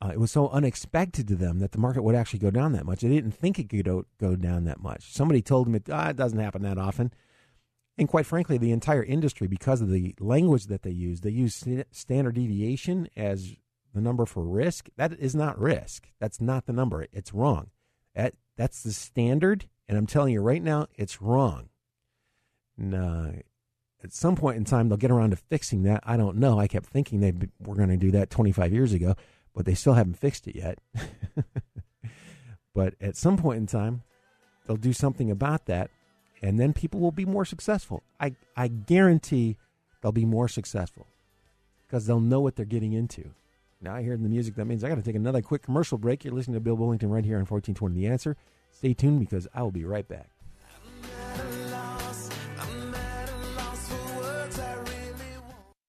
Uh, 0.00 0.10
it 0.12 0.20
was 0.20 0.30
so 0.30 0.48
unexpected 0.50 1.26
to 1.26 1.34
them 1.34 1.60
that 1.60 1.72
the 1.72 1.78
market 1.78 2.02
would 2.02 2.14
actually 2.14 2.38
go 2.38 2.50
down 2.50 2.72
that 2.72 2.84
much. 2.84 3.00
They 3.00 3.08
didn't 3.08 3.32
think 3.32 3.58
it 3.58 3.70
could 3.70 3.86
go, 3.86 4.36
down 4.36 4.64
that 4.64 4.82
much. 4.82 5.12
Somebody 5.12 5.40
told 5.40 5.66
them 5.66 5.76
it, 5.76 5.88
ah, 5.90 6.10
it 6.10 6.16
doesn't 6.16 6.38
happen 6.38 6.62
that 6.62 6.76
often. 6.76 7.10
And 7.96 8.08
quite 8.08 8.26
frankly, 8.26 8.58
the 8.58 8.72
entire 8.72 9.02
industry, 9.02 9.46
because 9.46 9.80
of 9.80 9.88
the 9.88 10.14
language 10.20 10.66
that 10.66 10.82
they 10.82 10.90
use, 10.90 11.20
they 11.20 11.30
use 11.30 11.64
standard 11.90 12.34
deviation 12.34 13.08
as 13.16 13.54
the 13.94 14.00
number 14.00 14.26
for 14.26 14.44
risk. 14.44 14.88
That 14.96 15.12
is 15.14 15.34
not 15.34 15.58
risk. 15.58 16.08
That's 16.20 16.40
not 16.40 16.66
the 16.66 16.72
number. 16.74 17.06
It's 17.12 17.32
wrong. 17.32 17.70
That 18.14 18.34
that's 18.56 18.82
the 18.82 18.92
standard, 18.92 19.68
and 19.88 19.98
I'm 19.98 20.06
telling 20.06 20.32
you 20.32 20.40
right 20.40 20.62
now, 20.62 20.86
it's 20.96 21.20
wrong. 21.20 21.68
Uh, 22.80 23.32
at 24.02 24.12
some 24.12 24.36
point 24.36 24.56
in 24.56 24.64
time, 24.64 24.88
they'll 24.88 24.98
get 24.98 25.10
around 25.10 25.30
to 25.30 25.36
fixing 25.36 25.82
that. 25.84 26.02
I 26.04 26.16
don't 26.16 26.36
know. 26.36 26.58
I 26.58 26.66
kept 26.66 26.86
thinking 26.86 27.20
they 27.20 27.32
were 27.60 27.74
going 27.74 27.88
to 27.88 27.96
do 27.96 28.10
that 28.12 28.30
25 28.30 28.72
years 28.72 28.92
ago, 28.92 29.14
but 29.54 29.64
they 29.64 29.74
still 29.74 29.94
haven't 29.94 30.18
fixed 30.18 30.46
it 30.46 30.56
yet. 30.56 30.78
but 32.74 32.94
at 33.00 33.16
some 33.16 33.36
point 33.36 33.58
in 33.58 33.66
time, 33.66 34.02
they'll 34.66 34.76
do 34.76 34.92
something 34.92 35.30
about 35.30 35.66
that, 35.66 35.90
and 36.42 36.58
then 36.58 36.72
people 36.72 37.00
will 37.00 37.12
be 37.12 37.24
more 37.24 37.44
successful. 37.44 38.02
I, 38.20 38.34
I 38.56 38.68
guarantee 38.68 39.56
they'll 40.02 40.12
be 40.12 40.26
more 40.26 40.48
successful 40.48 41.06
because 41.86 42.06
they'll 42.06 42.20
know 42.20 42.40
what 42.40 42.56
they're 42.56 42.66
getting 42.66 42.92
into. 42.92 43.30
Now 43.80 43.94
I 43.94 44.02
hear 44.02 44.16
the 44.16 44.28
music. 44.28 44.54
That 44.56 44.64
means 44.66 44.82
I 44.82 44.88
got 44.88 44.96
to 44.96 45.02
take 45.02 45.14
another 45.14 45.42
quick 45.42 45.62
commercial 45.62 45.98
break. 45.98 46.24
You're 46.24 46.34
listening 46.34 46.54
to 46.54 46.60
Bill 46.60 46.76
Bullington 46.76 47.10
right 47.10 47.24
here 47.24 47.36
on 47.36 47.44
1420 47.46 47.94
The 47.94 48.06
Answer. 48.06 48.36
Stay 48.84 48.92
tuned 48.92 49.20
because 49.20 49.48
I 49.54 49.62
will 49.62 49.70
be 49.70 49.86
right 49.86 50.06
back. 50.06 50.33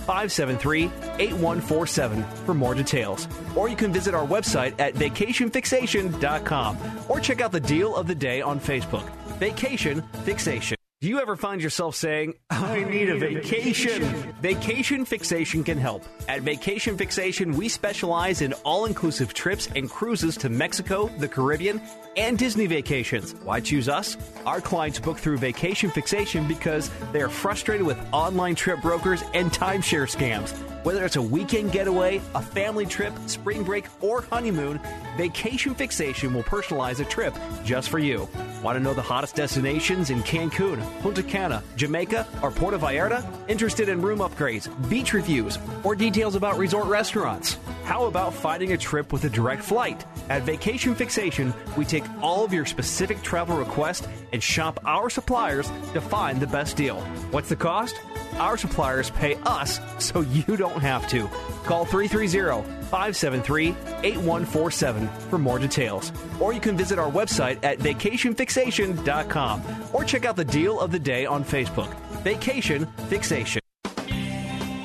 573 0.00 0.84
8147 1.18 2.24
for 2.44 2.54
more 2.54 2.74
details. 2.74 3.28
Or 3.54 3.68
you 3.68 3.76
can 3.76 3.92
visit 3.92 4.14
our 4.14 4.26
website 4.26 4.74
at 4.78 4.94
vacationfixation.com 4.94 6.78
or 7.08 7.20
check 7.20 7.40
out 7.40 7.52
the 7.52 7.60
deal 7.60 7.94
of 7.94 8.06
the 8.06 8.14
day 8.14 8.40
on 8.40 8.58
Facebook. 8.58 9.08
Vacation 9.38 10.02
Fixation. 10.24 10.79
Do 11.00 11.08
you 11.08 11.18
ever 11.18 11.34
find 11.34 11.62
yourself 11.62 11.96
saying, 11.96 12.34
I 12.50 12.84
need 12.84 13.08
a 13.08 13.16
vacation? 13.16 14.02
Vacation 14.42 15.06
Fixation 15.06 15.64
can 15.64 15.78
help. 15.78 16.04
At 16.28 16.42
Vacation 16.42 16.98
Fixation, 16.98 17.56
we 17.56 17.70
specialize 17.70 18.42
in 18.42 18.52
all 18.64 18.84
inclusive 18.84 19.32
trips 19.32 19.66
and 19.74 19.88
cruises 19.88 20.36
to 20.36 20.50
Mexico, 20.50 21.06
the 21.16 21.26
Caribbean, 21.26 21.80
and 22.18 22.36
Disney 22.36 22.66
vacations. 22.66 23.34
Why 23.44 23.60
choose 23.60 23.88
us? 23.88 24.18
Our 24.44 24.60
clients 24.60 24.98
book 24.98 25.16
through 25.16 25.38
Vacation 25.38 25.88
Fixation 25.90 26.46
because 26.46 26.90
they 27.12 27.22
are 27.22 27.30
frustrated 27.30 27.86
with 27.86 27.98
online 28.12 28.54
trip 28.54 28.82
brokers 28.82 29.22
and 29.32 29.50
timeshare 29.50 30.04
scams. 30.06 30.52
Whether 30.82 31.04
it's 31.04 31.16
a 31.16 31.22
weekend 31.22 31.72
getaway, 31.72 32.22
a 32.34 32.40
family 32.40 32.86
trip, 32.86 33.12
spring 33.26 33.64
break, 33.64 33.84
or 34.00 34.22
honeymoon, 34.22 34.80
Vacation 35.18 35.74
Fixation 35.74 36.32
will 36.32 36.42
personalize 36.42 37.00
a 37.00 37.04
trip 37.04 37.34
just 37.64 37.90
for 37.90 37.98
you. 37.98 38.26
Want 38.62 38.78
to 38.78 38.82
know 38.82 38.94
the 38.94 39.02
hottest 39.02 39.36
destinations 39.36 40.08
in 40.08 40.22
Cancun, 40.22 40.80
Punta 41.02 41.22
Cana, 41.22 41.62
Jamaica, 41.76 42.26
or 42.42 42.50
Puerto 42.50 42.78
Vallarta? 42.78 43.22
Interested 43.46 43.90
in 43.90 44.00
room 44.00 44.20
upgrades, 44.20 44.70
beach 44.88 45.12
reviews, 45.12 45.58
or 45.84 45.94
details 45.94 46.34
about 46.34 46.56
resort 46.56 46.86
restaurants? 46.86 47.58
How 47.84 48.06
about 48.06 48.32
finding 48.32 48.72
a 48.72 48.78
trip 48.78 49.12
with 49.12 49.24
a 49.24 49.28
direct 49.28 49.62
flight? 49.62 50.06
At 50.30 50.44
Vacation 50.44 50.94
Fixation, 50.94 51.52
we 51.76 51.84
take 51.84 52.04
all 52.22 52.42
of 52.42 52.54
your 52.54 52.64
specific 52.64 53.20
travel 53.20 53.58
requests 53.58 54.08
and 54.32 54.42
shop 54.42 54.80
our 54.86 55.10
suppliers 55.10 55.70
to 55.92 56.00
find 56.00 56.40
the 56.40 56.46
best 56.46 56.78
deal. 56.78 57.02
What's 57.32 57.50
the 57.50 57.56
cost? 57.56 58.00
Our 58.40 58.56
suppliers 58.56 59.10
pay 59.10 59.34
us 59.44 59.78
so 59.98 60.22
you 60.22 60.56
don't 60.56 60.80
have 60.80 61.06
to. 61.08 61.28
Call 61.64 61.84
330 61.84 62.62
573 62.86 63.68
8147 64.02 65.08
for 65.28 65.38
more 65.38 65.58
details. 65.58 66.10
Or 66.40 66.54
you 66.54 66.60
can 66.60 66.74
visit 66.74 66.98
our 66.98 67.10
website 67.10 67.62
at 67.62 67.78
vacationfixation.com 67.80 69.62
or 69.92 70.04
check 70.04 70.24
out 70.24 70.36
the 70.36 70.44
deal 70.44 70.80
of 70.80 70.90
the 70.90 70.98
day 70.98 71.26
on 71.26 71.44
Facebook. 71.44 71.94
Vacation 72.22 72.86
Fixation. 73.08 73.60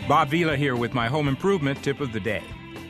Bob 0.07 0.29
Vila 0.29 0.57
here 0.57 0.75
with 0.75 0.93
my 0.93 1.07
home 1.07 1.29
improvement 1.29 1.81
tip 1.81 2.01
of 2.01 2.11
the 2.11 2.19
day. 2.19 2.43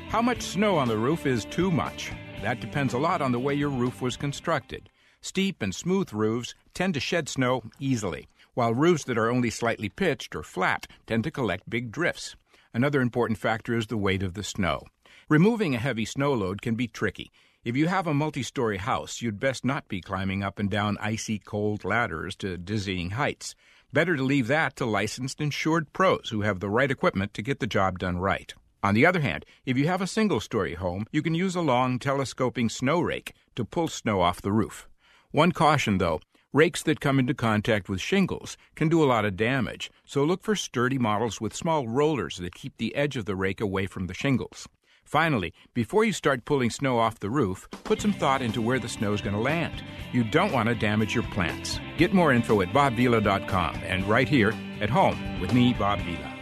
How 0.09 0.22
much 0.22 0.41
snow 0.41 0.78
on 0.78 0.88
the 0.88 0.97
roof 0.97 1.28
is 1.28 1.45
too 1.45 1.70
much? 1.70 2.11
That 2.41 2.59
depends 2.59 2.93
a 2.95 2.97
lot 2.97 3.22
on 3.22 3.32
the 3.32 3.39
way 3.39 3.53
your 3.53 3.70
roof 3.70 4.01
was 4.01 4.18
constructed. 4.18 4.89
Steep 5.22 5.61
and 5.61 5.74
smooth 5.74 6.11
roofs 6.11 6.55
tend 6.74 6.93
to 6.95 6.99
shed 6.99 7.30
snow 7.30 7.63
easily, 7.80 8.28
while 8.56 8.74
roofs 8.74 9.03
that 9.03 9.18
are 9.18 9.30
only 9.30 9.49
slightly 9.49 9.89
pitched 9.89 10.36
or 10.36 10.41
flat 10.41 10.88
tend 11.06 11.24
to 11.24 11.32
collect 11.32 11.70
big 11.70 11.91
drifts. 11.91 12.36
Another 12.74 12.99
important 12.99 13.38
factor 13.38 13.78
is 13.78 13.88
the 13.88 13.97
weight 13.97 14.24
of 14.24 14.34
the 14.34 14.43
snow. 14.43 14.82
Removing 15.30 15.76
a 15.76 15.80
heavy 15.80 16.06
snow 16.06 16.34
load 16.34 16.62
can 16.62 16.76
be 16.76 16.88
tricky. 16.88 17.32
If 17.64 17.76
you 17.76 17.88
have 17.88 18.06
a 18.06 18.14
multi 18.14 18.43
story 18.43 18.78
house, 18.78 19.22
you'd 19.22 19.39
best 19.39 19.64
not 19.64 19.88
be 19.88 20.01
climbing 20.01 20.43
up 20.43 20.60
and 20.60 20.70
down 20.70 20.97
icy 20.99 21.39
cold 21.39 21.84
ladders 21.84 22.36
to 22.38 22.58
dizzying 22.58 23.12
heights. 23.12 23.56
Better 23.91 24.16
to 24.16 24.24
leave 24.24 24.47
that 24.47 24.76
to 24.76 24.86
licensed 24.86 25.39
insured 25.41 25.93
pros 25.93 26.30
who 26.30 26.41
have 26.41 26.60
the 26.60 26.70
right 26.70 26.91
equipment 26.91 27.34
to 27.34 27.41
get 27.41 27.60
the 27.60 27.68
job 27.68 27.97
done 27.97 28.18
right. 28.18 28.53
On 28.84 28.93
the 28.93 29.06
other 29.06 29.22
hand, 29.22 29.45
if 29.66 29.78
you 29.78 29.88
have 29.88 30.01
a 30.01 30.08
single 30.08 30.39
story 30.39 30.76
home, 30.76 31.08
you 31.12 31.24
can 31.24 31.34
use 31.34 31.56
a 31.56 31.62
long 31.62 31.97
telescoping 31.97 32.70
snow 32.70 32.99
rake 32.99 33.34
to 33.56 33.66
pull 33.66 33.88
snow 33.88 34.22
off 34.22 34.41
the 34.41 34.51
roof. 34.51 34.88
One 35.32 35.51
caution 35.51 35.97
though 35.97 36.22
rakes 36.56 36.82
that 36.84 37.01
come 37.01 37.20
into 37.20 37.34
contact 37.34 37.89
with 37.89 37.99
shingles 37.99 38.56
can 38.76 38.88
do 38.88 39.03
a 39.03 39.12
lot 39.14 39.26
of 39.26 39.36
damage, 39.36 39.91
so 40.06 40.24
look 40.24 40.41
for 40.41 40.56
sturdy 40.56 40.97
models 40.97 41.41
with 41.41 41.53
small 41.53 41.86
rollers 41.86 42.38
that 42.38 42.56
keep 42.56 42.78
the 42.78 42.95
edge 42.95 43.18
of 43.18 43.26
the 43.26 43.36
rake 43.36 43.60
away 43.60 43.86
from 43.86 44.08
the 44.08 44.14
shingles. 44.14 44.66
Finally, 45.03 45.53
before 45.74 46.06
you 46.06 46.14
start 46.14 46.45
pulling 46.45 46.70
snow 46.70 46.97
off 46.97 47.20
the 47.20 47.30
roof, 47.30 47.68
put 47.84 47.99
some 47.99 48.14
thought 48.14 48.41
into 48.41 48.62
where 48.62 48.80
the 48.80 48.88
snow 48.88 49.12
is 49.12 49.20
going 49.20 49.36
to 49.36 49.41
land. 49.41 49.84
You 50.14 50.24
don't 50.24 50.53
want 50.53 50.70
to 50.70 50.76
damage 50.76 51.14
your 51.14 51.26
plants. 51.26 51.78
Get 51.97 52.14
more 52.14 52.32
info 52.32 52.62
at 52.62 52.70
bobvila.com 52.70 53.76
and 53.84 54.08
right 54.08 54.30
here 54.30 54.53
at 54.80 54.89
home 54.89 55.41
with 55.41 55.53
me, 55.53 55.74
Bob 55.74 55.99
Vila. 55.99 56.35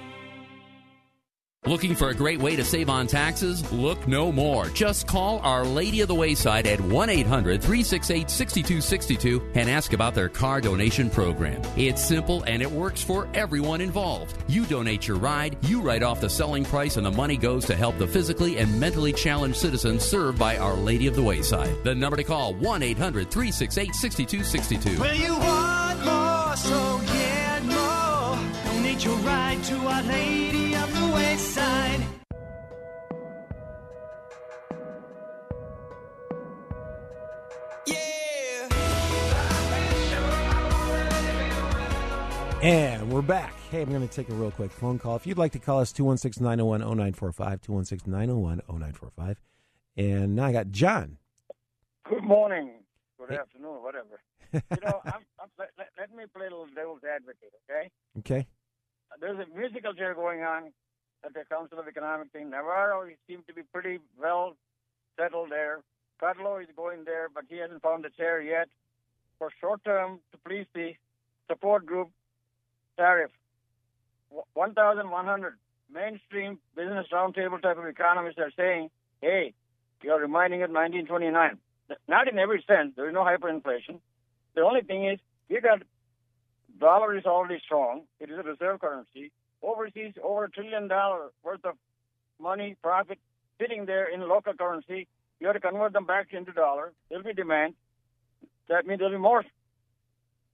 Looking 1.66 1.96
for 1.96 2.10
a 2.10 2.14
great 2.14 2.40
way 2.40 2.58
to 2.58 2.66
save 2.66 2.90
on 2.90 3.08
taxes? 3.08 3.72
Look 3.72 4.06
no 4.06 4.34
more. 4.34 4.66
Just 4.70 5.08
call 5.08 5.40
Our 5.40 5.64
Lady 5.64 6.02
of 6.02 6.10
the 6.10 6.16
Wayside 6.16 6.68
at 6.68 6.82
1 6.82 7.10
800 7.10 7.62
368 7.62 8.30
6262 8.30 9.42
and 9.56 9.70
ask 9.70 9.94
about 9.94 10.14
their 10.14 10.28
car 10.28 10.60
donation 10.60 11.10
program. 11.10 11.62
It's 11.78 12.04
simple 12.04 12.44
and 12.48 12.62
it 12.62 12.70
works 12.70 13.02
for 13.02 13.30
everyone 13.34 13.80
involved. 13.80 14.36
You 14.48 14.66
donate 14.66 15.08
your 15.08 15.16
ride, 15.16 15.56
you 15.66 15.80
write 15.80 16.04
off 16.04 16.20
the 16.20 16.30
selling 16.30 16.66
price, 16.66 16.98
and 16.98 17.06
the 17.06 17.12
money 17.12 17.38
goes 17.38 17.66
to 17.68 17.76
help 17.78 17.98
the 17.98 18.08
physically 18.08 18.58
and 18.58 18.78
mentally 18.78 19.14
challenged 19.14 19.58
citizens 19.58 20.04
served 20.04 20.38
by 20.38 20.58
Our 20.58 20.76
Lady 20.76 21.08
of 21.08 21.16
the 21.16 21.24
Wayside. 21.24 21.82
The 21.86 21.96
number 21.96 22.18
to 22.18 22.26
call 22.26 22.54
1 22.56 22.84
800 22.84 23.32
368 23.32 23.96
6262. 23.96 25.00
Well, 25.00 25.16
you 25.16 25.32
want 25.32 26.04
more, 26.04 26.43
And 42.64 43.12
we're 43.12 43.22
back. 43.22 43.54
Hey, 43.72 43.82
I'm 43.82 43.90
going 43.90 44.08
to 44.08 44.14
take 44.14 44.30
a 44.30 44.34
real 44.34 44.50
quick 44.50 44.72
phone 44.72 44.98
call. 44.98 45.18
If 45.18 45.28
you'd 45.28 45.38
like 45.38 45.52
to 45.52 45.60
call 45.60 45.82
us, 45.82 45.92
216 45.92 46.42
901 46.42 46.80
0945, 46.80 47.62
216 47.62 48.10
901 48.10 48.62
0945. 48.70 49.42
And 49.98 50.34
now 50.38 50.46
I 50.46 50.54
got 50.54 50.72
John. 50.72 51.18
Good 52.10 52.24
morning. 52.24 52.72
Good 53.20 53.32
Hey. 53.32 53.36
afternoon, 53.38 53.84
whatever. 53.84 54.22
you 54.54 54.62
know, 54.82 55.02
I'm, 55.06 55.26
I'm, 55.42 55.50
let, 55.60 55.72
let- 55.78 56.16
me 56.16 56.24
play 56.34 56.46
a 56.48 56.50
little 56.52 56.68
devil's 56.74 57.02
advocate, 57.04 57.52
okay? 57.70 57.90
Okay. 58.20 58.48
There's 59.20 59.40
a 59.40 59.58
musical 59.60 59.94
chair 59.94 60.14
going 60.16 60.42
on 60.44 60.72
at 61.26 61.34
the 61.34 61.44
Council 61.52 61.80
of 61.80 61.88
Economic 61.90 62.32
thing. 62.32 62.50
Navarro 62.50 63.10
seems 63.28 63.44
to 63.48 63.54
be 63.54 63.64
pretty 63.74 64.00
well 64.18 64.56
settled 65.20 65.50
there. 65.52 65.82
Kudlow 66.22 66.62
is 66.62 66.70
going 66.78 67.04
there, 67.04 67.28
but 67.34 67.44
he 67.50 67.58
hasn't 67.58 67.82
found 67.82 68.06
a 68.06 68.10
chair 68.10 68.42
yet. 68.42 68.70
For 69.38 69.50
short 69.60 69.84
term, 69.84 70.20
to 70.32 70.38
please 70.48 70.66
the 70.74 70.94
support 71.50 71.86
group 71.86 72.10
tariff, 72.98 73.32
1,100 74.54 75.58
mainstream 75.94 76.60
business 76.76 77.08
roundtable 77.12 77.62
type 77.62 77.78
of 77.78 77.86
economists 77.86 78.40
are 78.40 78.52
saying, 78.58 78.90
hey, 79.22 79.54
you're 80.02 80.20
reminding 80.20 80.60
it 80.60 80.70
1929. 80.70 81.58
Not 82.08 82.28
in 82.28 82.40
every 82.40 82.64
sense. 82.68 82.94
There 82.96 83.08
is 83.08 83.14
no 83.14 83.22
hyperinflation. 83.24 84.00
The 84.56 84.62
only 84.62 84.82
thing 84.82 85.06
is, 85.06 85.20
you 85.50 85.62
got 85.62 85.82
dollar 86.80 87.16
is 87.18 87.26
already 87.26 87.62
strong. 87.64 88.04
It 88.20 88.30
is 88.30 88.38
a 88.38 88.44
reserve 88.44 88.82
currency. 88.82 89.32
Overseas, 89.62 90.14
over 90.22 90.46
a 90.46 90.50
trillion 90.50 90.88
dollar 90.88 91.32
worth 91.44 91.64
of 91.64 91.76
money, 92.40 92.76
profit 92.82 93.20
sitting 93.60 93.86
there 93.86 94.06
in 94.06 94.28
local 94.28 94.54
currency. 94.54 95.08
You 95.40 95.48
have 95.48 95.56
to 95.56 95.60
convert 95.60 95.94
them 95.94 96.06
back 96.06 96.28
into 96.32 96.52
dollar. 96.52 96.92
There'll 97.10 97.24
be 97.24 97.34
demand. 97.34 97.76
That 98.70 98.86
means 98.86 99.00
there'll 99.00 99.14
be 99.14 99.20
more 99.20 99.44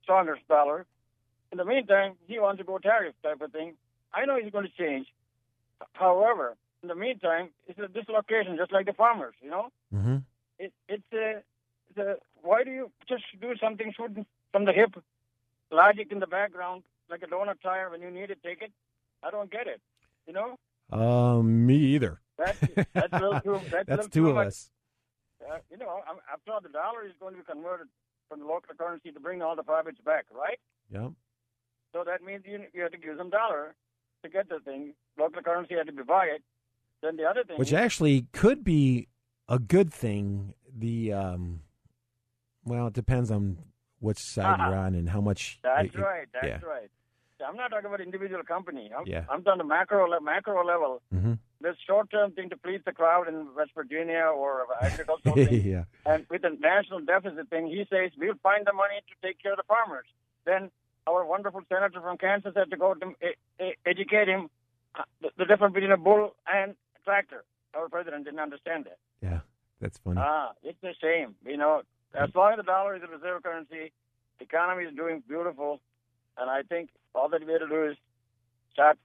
stronger 0.04 0.38
dollar. 0.48 0.86
In 1.52 1.58
the 1.58 1.66
meantime, 1.66 2.14
he 2.28 2.40
wants 2.40 2.60
to 2.60 2.64
go 2.64 2.78
tariff 2.78 3.16
type 3.24 3.42
of 3.42 3.52
thing. 3.52 3.74
I 4.14 4.26
know 4.26 4.38
he's 4.42 4.52
going 4.52 4.66
to 4.68 4.72
change. 4.84 5.08
However, 5.94 6.56
in 6.84 6.90
the 6.90 6.96
meantime, 6.96 7.50
it's 7.68 7.80
a 7.80 7.88
dislocation, 7.88 8.58
just 8.58 8.72
like 8.72 8.86
the 8.86 8.94
farmers. 8.94 9.36
You 9.42 9.50
know, 9.52 9.70
Mm-hmm. 9.94 10.18
it, 10.60 10.72
it's 10.88 11.04
a, 11.14 11.42
it's 11.90 11.98
a. 11.98 12.16
Why 12.42 12.64
do 12.64 12.72
you 12.72 12.92
just 13.08 13.24
do 13.42 13.54
something 13.62 13.92
shooting 13.98 14.26
from 14.52 14.66
the 14.66 14.74
hip? 14.74 14.94
Logic 15.72 16.08
in 16.12 16.20
the 16.20 16.28
background, 16.28 16.84
like 17.10 17.22
a 17.24 17.28
donut 17.28 17.62
tire. 17.62 17.90
When 17.90 18.02
you 18.02 18.10
need 18.12 18.32
it, 18.32 18.40
take 18.44 18.62
it. 18.62 18.72
I 19.24 19.30
don't 19.32 19.52
get 19.52 19.68
it. 19.68 19.82
You 20.28 20.34
know, 20.34 20.58
Um, 20.92 21.66
me 21.68 21.76
either. 21.96 22.22
that's 22.38 22.60
that's 22.94 23.12
too. 23.44 23.60
That's, 23.72 23.88
That's 23.88 24.08
two 24.10 24.30
of 24.30 24.36
much. 24.36 24.48
us. 24.48 24.72
Uh, 25.48 25.58
you 25.72 25.78
know, 25.78 26.02
I'm, 26.10 26.18
after 26.32 26.52
all, 26.52 26.62
the 26.62 26.70
dollar 26.70 27.06
is 27.06 27.14
going 27.20 27.34
to 27.34 27.40
be 27.40 27.46
converted 27.46 27.88
from 28.28 28.40
the 28.40 28.46
local 28.46 28.76
currency 28.78 29.12
to 29.12 29.20
bring 29.20 29.42
all 29.42 29.56
the 29.56 29.64
profits 29.64 30.00
back, 30.06 30.26
right? 30.34 30.60
Yep. 30.92 31.12
So 31.94 32.04
that 32.06 32.22
means 32.24 32.44
you, 32.46 32.64
you 32.74 32.82
have 32.84 32.92
to 32.92 32.98
give 32.98 33.18
them 33.18 33.30
dollar 33.30 33.76
to 34.24 34.30
get 34.30 34.50
the 34.50 34.60
thing. 34.60 34.94
Local 35.18 35.42
currency 35.42 35.76
had 35.76 35.88
to 35.88 35.94
be 35.94 36.04
buy 36.04 36.26
it. 36.26 36.44
Then 37.02 37.16
the 37.18 37.24
other 37.24 37.44
thing, 37.44 37.58
Which 37.58 37.74
actually 37.74 38.28
could 38.34 38.64
be 38.64 39.08
a 39.48 39.58
good 39.60 39.94
thing. 39.94 40.54
The 40.78 41.14
um, 41.14 41.62
well, 42.66 42.88
it 42.88 42.94
depends 42.94 43.32
on 43.32 43.58
which 44.00 44.20
side 44.20 44.60
you're 44.60 44.78
on 44.78 44.96
and 44.96 45.10
how 45.10 45.22
much. 45.22 45.60
That's 45.64 45.88
it- 45.88 45.96
it- 45.96 46.00
right. 46.02 46.28
That's 46.34 46.46
yeah. 46.46 46.60
right. 46.66 46.90
I'm 47.48 47.56
not 47.56 47.70
talking 47.70 47.86
about 47.86 48.02
individual 48.02 48.44
company. 48.44 48.92
I'm, 48.96 49.08
Yeah. 49.08 49.24
I'm 49.30 49.42
talking 49.44 49.66
macro 49.66 50.06
le- 50.10 50.20
macro 50.20 50.62
level. 50.66 51.02
Mm-hmm. 51.16 51.36
This 51.62 51.78
short-term 51.88 52.34
thing 52.34 52.50
to 52.50 52.58
please 52.58 52.82
the 52.86 52.92
crowd 52.92 53.30
in 53.30 53.48
West 53.56 53.72
Virginia 53.74 54.26
or 54.36 54.66
agricultural 54.82 55.36
thing. 55.48 55.66
yeah. 55.66 55.84
And 56.06 56.26
with 56.30 56.42
the 56.42 56.50
national 56.60 57.00
deficit 57.00 57.50
thing, 57.50 57.68
he 57.68 57.86
says 57.90 58.12
we'll 58.18 58.36
find 58.44 58.68
the 58.68 58.74
money 58.74 58.96
to 59.08 59.26
take 59.26 59.42
care 59.42 59.54
of 59.54 59.58
the 59.58 59.64
farmers. 59.70 60.06
Then 60.46 60.70
our 61.10 61.26
wonderful 61.26 61.62
senator 61.70 62.02
from 62.02 62.18
Kansas 62.18 62.54
had 62.56 62.70
to 62.70 62.78
go 62.78 62.94
to 62.94 63.14
educate 63.86 64.28
him 64.28 64.50
uh, 64.96 65.04
the, 65.22 65.30
the 65.38 65.46
difference 65.46 65.74
between 65.74 65.92
a 65.92 65.98
bull 65.98 66.36
and 66.48 66.72
a 66.72 67.04
tractor. 67.04 67.44
Our 67.76 67.90
president 67.90 68.26
didn't 68.26 68.40
understand 68.40 68.86
that. 68.86 68.98
Yeah, 69.22 69.40
that's 69.80 69.98
funny. 70.00 70.20
Ah, 70.20 70.52
it's 70.64 70.80
the 70.82 70.94
same. 71.02 71.36
You 71.46 71.58
know, 71.58 71.82
as 72.14 72.30
long 72.36 72.54
as 72.54 72.58
the 72.58 72.64
dollar 72.64 72.96
is 72.96 73.04
a 73.04 73.08
reserve 73.08 73.44
currency, 73.44 73.92
the 74.40 74.46
economy 74.46 74.86
is 74.86 74.96
doing 74.96 75.24
beautiful, 75.28 75.80
and 76.38 76.50
I 76.50 76.64
think 76.64 76.90
all 77.14 77.30
that 77.30 77.46
we 77.46 77.52
have 77.52 77.62
to 77.62 77.68
do 77.68 77.86
is 77.92 77.98
start 78.74 78.98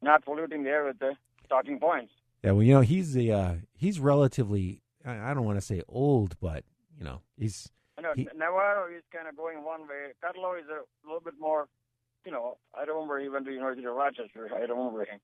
not 0.00 0.24
polluting 0.24 0.64
the 0.64 0.70
air 0.70 0.84
with 0.84 0.98
the 0.98 1.14
talking 1.48 1.78
points. 1.78 2.12
Yeah, 2.44 2.52
well, 2.52 2.62
you 2.62 2.74
know, 2.74 2.80
he's 2.80 3.12
the 3.12 3.32
uh, 3.32 3.54
he's 3.76 3.98
relatively 3.98 4.82
I, 5.04 5.34
don't 5.34 5.44
want 5.44 5.58
to 5.58 5.64
say 5.64 5.82
old, 5.88 6.36
but 6.40 6.64
you 6.98 7.04
know, 7.04 7.22
he's 7.36 7.70
know 8.02 8.12
He- 8.14 8.28
Navarro 8.36 8.86
is 8.94 9.02
kind 9.12 9.26
of 9.28 9.36
going 9.36 9.64
one 9.64 9.82
way. 9.82 10.12
Kudlow 10.22 10.58
is 10.58 10.66
a 10.68 10.82
little 11.06 11.20
bit 11.20 11.34
more, 11.40 11.68
you 12.26 12.32
know. 12.32 12.58
I 12.74 12.82
remember 12.84 13.18
he 13.20 13.28
went 13.28 13.44
to 13.46 13.50
the 13.50 13.54
University 13.54 13.86
of 13.86 13.94
Rochester. 13.94 14.50
I 14.54 14.60
remember 14.60 15.04
him, 15.04 15.20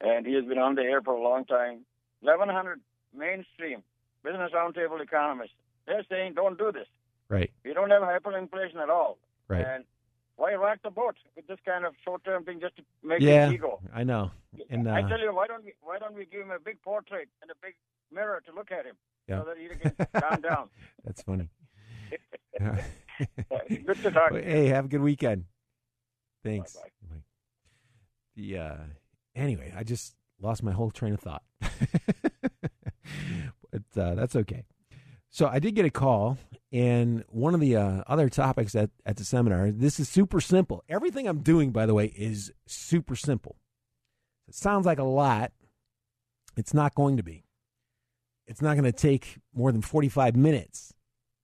and 0.00 0.26
he 0.26 0.34
has 0.34 0.44
been 0.44 0.58
on 0.58 0.74
the 0.74 0.82
air 0.82 1.00
for 1.02 1.14
a 1.14 1.22
long 1.22 1.44
time. 1.44 1.84
1100 2.20 2.80
mainstream 3.16 3.82
business 4.22 4.52
roundtable 4.54 5.00
economists. 5.00 5.52
They're 5.86 6.04
saying 6.10 6.34
don't 6.34 6.58
do 6.58 6.70
this. 6.72 6.86
right, 7.28 7.50
We 7.64 7.72
don't 7.72 7.90
have 7.90 8.02
hyperinflation 8.02 8.76
at 8.76 8.90
all. 8.90 9.18
right. 9.48 9.64
And 9.66 9.84
why 10.36 10.54
rock 10.54 10.78
the 10.82 10.90
boat 10.90 11.16
with 11.36 11.46
this 11.48 11.58
kind 11.66 11.84
of 11.84 11.94
short-term 12.04 12.44
thing 12.44 12.60
just 12.60 12.76
to 12.76 12.82
make 13.02 13.20
yeah, 13.20 13.50
ego? 13.50 13.80
I 13.94 14.04
know. 14.04 14.30
And 14.70 14.88
uh, 14.88 14.92
I 14.92 15.02
tell 15.02 15.20
you, 15.20 15.34
why 15.34 15.46
don't 15.46 15.64
we 15.64 15.74
why 15.82 15.98
don't 15.98 16.14
we 16.14 16.24
give 16.24 16.40
him 16.42 16.50
a 16.50 16.58
big 16.58 16.80
portrait 16.82 17.28
and 17.42 17.50
a 17.50 17.54
big 17.62 17.74
mirror 18.12 18.42
to 18.46 18.52
look 18.54 18.70
at 18.72 18.84
him 18.86 18.96
Yeah. 19.28 19.40
so 19.42 19.48
that 19.48 19.56
he 19.58 19.68
can 19.68 19.92
calm 20.20 20.40
down? 20.40 20.68
that's 21.04 21.22
funny. 21.22 21.48
Good 23.68 24.02
to 24.02 24.10
talk. 24.10 24.32
Hey, 24.32 24.66
have 24.66 24.86
a 24.86 24.88
good 24.88 25.02
weekend. 25.02 25.44
Thanks. 26.44 26.74
Bye. 26.74 27.16
The 28.36 28.58
uh, 28.58 28.76
anyway, 29.34 29.72
I 29.76 29.84
just 29.84 30.14
lost 30.40 30.62
my 30.62 30.72
whole 30.72 30.90
train 30.90 31.12
of 31.12 31.20
thought, 31.20 31.42
but 31.60 31.70
uh, 33.96 34.14
that's 34.14 34.36
okay. 34.36 34.64
So 35.30 35.46
I 35.46 35.58
did 35.58 35.74
get 35.74 35.84
a 35.84 35.90
call, 35.90 36.38
and 36.72 37.24
one 37.28 37.54
of 37.54 37.60
the 37.60 37.76
uh, 37.76 38.02
other 38.06 38.28
topics 38.28 38.74
at, 38.74 38.90
at 39.06 39.16
the 39.16 39.24
seminar. 39.24 39.70
This 39.70 40.00
is 40.00 40.08
super 40.08 40.40
simple. 40.40 40.82
Everything 40.88 41.28
I'm 41.28 41.40
doing, 41.40 41.70
by 41.70 41.86
the 41.86 41.94
way, 41.94 42.06
is 42.06 42.52
super 42.66 43.14
simple. 43.14 43.56
It 44.48 44.54
sounds 44.54 44.86
like 44.86 44.98
a 44.98 45.04
lot. 45.04 45.52
It's 46.56 46.74
not 46.74 46.94
going 46.94 47.16
to 47.16 47.22
be. 47.22 47.44
It's 48.46 48.60
not 48.60 48.74
going 48.74 48.84
to 48.84 48.92
take 48.92 49.38
more 49.54 49.70
than 49.70 49.82
45 49.82 50.34
minutes 50.34 50.92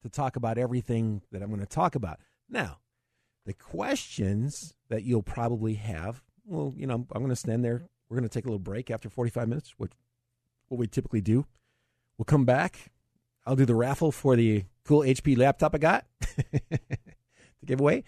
to 0.08 0.16
talk 0.16 0.36
about 0.36 0.58
everything 0.58 1.22
that 1.32 1.42
I'm 1.42 1.48
going 1.48 1.60
to 1.60 1.66
talk 1.66 1.94
about. 1.94 2.20
Now, 2.48 2.78
the 3.44 3.54
questions 3.54 4.74
that 4.88 5.04
you'll 5.04 5.22
probably 5.22 5.74
have, 5.74 6.22
well, 6.44 6.74
you 6.76 6.86
know, 6.86 6.94
I'm 6.94 7.22
going 7.22 7.28
to 7.28 7.36
stand 7.36 7.64
there. 7.64 7.88
We're 8.08 8.16
going 8.16 8.28
to 8.28 8.32
take 8.32 8.44
a 8.44 8.48
little 8.48 8.58
break 8.58 8.90
after 8.90 9.08
45 9.08 9.48
minutes, 9.48 9.74
which 9.78 9.92
what 10.68 10.78
we 10.78 10.86
typically 10.86 11.20
do. 11.20 11.46
We'll 12.18 12.24
come 12.24 12.44
back. 12.44 12.92
I'll 13.44 13.56
do 13.56 13.66
the 13.66 13.74
raffle 13.74 14.10
for 14.10 14.36
the 14.36 14.64
cool 14.84 15.00
HP 15.00 15.36
laptop 15.36 15.74
I 15.74 15.78
got 15.78 16.06
to 16.20 16.78
give 17.64 17.80
away, 17.80 18.04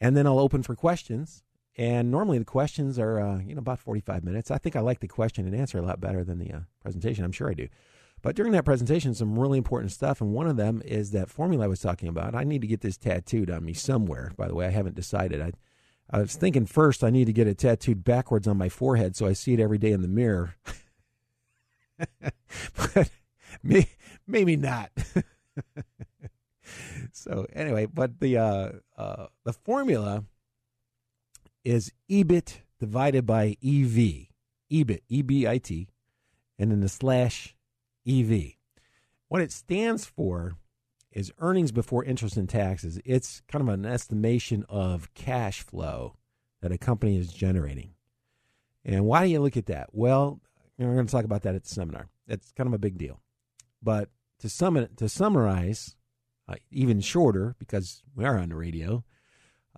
and 0.00 0.16
then 0.16 0.26
I'll 0.26 0.38
open 0.38 0.62
for 0.62 0.74
questions. 0.74 1.42
And 1.76 2.10
normally 2.10 2.38
the 2.38 2.44
questions 2.44 2.98
are, 2.98 3.20
uh, 3.20 3.38
you 3.38 3.54
know, 3.54 3.60
about 3.60 3.78
45 3.78 4.24
minutes. 4.24 4.50
I 4.50 4.58
think 4.58 4.74
I 4.74 4.80
like 4.80 4.98
the 4.98 5.06
question 5.06 5.46
and 5.46 5.54
answer 5.54 5.78
a 5.78 5.82
lot 5.82 6.00
better 6.00 6.24
than 6.24 6.38
the 6.38 6.52
uh, 6.52 6.60
presentation. 6.82 7.24
I'm 7.24 7.32
sure 7.32 7.50
I 7.50 7.54
do. 7.54 7.68
But 8.20 8.34
during 8.34 8.52
that 8.52 8.64
presentation, 8.64 9.14
some 9.14 9.38
really 9.38 9.58
important 9.58 9.92
stuff, 9.92 10.20
and 10.20 10.32
one 10.32 10.48
of 10.48 10.56
them 10.56 10.82
is 10.84 11.12
that 11.12 11.30
formula 11.30 11.64
I 11.64 11.68
was 11.68 11.80
talking 11.80 12.08
about. 12.08 12.34
I 12.34 12.44
need 12.44 12.62
to 12.62 12.66
get 12.66 12.80
this 12.80 12.96
tattooed 12.96 13.50
on 13.50 13.64
me 13.64 13.74
somewhere. 13.74 14.32
By 14.36 14.48
the 14.48 14.54
way, 14.54 14.66
I 14.66 14.70
haven't 14.70 14.96
decided. 14.96 15.40
I, 15.40 15.52
I 16.10 16.20
was 16.20 16.34
thinking 16.34 16.66
first 16.66 17.04
I 17.04 17.10
need 17.10 17.26
to 17.26 17.32
get 17.32 17.46
it 17.46 17.58
tattooed 17.58 18.02
backwards 18.02 18.48
on 18.48 18.56
my 18.56 18.68
forehead 18.68 19.14
so 19.14 19.26
I 19.26 19.34
see 19.34 19.52
it 19.52 19.60
every 19.60 19.78
day 19.78 19.92
in 19.92 20.02
the 20.02 20.08
mirror. 20.08 20.56
but 22.94 23.10
may, 23.62 23.88
maybe 24.26 24.56
not. 24.56 24.90
so 27.12 27.46
anyway, 27.52 27.86
but 27.86 28.20
the 28.20 28.38
uh, 28.38 28.72
uh, 28.96 29.26
the 29.44 29.52
formula 29.52 30.24
is 31.64 31.92
EBIT 32.10 32.60
divided 32.80 33.26
by 33.26 33.56
EV. 33.64 34.28
EBIT, 34.70 35.00
E 35.08 35.22
B 35.22 35.46
I 35.46 35.58
T, 35.58 35.88
and 36.58 36.70
then 36.70 36.80
the 36.80 36.88
slash 36.88 37.56
EV. 38.08 38.54
What 39.28 39.42
it 39.42 39.52
stands 39.52 40.06
for 40.06 40.56
is 41.12 41.32
earnings 41.38 41.72
before 41.72 42.04
interest 42.04 42.36
and 42.36 42.48
taxes. 42.48 43.00
It's 43.04 43.42
kind 43.48 43.62
of 43.62 43.74
an 43.74 43.84
estimation 43.84 44.64
of 44.68 45.12
cash 45.14 45.62
flow 45.62 46.16
that 46.60 46.72
a 46.72 46.78
company 46.78 47.18
is 47.18 47.32
generating. 47.32 47.94
And 48.84 49.04
why 49.04 49.24
do 49.24 49.30
you 49.30 49.40
look 49.40 49.56
at 49.56 49.66
that? 49.66 49.88
Well, 49.92 50.40
we're 50.78 50.94
going 50.94 51.06
to 51.06 51.12
talk 51.12 51.24
about 51.24 51.42
that 51.42 51.54
at 51.54 51.64
the 51.64 51.68
seminar. 51.68 52.08
It's 52.26 52.52
kind 52.52 52.66
of 52.66 52.74
a 52.74 52.78
big 52.78 52.98
deal. 52.98 53.20
But 53.82 54.10
to 54.40 54.48
sum 54.48 54.86
to 54.96 55.08
summarize, 55.08 55.96
uh, 56.48 56.56
even 56.70 57.00
shorter 57.00 57.54
because 57.58 58.02
we 58.14 58.24
are 58.24 58.38
on 58.38 58.48
the 58.48 58.56
radio. 58.56 59.04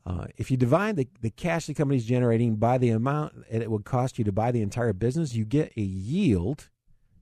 Uh, 0.07 0.27
if 0.37 0.51
you 0.51 0.57
divide 0.57 0.97
the, 0.97 1.09
the 1.21 1.31
cash 1.31 1.67
the 1.67 1.75
company 1.75 1.99
is 1.99 2.07
generating 2.07 2.57
by 2.57 2.79
the 2.79 2.89
amount 2.89 3.35
it 3.51 3.71
would 3.71 3.85
cost 3.85 4.19
you 4.19 4.25
to 4.25 4.33
buy 4.33 4.51
the 4.51 4.63
entire 4.63 4.93
business, 4.93 5.35
you 5.35 5.45
get 5.45 5.73
a 5.77 5.83
yield 5.83 6.71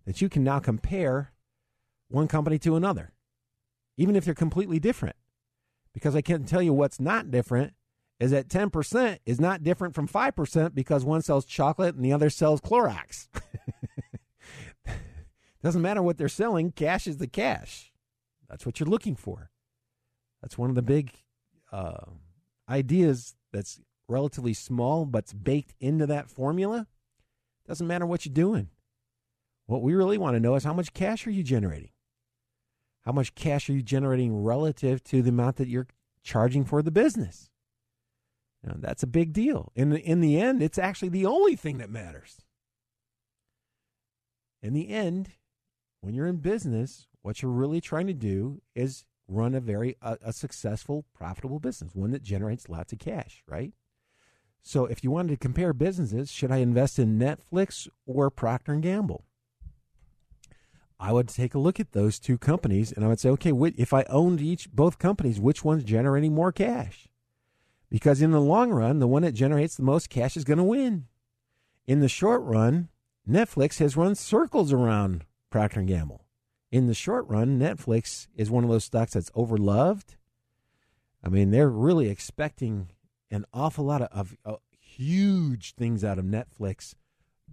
that 0.08 0.22
you 0.22 0.30
can 0.30 0.42
now 0.42 0.58
compare 0.58 1.34
one 2.08 2.28
company 2.28 2.58
to 2.58 2.76
another, 2.76 3.12
even 3.98 4.16
if 4.16 4.24
they're 4.24 4.32
completely 4.32 4.78
different. 4.78 5.16
Because 5.92 6.16
I 6.16 6.22
can 6.22 6.44
tell 6.44 6.62
you 6.62 6.72
what's 6.72 6.98
not 6.98 7.30
different 7.30 7.74
is 8.18 8.30
that 8.30 8.48
10% 8.48 9.18
is 9.26 9.38
not 9.38 9.62
different 9.62 9.94
from 9.94 10.08
5% 10.08 10.74
because 10.74 11.04
one 11.04 11.20
sells 11.20 11.44
chocolate 11.44 11.94
and 11.94 12.02
the 12.02 12.14
other 12.14 12.30
sells 12.30 12.62
Clorox. 12.62 13.28
Doesn't 15.62 15.82
matter 15.82 16.02
what 16.02 16.16
they're 16.16 16.30
selling, 16.30 16.72
cash 16.72 17.06
is 17.06 17.18
the 17.18 17.26
cash. 17.26 17.92
That's 18.48 18.64
what 18.64 18.80
you're 18.80 18.88
looking 18.88 19.14
for. 19.14 19.50
That's 20.40 20.56
one 20.56 20.70
of 20.70 20.74
the 20.74 20.80
big 20.80 21.12
uh, 21.70 22.06
ideas 22.66 23.36
that's 23.52 23.78
relatively 24.08 24.54
small 24.54 25.04
but's 25.04 25.34
baked 25.34 25.74
into 25.80 26.06
that 26.06 26.30
formula. 26.30 26.86
Doesn't 27.66 27.86
matter 27.86 28.06
what 28.06 28.24
you're 28.24 28.32
doing. 28.32 28.70
What 29.68 29.82
we 29.82 29.94
really 29.94 30.16
want 30.16 30.34
to 30.34 30.40
know 30.40 30.54
is 30.54 30.64
how 30.64 30.72
much 30.72 30.94
cash 30.94 31.26
are 31.26 31.30
you 31.30 31.42
generating? 31.42 31.90
How 33.04 33.12
much 33.12 33.34
cash 33.34 33.68
are 33.68 33.74
you 33.74 33.82
generating 33.82 34.42
relative 34.42 35.04
to 35.04 35.20
the 35.20 35.28
amount 35.28 35.56
that 35.56 35.68
you're 35.68 35.86
charging 36.22 36.64
for 36.64 36.80
the 36.80 36.90
business? 36.90 37.50
Now, 38.64 38.76
that's 38.78 39.02
a 39.02 39.06
big 39.06 39.34
deal. 39.34 39.70
In 39.76 39.90
the, 39.90 40.00
in 40.00 40.22
the 40.22 40.40
end, 40.40 40.62
it's 40.62 40.78
actually 40.78 41.10
the 41.10 41.26
only 41.26 41.54
thing 41.54 41.76
that 41.78 41.90
matters. 41.90 42.38
In 44.62 44.72
the 44.72 44.88
end, 44.88 45.32
when 46.00 46.14
you're 46.14 46.26
in 46.26 46.38
business, 46.38 47.06
what 47.20 47.42
you're 47.42 47.52
really 47.52 47.82
trying 47.82 48.06
to 48.06 48.14
do 48.14 48.62
is 48.74 49.04
run 49.28 49.54
a 49.54 49.60
very 49.60 49.96
a, 50.00 50.16
a 50.22 50.32
successful, 50.32 51.04
profitable 51.14 51.60
business, 51.60 51.94
one 51.94 52.12
that 52.12 52.22
generates 52.22 52.70
lots 52.70 52.94
of 52.94 53.00
cash, 53.00 53.42
right? 53.46 53.74
So, 54.62 54.86
if 54.86 55.04
you 55.04 55.10
wanted 55.10 55.28
to 55.28 55.36
compare 55.36 55.74
businesses, 55.74 56.32
should 56.32 56.50
I 56.50 56.56
invest 56.56 56.98
in 56.98 57.18
Netflix 57.18 57.86
or 58.06 58.30
Procter 58.30 58.72
and 58.72 58.82
Gamble? 58.82 59.26
I 61.00 61.12
would 61.12 61.28
take 61.28 61.54
a 61.54 61.58
look 61.58 61.78
at 61.78 61.92
those 61.92 62.18
two 62.18 62.38
companies 62.38 62.90
and 62.92 63.04
I 63.04 63.08
would 63.08 63.20
say, 63.20 63.28
okay, 63.30 63.52
if 63.76 63.92
I 63.92 64.02
owned 64.04 64.40
each 64.40 64.70
both 64.72 64.98
companies, 64.98 65.38
which 65.38 65.64
one's 65.64 65.84
generating 65.84 66.34
more 66.34 66.50
cash? 66.50 67.08
Because 67.88 68.20
in 68.20 68.32
the 68.32 68.40
long 68.40 68.70
run, 68.70 68.98
the 68.98 69.06
one 69.06 69.22
that 69.22 69.32
generates 69.32 69.76
the 69.76 69.82
most 69.82 70.10
cash 70.10 70.36
is 70.36 70.44
going 70.44 70.58
to 70.58 70.64
win. 70.64 71.06
In 71.86 72.00
the 72.00 72.08
short 72.08 72.42
run, 72.42 72.88
Netflix 73.28 73.78
has 73.78 73.96
run 73.96 74.14
circles 74.14 74.72
around 74.72 75.24
Procter 75.50 75.82
Gamble. 75.82 76.24
In 76.70 76.86
the 76.86 76.94
short 76.94 77.26
run, 77.28 77.58
Netflix 77.58 78.26
is 78.34 78.50
one 78.50 78.64
of 78.64 78.70
those 78.70 78.84
stocks 78.84 79.14
that's 79.14 79.30
overloved. 79.30 80.16
I 81.24 81.28
mean, 81.28 81.50
they're 81.50 81.70
really 81.70 82.10
expecting 82.10 82.88
an 83.30 83.44
awful 83.54 83.84
lot 83.84 84.02
of, 84.02 84.08
of, 84.12 84.36
of 84.44 84.60
huge 84.78 85.74
things 85.74 86.04
out 86.04 86.18
of 86.18 86.24
Netflix 86.24 86.94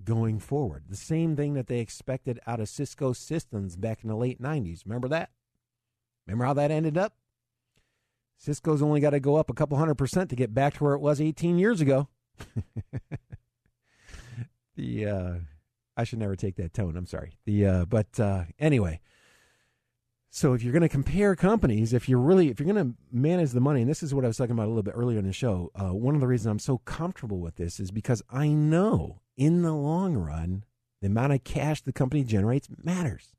going 0.04 0.40
forward. 0.40 0.84
The 0.90 0.96
same 0.96 1.36
thing 1.36 1.54
that 1.54 1.68
they 1.68 1.80
expected 1.80 2.40
out 2.46 2.60
of 2.60 2.70
Cisco 2.70 3.14
Systems 3.14 3.76
back 3.76 4.04
in 4.04 4.10
the 4.10 4.16
late 4.16 4.42
90s. 4.42 4.86
Remember 4.86 5.08
that? 5.08 5.30
Remember 6.28 6.46
how 6.46 6.54
that 6.54 6.72
ended 6.72 6.98
up? 6.98 7.16
Cisco's 8.38 8.82
only 8.82 9.00
got 9.00 9.12
to 9.12 9.20
go 9.20 9.38
up 9.38 9.50
a 9.50 9.54
couple 9.54 9.78
hundred 9.78 9.96
percent 9.96 10.30
to 10.30 10.36
get 10.36 10.54
back 10.54 10.76
to 10.76 10.84
where 10.84 10.94
it 10.94 11.00
was 11.00 11.22
18 11.22 11.58
years 11.58 11.82
ago. 11.82 12.10
the 14.76 15.06
uh, 15.06 15.34
I 15.96 16.04
should 16.04 16.20
never 16.20 16.36
take 16.36 16.58
that 16.58 16.74
tone. 16.74 16.98
I'm 16.98 17.06
sorry. 17.06 17.38
The 17.46 17.66
uh, 17.66 17.86
but 17.86 18.20
uh, 18.20 18.44
anyway. 18.60 19.00
So 20.30 20.52
if 20.52 20.62
you're 20.62 20.74
going 20.74 20.82
to 20.82 20.90
compare 20.90 21.34
companies, 21.38 21.94
if 21.94 22.10
you're 22.10 22.20
really 22.20 22.50
if 22.50 22.60
you're 22.60 22.72
going 22.72 22.92
to 22.92 22.98
manage 23.10 23.52
the 23.52 23.62
money, 23.62 23.80
and 23.82 23.90
this 23.90 24.04
is 24.04 24.14
what 24.14 24.26
I 24.26 24.28
was 24.28 24.36
talking 24.36 24.52
about 24.52 24.66
a 24.66 24.68
little 24.68 24.84
bit 24.84 24.96
earlier 24.98 25.18
in 25.18 25.26
the 25.26 25.32
show, 25.32 25.72
uh, 25.76 25.94
one 25.94 26.14
of 26.14 26.20
the 26.20 26.28
reasons 26.28 26.48
I'm 26.48 26.60
so 26.60 26.80
comfortable 26.80 27.40
with 27.40 27.56
this 27.56 27.80
is 27.80 27.90
because 27.90 28.22
I 28.30 28.50
know 28.50 29.22
in 29.38 29.62
the 29.62 29.74
long 29.74 30.16
run 30.16 30.64
the 31.02 31.08
amount 31.08 31.34
of 31.34 31.44
cash 31.44 31.82
the 31.82 31.94
company 31.94 32.24
generates 32.24 32.68
matters. 32.84 33.34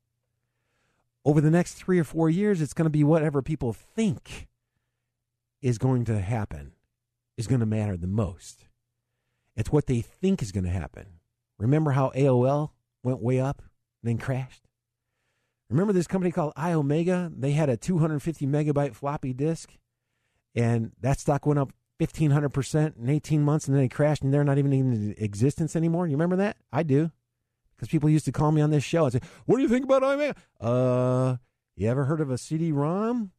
Over 1.25 1.41
the 1.41 1.51
next 1.51 1.73
three 1.73 1.99
or 1.99 2.05
four 2.05 2.29
years, 2.29 2.61
it's 2.61 2.73
going 2.73 2.85
to 2.85 2.89
be 2.89 3.03
whatever 3.03 3.41
people 3.41 3.73
think 3.73 4.47
is 5.61 5.77
going 5.77 6.05
to 6.05 6.21
happen 6.21 6.71
is 7.35 7.47
going 7.47 7.59
to 7.59 7.65
matter 7.65 7.97
the 7.97 8.07
most. 8.07 8.65
It's 9.55 9.71
what 9.71 9.87
they 9.87 10.01
think 10.01 10.41
is 10.41 10.51
going 10.51 10.63
to 10.63 10.69
happen. 10.69 11.19
Remember 11.57 11.91
how 11.91 12.11
AOL 12.15 12.71
went 13.03 13.21
way 13.21 13.39
up 13.39 13.61
and 14.01 14.09
then 14.09 14.17
crashed? 14.17 14.63
Remember 15.69 15.91
this 15.91 16.07
company 16.07 16.31
called 16.31 16.53
Iomega? 16.55 17.33
They 17.37 17.51
had 17.51 17.69
a 17.69 17.75
250 17.75 18.47
megabyte 18.47 18.95
floppy 18.95 19.33
disk, 19.33 19.73
and 20.55 20.91
that 21.01 21.19
stock 21.19 21.45
went 21.45 21.59
up 21.59 21.73
1,500% 21.99 22.97
in 22.97 23.09
18 23.09 23.41
months, 23.41 23.67
and 23.67 23.75
then 23.75 23.83
it 23.83 23.89
crashed, 23.89 24.21
and 24.23 24.33
they're 24.33 24.43
not 24.43 24.57
even 24.57 24.73
in 24.73 25.15
existence 25.17 25.75
anymore. 25.75 26.07
You 26.07 26.13
remember 26.13 26.35
that? 26.37 26.57
I 26.71 26.83
do. 26.83 27.11
Because 27.75 27.89
people 27.89 28.09
used 28.09 28.25
to 28.25 28.31
call 28.31 28.51
me 28.51 28.61
on 28.61 28.71
this 28.71 28.83
show 28.83 29.05
and 29.05 29.13
say, 29.13 29.21
What 29.45 29.57
do 29.57 29.61
you 29.61 29.69
think 29.69 29.85
about 29.85 30.01
Iomega? 30.01 30.35
Uh, 30.59 31.37
you 31.75 31.89
ever 31.89 32.05
heard 32.05 32.21
of 32.21 32.31
a 32.31 32.37
CD 32.37 32.71
ROM? 32.71 33.31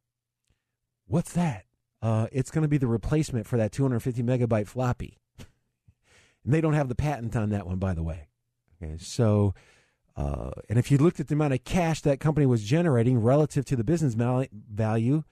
What's 1.07 1.33
that? 1.33 1.65
Uh, 2.01 2.27
it's 2.31 2.51
going 2.51 2.61
to 2.61 2.69
be 2.69 2.77
the 2.77 2.87
replacement 2.87 3.47
for 3.47 3.57
that 3.57 3.71
250 3.71 4.23
megabyte 4.23 4.67
floppy. 4.67 5.17
and 5.39 6.53
they 6.53 6.61
don't 6.61 6.73
have 6.73 6.87
the 6.87 6.95
patent 6.95 7.35
on 7.35 7.49
that 7.49 7.67
one, 7.67 7.77
by 7.77 7.93
the 7.93 8.03
way. 8.03 8.29
Okay, 8.81 8.95
so 8.97 9.53
uh, 10.15 10.51
and 10.69 10.77
if 10.77 10.91
you 10.91 10.97
looked 10.97 11.19
at 11.19 11.27
the 11.27 11.33
amount 11.33 11.53
of 11.53 11.63
cash 11.63 12.01
that 12.01 12.19
company 12.19 12.45
was 12.45 12.63
generating 12.63 13.19
relative 13.19 13.63
to 13.65 13.75
the 13.75 13.83
business 13.83 14.15
value, 14.15 15.23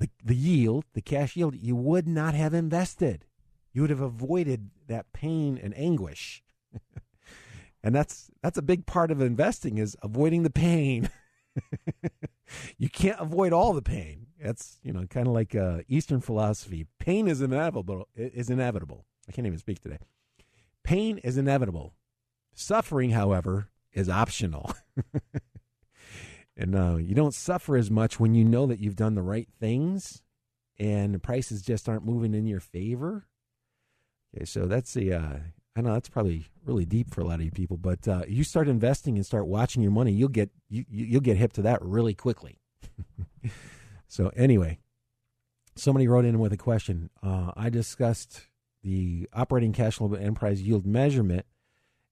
the, 0.00 0.08
the 0.24 0.34
yield, 0.34 0.84
the 0.94 1.02
cash 1.02 1.36
yield, 1.36 1.54
you 1.54 1.76
would 1.76 2.08
not 2.08 2.34
have 2.34 2.54
invested. 2.54 3.26
You 3.72 3.82
would 3.82 3.90
have 3.90 4.00
avoided 4.00 4.70
that 4.88 5.12
pain 5.12 5.60
and 5.62 5.76
anguish. 5.76 6.42
and 7.82 7.94
that's 7.94 8.30
that's 8.42 8.58
a 8.58 8.62
big 8.62 8.86
part 8.86 9.10
of 9.10 9.20
investing 9.20 9.78
is 9.78 9.96
avoiding 10.02 10.42
the 10.42 10.50
pain. 10.50 11.10
you 12.78 12.88
can't 12.88 13.20
avoid 13.20 13.52
all 13.52 13.72
the 13.72 13.82
pain. 13.82 14.26
That's 14.42 14.78
you 14.82 14.92
know 14.92 15.06
kind 15.06 15.28
of 15.28 15.34
like 15.34 15.54
uh, 15.54 15.80
Eastern 15.86 16.20
philosophy. 16.20 16.86
Pain 16.98 17.28
is 17.28 17.42
inevitable. 17.42 18.08
Is 18.16 18.50
inevitable. 18.50 19.04
I 19.28 19.32
can't 19.32 19.46
even 19.46 19.58
speak 19.58 19.80
today. 19.80 19.98
Pain 20.82 21.18
is 21.18 21.36
inevitable. 21.36 21.94
Suffering, 22.54 23.10
however, 23.10 23.68
is 23.92 24.08
optional. 24.08 24.72
and 26.60 26.76
uh, 26.76 26.96
you 26.96 27.14
don't 27.14 27.34
suffer 27.34 27.74
as 27.74 27.90
much 27.90 28.20
when 28.20 28.34
you 28.34 28.44
know 28.44 28.66
that 28.66 28.80
you've 28.80 28.94
done 28.94 29.14
the 29.14 29.22
right 29.22 29.48
things 29.58 30.22
and 30.78 31.14
the 31.14 31.18
prices 31.18 31.62
just 31.62 31.88
aren't 31.88 32.04
moving 32.04 32.34
in 32.34 32.46
your 32.46 32.60
favor. 32.60 33.26
Okay, 34.36 34.44
so 34.44 34.66
that's 34.66 34.92
the. 34.92 35.14
Uh, 35.14 35.36
I 35.74 35.80
know 35.80 35.94
that's 35.94 36.10
probably 36.10 36.46
really 36.66 36.84
deep 36.84 37.14
for 37.14 37.22
a 37.22 37.24
lot 37.24 37.38
of 37.38 37.46
you 37.46 37.50
people, 37.50 37.78
but 37.78 38.06
uh, 38.06 38.22
you 38.28 38.44
start 38.44 38.68
investing 38.68 39.16
and 39.16 39.24
start 39.24 39.46
watching 39.46 39.82
your 39.82 39.90
money, 39.90 40.12
you'll 40.12 40.28
get 40.28 40.50
you, 40.68 40.84
you'll 40.90 41.22
get 41.22 41.38
hip 41.38 41.54
to 41.54 41.62
that 41.62 41.80
really 41.82 42.12
quickly. 42.12 42.58
so 44.08 44.30
anyway, 44.36 44.78
somebody 45.76 46.06
wrote 46.06 46.26
in 46.26 46.38
with 46.38 46.52
a 46.52 46.58
question. 46.58 47.08
Uh, 47.22 47.52
I 47.56 47.70
discussed 47.70 48.42
the 48.82 49.28
operating 49.32 49.72
cash 49.72 49.96
flow 49.96 50.12
enterprise 50.12 50.60
yield 50.60 50.86
measurement 50.86 51.46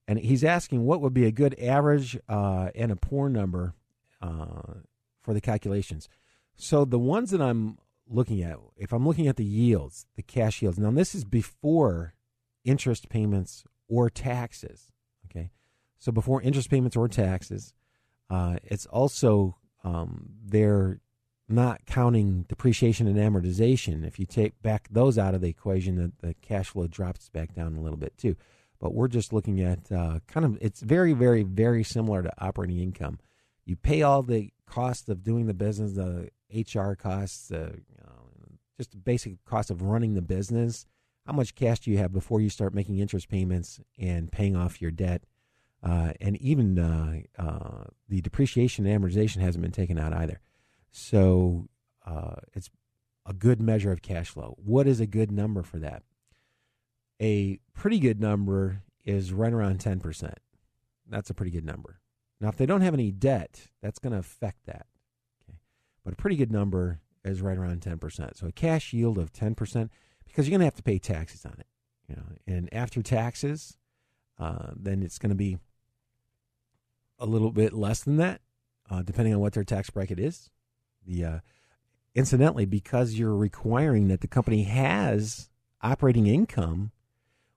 and 0.06 0.18
he's 0.18 0.44
asking 0.44 0.84
what 0.84 1.00
would 1.00 1.14
be 1.14 1.26
a 1.26 1.30
good 1.30 1.58
average 1.60 2.18
uh, 2.28 2.68
and 2.74 2.90
a 2.90 2.96
poor 2.96 3.28
number 3.28 3.74
uh, 4.20 4.80
for 5.20 5.34
the 5.34 5.40
calculations. 5.40 6.08
So 6.56 6.84
the 6.84 6.98
ones 6.98 7.30
that 7.30 7.40
I'm 7.40 7.78
looking 8.08 8.42
at, 8.42 8.58
if 8.76 8.92
I'm 8.92 9.06
looking 9.06 9.28
at 9.28 9.36
the 9.36 9.44
yields, 9.44 10.06
the 10.16 10.22
cash 10.22 10.62
yields, 10.62 10.78
now 10.78 10.90
this 10.90 11.14
is 11.14 11.24
before 11.24 12.14
interest 12.64 13.08
payments 13.08 13.64
or 13.88 14.10
taxes. 14.10 14.92
Okay, 15.26 15.50
so 15.98 16.10
before 16.10 16.42
interest 16.42 16.70
payments 16.70 16.96
or 16.96 17.08
taxes, 17.08 17.74
uh, 18.30 18.56
it's 18.64 18.86
also 18.86 19.56
um, 19.84 20.30
they're 20.44 21.00
not 21.48 21.86
counting 21.86 22.44
depreciation 22.48 23.06
and 23.06 23.16
amortization. 23.16 24.06
If 24.06 24.18
you 24.18 24.26
take 24.26 24.60
back 24.62 24.88
those 24.90 25.16
out 25.16 25.34
of 25.34 25.40
the 25.40 25.48
equation, 25.48 25.96
the, 25.96 26.12
the 26.26 26.34
cash 26.34 26.68
flow 26.68 26.86
drops 26.86 27.28
back 27.30 27.54
down 27.54 27.76
a 27.76 27.80
little 27.80 27.96
bit 27.96 28.16
too 28.18 28.36
but 28.80 28.94
we're 28.94 29.08
just 29.08 29.32
looking 29.32 29.60
at 29.60 29.90
uh, 29.90 30.20
kind 30.26 30.46
of 30.46 30.58
it's 30.60 30.80
very 30.80 31.12
very 31.12 31.42
very 31.42 31.82
similar 31.82 32.22
to 32.22 32.32
operating 32.38 32.78
income 32.78 33.18
you 33.68 33.76
pay 33.76 34.02
all 34.02 34.22
the 34.22 34.50
cost 34.66 35.08
of 35.08 35.22
doing 35.22 35.46
the 35.46 35.54
business 35.54 35.92
the 35.92 36.30
hr 36.74 36.94
costs 36.94 37.50
you 37.50 37.56
know, 37.58 38.18
just 38.78 38.92
the 38.92 38.96
basic 38.96 39.44
cost 39.44 39.70
of 39.70 39.82
running 39.82 40.14
the 40.14 40.22
business. 40.22 40.86
How 41.26 41.32
much 41.34 41.54
cash 41.54 41.80
do 41.80 41.90
you 41.90 41.98
have 41.98 42.12
before 42.12 42.40
you 42.40 42.48
start 42.48 42.72
making 42.72 42.98
interest 42.98 43.28
payments 43.28 43.80
and 43.98 44.32
paying 44.32 44.56
off 44.56 44.80
your 44.80 44.90
debt? 44.90 45.24
Uh, 45.82 46.12
and 46.20 46.36
even 46.38 46.78
uh, 46.78 47.20
uh, 47.38 47.84
the 48.08 48.20
depreciation 48.20 48.86
and 48.86 49.04
amortization 49.04 49.40
hasn't 49.40 49.62
been 49.62 49.72
taken 49.72 49.98
out 49.98 50.12
either. 50.12 50.40
So 50.90 51.68
uh, 52.06 52.36
it's 52.54 52.70
a 53.26 53.34
good 53.34 53.60
measure 53.60 53.92
of 53.92 54.00
cash 54.00 54.30
flow. 54.30 54.56
What 54.58 54.86
is 54.86 55.00
a 55.00 55.06
good 55.06 55.30
number 55.30 55.62
for 55.62 55.78
that? 55.80 56.02
A 57.20 57.58
pretty 57.74 57.98
good 57.98 58.20
number 58.20 58.82
is 59.04 59.32
right 59.32 59.52
around 59.52 59.80
10%. 59.80 60.32
That's 61.08 61.30
a 61.30 61.34
pretty 61.34 61.50
good 61.50 61.64
number. 61.64 62.00
Now, 62.40 62.48
if 62.48 62.56
they 62.56 62.66
don't 62.66 62.82
have 62.82 62.94
any 62.94 63.10
debt, 63.10 63.68
that's 63.82 63.98
going 63.98 64.12
to 64.12 64.18
affect 64.18 64.66
that. 64.66 64.86
Okay. 65.48 65.58
But 66.04 66.12
a 66.12 66.16
pretty 66.16 66.36
good 66.36 66.52
number 66.52 67.00
is 67.24 67.42
right 67.42 67.58
around 67.58 67.80
10%. 67.80 68.36
So 68.36 68.46
a 68.46 68.52
cash 68.52 68.92
yield 68.92 69.18
of 69.18 69.32
10% 69.32 69.90
because 70.24 70.46
you're 70.46 70.52
going 70.52 70.60
to 70.60 70.66
have 70.66 70.74
to 70.74 70.82
pay 70.82 70.98
taxes 70.98 71.44
on 71.44 71.56
it. 71.58 71.66
You 72.08 72.16
know, 72.16 72.22
and 72.46 72.72
after 72.72 73.02
taxes, 73.02 73.76
uh, 74.38 74.70
then 74.76 75.02
it's 75.02 75.18
going 75.18 75.30
to 75.30 75.36
be 75.36 75.58
a 77.18 77.26
little 77.26 77.50
bit 77.50 77.72
less 77.72 78.02
than 78.02 78.16
that, 78.16 78.40
uh, 78.88 79.02
depending 79.02 79.34
on 79.34 79.40
what 79.40 79.52
their 79.52 79.64
tax 79.64 79.90
bracket 79.90 80.18
is. 80.18 80.48
The 81.04 81.24
uh, 81.24 81.38
incidentally, 82.14 82.64
because 82.64 83.14
you're 83.14 83.34
requiring 83.34 84.08
that 84.08 84.20
the 84.20 84.28
company 84.28 84.62
has 84.62 85.50
operating 85.82 86.26
income 86.26 86.92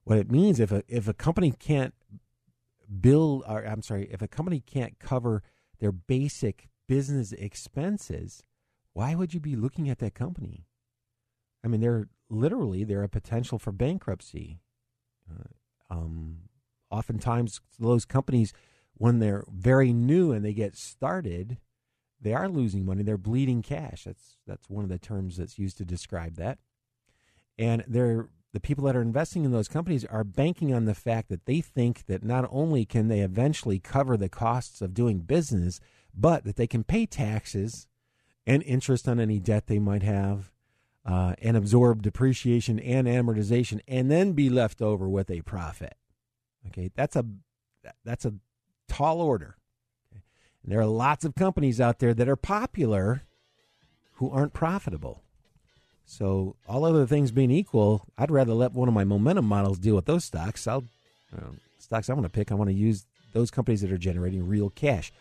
what 0.04 0.18
it 0.18 0.30
means 0.30 0.60
if 0.60 0.72
a 0.72 0.82
if 0.88 1.08
a 1.08 1.14
company 1.14 1.52
can't 1.52 1.94
build 3.00 3.44
or 3.46 3.64
I'm 3.64 3.82
sorry, 3.82 4.08
if 4.10 4.22
a 4.22 4.28
company 4.28 4.60
can't 4.60 4.98
cover 4.98 5.42
their 5.80 5.92
basic 5.92 6.68
business 6.88 7.32
expenses, 7.32 8.42
why 8.92 9.14
would 9.14 9.34
you 9.34 9.40
be 9.40 9.56
looking 9.56 9.88
at 9.88 9.98
that 9.98 10.14
company? 10.14 10.66
I 11.64 11.68
mean, 11.68 11.80
they're 11.80 12.08
literally 12.28 12.84
they're 12.84 13.02
a 13.02 13.08
potential 13.08 13.58
for 13.58 13.72
bankruptcy. 13.72 14.60
Uh, 15.30 15.94
um, 15.94 16.38
oftentimes, 16.90 17.60
those 17.78 18.04
companies, 18.04 18.52
when 18.94 19.18
they're 19.18 19.44
very 19.50 19.92
new 19.92 20.32
and 20.32 20.44
they 20.44 20.52
get 20.52 20.76
started, 20.76 21.58
they 22.20 22.34
are 22.34 22.48
losing 22.48 22.84
money. 22.84 23.02
They're 23.02 23.18
bleeding 23.18 23.62
cash. 23.62 24.04
That's 24.04 24.36
that's 24.46 24.68
one 24.68 24.84
of 24.84 24.90
the 24.90 24.98
terms 24.98 25.36
that's 25.36 25.58
used 25.58 25.78
to 25.78 25.84
describe 25.84 26.36
that. 26.36 26.58
And 27.58 27.84
they're 27.86 28.28
the 28.52 28.60
people 28.60 28.84
that 28.84 28.96
are 28.96 29.02
investing 29.02 29.44
in 29.44 29.52
those 29.52 29.68
companies 29.68 30.04
are 30.04 30.24
banking 30.24 30.74
on 30.74 30.84
the 30.84 30.94
fact 30.94 31.28
that 31.28 31.46
they 31.46 31.60
think 31.60 32.06
that 32.06 32.22
not 32.22 32.46
only 32.50 32.84
can 32.84 33.08
they 33.08 33.20
eventually 33.20 33.78
cover 33.78 34.16
the 34.16 34.28
costs 34.28 34.82
of 34.82 34.94
doing 34.94 35.20
business, 35.20 35.80
but 36.14 36.44
that 36.44 36.56
they 36.56 36.66
can 36.66 36.84
pay 36.84 37.06
taxes 37.06 37.86
and 38.46 38.62
interest 38.64 39.08
on 39.08 39.18
any 39.18 39.38
debt 39.38 39.66
they 39.66 39.78
might 39.78 40.02
have 40.02 40.50
uh, 41.04 41.34
and 41.40 41.56
absorb 41.56 42.02
depreciation 42.02 42.78
and 42.78 43.06
amortization 43.06 43.80
and 43.88 44.10
then 44.10 44.32
be 44.32 44.50
left 44.50 44.82
over 44.82 45.08
with 45.08 45.30
a 45.30 45.40
profit. 45.42 45.94
Okay, 46.68 46.90
that's 46.94 47.16
a 47.16 47.24
that's 48.04 48.24
a 48.24 48.34
tall 48.88 49.20
order. 49.20 49.56
There 50.64 50.80
are 50.80 50.86
lots 50.86 51.24
of 51.24 51.34
companies 51.34 51.80
out 51.80 51.98
there 51.98 52.14
that 52.14 52.28
are 52.28 52.36
popular 52.36 53.22
who 54.14 54.30
aren't 54.30 54.52
profitable. 54.52 55.22
So 56.04 56.56
all 56.68 56.84
other 56.84 57.06
things 57.06 57.30
being 57.30 57.50
equal, 57.50 58.06
I'd 58.18 58.30
rather 58.30 58.54
let 58.54 58.72
one 58.72 58.88
of 58.88 58.94
my 58.94 59.04
momentum 59.04 59.46
models 59.46 59.78
deal 59.78 59.94
with 59.94 60.04
those 60.04 60.24
stocks. 60.24 60.66
I'll 60.66 60.84
stocks 61.78 62.10
I 62.10 62.14
want 62.14 62.24
to 62.24 62.30
pick. 62.30 62.52
I 62.52 62.54
want 62.54 62.70
to 62.70 62.74
use 62.74 63.06
those 63.32 63.50
companies 63.50 63.80
that 63.80 63.92
are 63.92 63.98
generating 63.98 64.46
real 64.46 64.70
cash. 64.70 65.12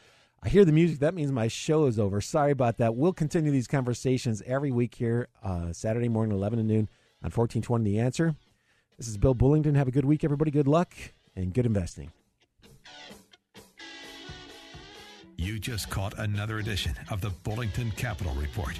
I 0.44 0.50
hear 0.50 0.66
the 0.66 0.72
music. 0.72 1.00
That 1.00 1.14
means 1.14 1.32
my 1.32 1.48
show 1.48 1.86
is 1.86 2.00
over. 2.00 2.20
Sorry 2.20 2.52
about 2.52 2.78
that. 2.78 2.96
We'll 2.96 3.14
continue 3.14 3.52
these 3.52 3.68
conversations 3.68 4.42
every 4.46 4.72
week 4.72 4.96
here, 4.96 5.28
uh, 5.44 5.72
Saturday 5.72 6.10
morning, 6.10 6.36
11 6.36 6.58
to 6.58 6.64
noon 6.64 6.90
on 7.24 7.30
1420 7.30 7.84
The 7.84 8.00
Answer. 8.00 8.36
This 8.98 9.08
is 9.08 9.18
Bill 9.18 9.36
Bullington. 9.36 9.76
Have 9.76 9.88
a 9.88 9.92
good 9.92 10.06
week, 10.06 10.24
everybody. 10.24 10.52
Good 10.52 10.68
luck 10.68 10.94
and 11.36 11.54
good 11.54 11.66
investing. 11.66 12.12
You 15.38 15.58
just 15.58 15.90
caught 15.90 16.18
another 16.20 16.60
edition 16.60 16.94
of 17.10 17.22
the 17.22 17.32
Bullington 17.44 17.96
Capital 17.96 18.34
Report 18.36 18.80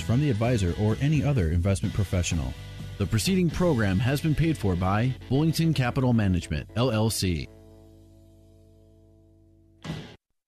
from 0.00 0.20
the 0.20 0.30
advisor 0.30 0.74
or 0.80 0.96
any 1.00 1.22
other 1.22 1.50
investment 1.50 1.94
professional. 1.94 2.52
The 2.98 3.06
preceding 3.06 3.48
program 3.48 3.98
has 3.98 4.20
been 4.20 4.34
paid 4.34 4.58
for 4.58 4.76
by 4.76 5.14
Bullington 5.28 5.74
Capital 5.74 6.12
Management, 6.12 6.68
LLC. 6.74 7.46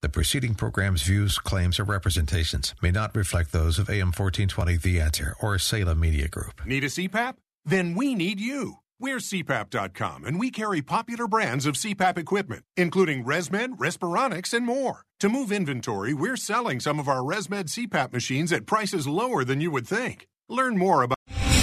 The 0.03 0.09
preceding 0.09 0.55
program's 0.57 1.03
views, 1.03 1.39
claims, 1.39 1.79
or 1.79 1.85
representations 1.85 2.75
may 2.83 2.91
not 2.91 3.15
reflect 3.15 3.53
those 3.53 3.79
of 3.79 3.89
AM 3.89 4.09
1420 4.09 4.77
The 4.77 5.01
Answer 5.01 5.37
or 5.41 5.59
Salem 5.59 6.01
Media 6.01 6.27
Group. 6.29 6.67
Need 6.67 6.85
a 6.85 6.89
CPAP? 6.89 7.37
Then 7.65 7.95
we 7.95 8.17
need 8.17 8.41
you. 8.41 8.82
We're 9.03 9.17
CPAP.com, 9.17 10.25
and 10.25 10.39
we 10.39 10.53
carry 10.53 10.81
popular 10.81 11.27
brands 11.27 11.67
of 11.67 11.75
CPAP 11.75 12.19
equipment, 12.19 12.63
including 12.77 13.25
ResMed, 13.25 13.77
Respironics, 13.79 14.55
and 14.55 14.65
more. 14.65 15.07
To 15.19 15.29
move 15.29 15.51
inventory, 15.51 16.15
we're 16.15 16.37
selling 16.37 16.79
some 16.79 17.01
of 17.01 17.09
our 17.09 17.19
ResMed 17.19 17.65
CPAP 17.65 18.13
machines 18.13 18.53
at 18.53 18.65
prices 18.65 19.09
lower 19.09 19.43
than 19.43 19.61
you 19.61 19.73
would 19.73 19.89
think. 19.89 20.29
Learn 20.49 20.79
more 20.79 21.03
about 21.03 21.19